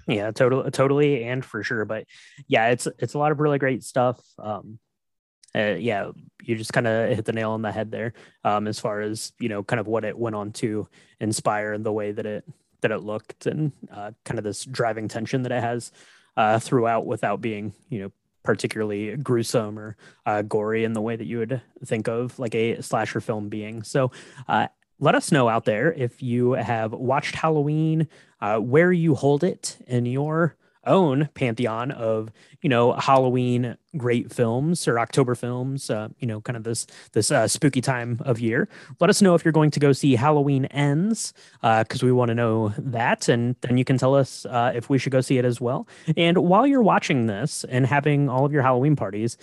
Yeah 0.07 0.31
totally 0.31 0.71
totally 0.71 1.25
and 1.25 1.45
for 1.45 1.63
sure. 1.63 1.85
But 1.85 2.05
yeah 2.49 2.69
it's 2.69 2.87
it's 2.99 3.15
a 3.15 3.19
lot 3.19 3.33
of 3.33 3.41
really 3.41 3.59
great 3.59 3.83
stuff. 3.85 4.21
Um 4.39 4.79
uh, 5.57 5.77
yeah, 5.79 6.11
you 6.43 6.55
just 6.55 6.73
kind 6.73 6.87
of 6.87 7.17
hit 7.17 7.25
the 7.25 7.33
nail 7.33 7.53
on 7.53 7.63
the 7.63 7.73
head 7.73 7.91
there. 7.91 8.13
Um, 8.45 8.67
as 8.69 8.79
far 8.79 9.01
as 9.01 9.33
you 9.39 9.49
know, 9.49 9.63
kind 9.63 9.81
of 9.81 9.87
what 9.87 10.05
it 10.05 10.19
went 10.19 10.37
on 10.37 10.53
to 10.53 10.89
inspire 11.21 11.73
and 11.73 11.85
the 11.85 11.93
way 11.93 12.13
that 12.13 12.27
it 12.27 12.45
that 12.83 12.91
it 12.91 12.99
looked, 12.99 13.47
and 13.47 13.73
uh, 13.91 14.13
kind 14.25 14.39
of 14.39 14.45
this 14.45 14.65
driving 14.65 15.09
tension 15.09 15.43
that 15.43 15.53
it 15.53 15.63
has 15.63 15.93
uh, 16.37 16.59
throughout, 16.59 17.07
without 17.07 17.41
being 17.41 17.73
you 17.89 18.01
know 18.01 18.13
particularly 18.43 19.17
gruesome 19.17 19.79
or 19.79 19.97
uh, 20.27 20.43
gory 20.43 20.85
in 20.85 20.93
the 20.93 21.01
way 21.01 21.17
that 21.17 21.27
you 21.27 21.39
would 21.39 21.61
think 21.85 22.07
of 22.07 22.39
like 22.39 22.55
a 22.55 22.81
slasher 22.83 23.21
film 23.21 23.49
being. 23.49 23.83
So. 23.83 24.11
Uh, 24.49 24.69
let 24.99 25.15
us 25.15 25.31
know 25.31 25.47
out 25.47 25.67
there 25.67 25.93
if 25.93 26.23
you 26.23 26.53
have 26.53 26.93
watched 26.93 27.35
Halloween, 27.35 28.09
uh, 28.41 28.57
where 28.57 28.91
you 28.91 29.15
hold 29.15 29.45
it 29.45 29.77
in 29.87 30.07
your 30.07 30.57
own 30.87 31.29
pantheon 31.35 31.91
of 31.91 32.31
you 32.63 32.69
know 32.69 32.93
Halloween 32.95 33.77
great 33.97 34.33
films 34.33 34.87
or 34.87 34.99
October 34.99 35.35
films. 35.35 35.91
Uh, 35.91 36.09
you 36.19 36.27
know, 36.27 36.41
kind 36.41 36.57
of 36.57 36.65
this 36.65 36.87
this 37.13 37.31
uh, 37.31 37.49
spooky 37.49 37.81
time 37.81 38.21
of 38.25 38.39
year. 38.41 38.69
Let 39.01 39.11
us 39.11 39.23
know 39.23 39.35
if 39.35 39.45
you're 39.45 39.53
going 39.53 39.71
to 39.73 39.81
go 39.81 39.93
see 39.93 40.15
Halloween 40.17 40.67
Ends 40.67 41.33
because 41.61 42.03
uh, 42.03 42.07
we 42.07 42.13
want 42.13 42.29
to 42.29 42.35
know 42.35 42.73
that, 42.79 43.29
and 43.29 43.57
then 43.63 43.79
you 43.79 43.85
can 43.85 43.99
tell 43.99 44.15
us 44.15 44.47
uh, 44.47 44.73
if 44.75 44.89
we 44.89 44.99
should 44.99 45.13
go 45.13 45.21
see 45.21 45.39
it 45.39 45.45
as 45.45 45.61
well. 45.61 45.87
And 46.17 46.39
while 46.39 46.67
you're 46.67 46.83
watching 46.83 47.27
this 47.27 47.65
and 47.69 47.87
having 47.87 48.29
all 48.29 48.45
of 48.45 48.53
your 48.53 48.63
Halloween 48.63 48.97
parties, 48.97 49.37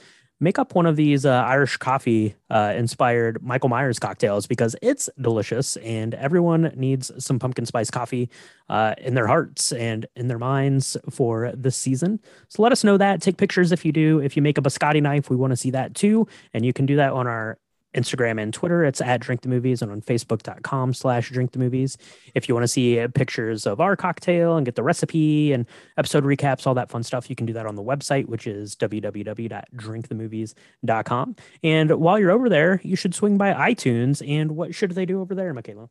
make 0.44 0.60
up 0.60 0.76
one 0.76 0.86
of 0.86 0.98
these 0.98 1.26
uh, 1.26 1.32
Irish 1.48 1.78
coffee 1.78 2.36
uh, 2.50 2.74
inspired 2.76 3.42
Michael 3.42 3.70
Myers 3.70 3.98
cocktails 3.98 4.46
because 4.46 4.76
it's 4.82 5.10
delicious 5.20 5.78
and 5.78 6.14
everyone 6.16 6.74
needs 6.76 7.12
some 7.18 7.40
pumpkin 7.40 7.66
spice 7.66 7.90
coffee 7.90 8.30
uh, 8.70 8.94
in 8.98 9.14
their 9.16 9.28
hearts 9.28 9.72
and 9.72 10.06
in 10.16 10.28
their 10.28 10.38
minds 10.38 10.98
for 11.10 11.54
this 11.56 11.78
season. 11.78 12.20
So 12.50 12.62
let 12.62 12.74
us 12.74 12.84
know 12.84 12.98
that. 12.98 13.22
Take 13.22 13.38
pictures 13.38 13.72
if 13.72 13.86
you 13.86 13.94
do. 13.94 14.20
If 14.20 14.36
you 14.36 14.42
make 14.42 14.58
a 14.58 14.62
biscotti 14.62 15.02
knife, 15.02 15.30
we 15.30 15.38
want 15.38 15.52
to 15.52 15.58
see 15.58 15.72
that 15.72 15.96
too. 15.96 16.28
And 16.54 16.66
you 16.66 16.74
can 16.74 16.86
do 16.86 16.98
that 16.98 17.14
on 17.14 17.26
our 17.26 17.58
Instagram 17.94 18.42
and 18.42 18.54
Twitter. 18.54 18.84
It's 18.84 19.02
at 19.02 19.22
Drink 19.22 19.42
the 19.42 19.50
Movies 19.50 19.82
and 19.82 19.92
on 19.92 20.02
Facebook.com 20.02 20.94
slash 20.94 21.30
Drink 21.30 21.52
the 21.52 21.60
Movies. 21.60 21.98
If 22.36 22.48
you 22.48 22.56
want 22.56 22.64
to 22.64 22.68
see 22.68 23.00
uh, 23.00 23.08
pictures 23.08 23.66
of 23.66 23.80
our 23.80 23.96
cocktail 23.96 24.58
and 24.58 24.66
get 24.66 24.76
the 24.76 24.84
recipe 24.84 25.54
and 25.54 25.66
episode 25.98 26.24
recaps, 26.24 26.68
all 26.68 26.74
that 26.76 26.90
fun 26.90 27.04
stuff, 27.04 27.30
you 27.30 27.36
can 27.36 27.46
do 27.46 27.54
that 27.54 27.66
on 27.66 27.76
the 27.76 27.84
website, 27.84 28.28
which 28.28 28.48
is 28.48 28.76
www.drinkthemovies.com. 28.76 31.36
And 31.64 31.92
while 31.92 32.20
you're 32.20 32.32
over 32.32 32.50
there, 32.50 32.82
you 32.84 32.96
should 32.96 33.16
swing 33.16 33.38
by 33.38 33.54
iTunes. 33.54 34.28
And 34.28 34.52
what 34.52 34.76
should 34.76 34.92
they 34.92 35.06
do 35.06 35.22
over 35.22 35.36
there, 35.36 35.54
Michaela? 35.54 35.90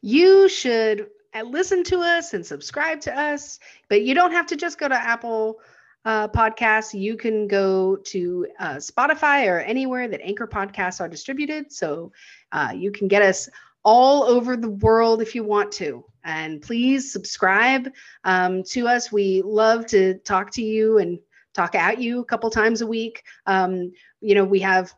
You 0.00 0.48
should 0.48 1.08
uh, 1.34 1.42
listen 1.42 1.84
to 1.84 2.00
us 2.00 2.34
and 2.34 2.44
subscribe 2.44 3.00
to 3.02 3.18
us, 3.18 3.58
but 3.88 4.02
you 4.02 4.14
don't 4.14 4.32
have 4.32 4.46
to 4.46 4.56
just 4.56 4.78
go 4.78 4.88
to 4.88 4.94
Apple 4.94 5.60
uh, 6.04 6.28
podcasts, 6.28 6.98
you 6.98 7.16
can 7.16 7.46
go 7.46 7.96
to 7.96 8.46
uh, 8.58 8.76
Spotify 8.76 9.46
or 9.46 9.60
anywhere 9.60 10.08
that 10.08 10.20
Anchor 10.22 10.46
podcasts 10.46 11.00
are 11.00 11.08
distributed. 11.08 11.72
So 11.72 12.12
uh, 12.50 12.72
you 12.74 12.90
can 12.90 13.08
get 13.08 13.22
us 13.22 13.48
all 13.84 14.24
over 14.24 14.56
the 14.56 14.70
world 14.70 15.22
if 15.22 15.34
you 15.34 15.44
want 15.44 15.72
to. 15.72 16.04
And 16.24 16.62
please 16.62 17.12
subscribe 17.12 17.90
um, 18.24 18.62
to 18.64 18.86
us. 18.86 19.12
We 19.12 19.42
love 19.42 19.86
to 19.86 20.14
talk 20.18 20.50
to 20.52 20.62
you 20.62 20.98
and 20.98 21.18
talk 21.52 21.74
at 21.74 22.00
you 22.00 22.20
a 22.20 22.24
couple 22.24 22.48
times 22.50 22.80
a 22.80 22.86
week. 22.86 23.22
Um, 23.46 23.92
you 24.20 24.34
know, 24.34 24.44
we 24.44 24.60
have 24.60 24.92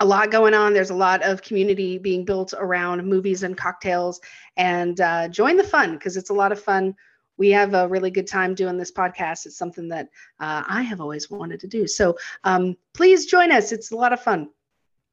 a 0.00 0.06
lot 0.06 0.30
going 0.30 0.54
on. 0.54 0.74
There's 0.74 0.90
a 0.90 0.94
lot 0.94 1.22
of 1.22 1.42
community 1.42 1.98
being 1.98 2.24
built 2.24 2.54
around 2.56 3.04
movies 3.04 3.42
and 3.42 3.56
cocktails. 3.56 4.20
And 4.56 5.00
uh, 5.00 5.28
join 5.28 5.56
the 5.56 5.64
fun 5.64 5.94
because 5.94 6.16
it's 6.16 6.30
a 6.30 6.34
lot 6.34 6.52
of 6.52 6.60
fun 6.60 6.94
we 7.38 7.50
have 7.50 7.72
a 7.72 7.88
really 7.88 8.10
good 8.10 8.26
time 8.26 8.54
doing 8.54 8.76
this 8.76 8.92
podcast. 8.92 9.46
It's 9.46 9.56
something 9.56 9.88
that 9.88 10.08
uh, 10.40 10.64
I 10.66 10.82
have 10.82 11.00
always 11.00 11.30
wanted 11.30 11.60
to 11.60 11.68
do. 11.68 11.86
So 11.86 12.18
um, 12.44 12.76
please 12.92 13.26
join 13.26 13.52
us. 13.52 13.72
It's 13.72 13.92
a 13.92 13.96
lot 13.96 14.12
of 14.12 14.20
fun. 14.20 14.50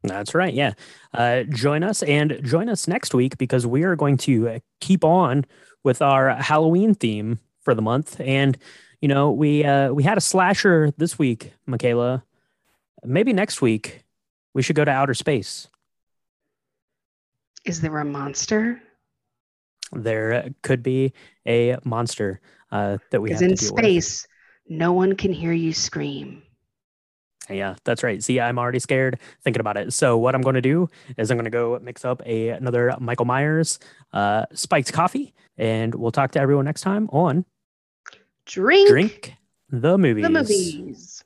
That's 0.03 0.35
right. 0.35 0.53
Yeah. 0.53 0.73
Uh, 1.13 1.43
join 1.43 1.83
us 1.83 2.03
and 2.03 2.39
join 2.43 2.69
us 2.69 2.87
next 2.87 3.13
week 3.13 3.37
because 3.37 3.65
we 3.65 3.83
are 3.83 3.95
going 3.95 4.17
to 4.17 4.49
uh, 4.49 4.59
keep 4.79 5.03
on 5.03 5.45
with 5.83 6.01
our 6.01 6.35
Halloween 6.35 6.93
theme 6.93 7.39
for 7.61 7.73
the 7.73 7.81
month. 7.81 8.19
And, 8.19 8.57
you 9.01 9.07
know, 9.07 9.31
we, 9.31 9.63
uh, 9.63 9.93
we 9.93 10.03
had 10.03 10.17
a 10.17 10.21
slasher 10.21 10.91
this 10.97 11.17
week, 11.17 11.53
Michaela. 11.65 12.23
Maybe 13.03 13.33
next 13.33 13.61
week 13.61 14.03
we 14.53 14.61
should 14.61 14.75
go 14.75 14.85
to 14.85 14.91
outer 14.91 15.13
space. 15.13 15.67
Is 17.65 17.81
there 17.81 17.97
a 17.97 18.05
monster? 18.05 18.81
There 19.91 20.49
could 20.61 20.83
be 20.83 21.13
a 21.47 21.77
monster 21.83 22.41
uh, 22.71 22.97
that 23.11 23.21
we 23.21 23.31
have 23.31 23.41
in 23.41 23.57
space. 23.57 24.27
With. 24.67 24.77
No 24.77 24.93
one 24.93 25.15
can 25.15 25.31
hear 25.31 25.51
you 25.51 25.73
scream. 25.73 26.41
Yeah, 27.49 27.75
that's 27.83 28.01
right. 28.03 28.23
See, 28.23 28.39
I'm 28.39 28.57
already 28.57 28.79
scared 28.79 29.19
thinking 29.43 29.59
about 29.59 29.77
it. 29.77 29.93
So 29.93 30.17
what 30.17 30.33
I'm 30.33 30.41
going 30.41 30.55
to 30.55 30.61
do 30.61 30.89
is 31.17 31.29
I'm 31.29 31.37
going 31.37 31.45
to 31.45 31.51
go 31.51 31.77
mix 31.81 32.03
up 32.03 32.21
a 32.25 32.49
another 32.49 32.95
Michael 32.99 33.25
Myers 33.25 33.79
uh, 34.13 34.45
spiked 34.53 34.91
coffee, 34.91 35.33
and 35.57 35.93
we'll 35.93 36.11
talk 36.11 36.31
to 36.31 36.39
everyone 36.39 36.65
next 36.65 36.81
time 36.81 37.07
on 37.11 37.45
Drink 38.45 38.89
Drink 38.89 39.35
the 39.69 39.97
movies. 39.97 40.23
The 40.23 40.29
movies. 40.29 41.23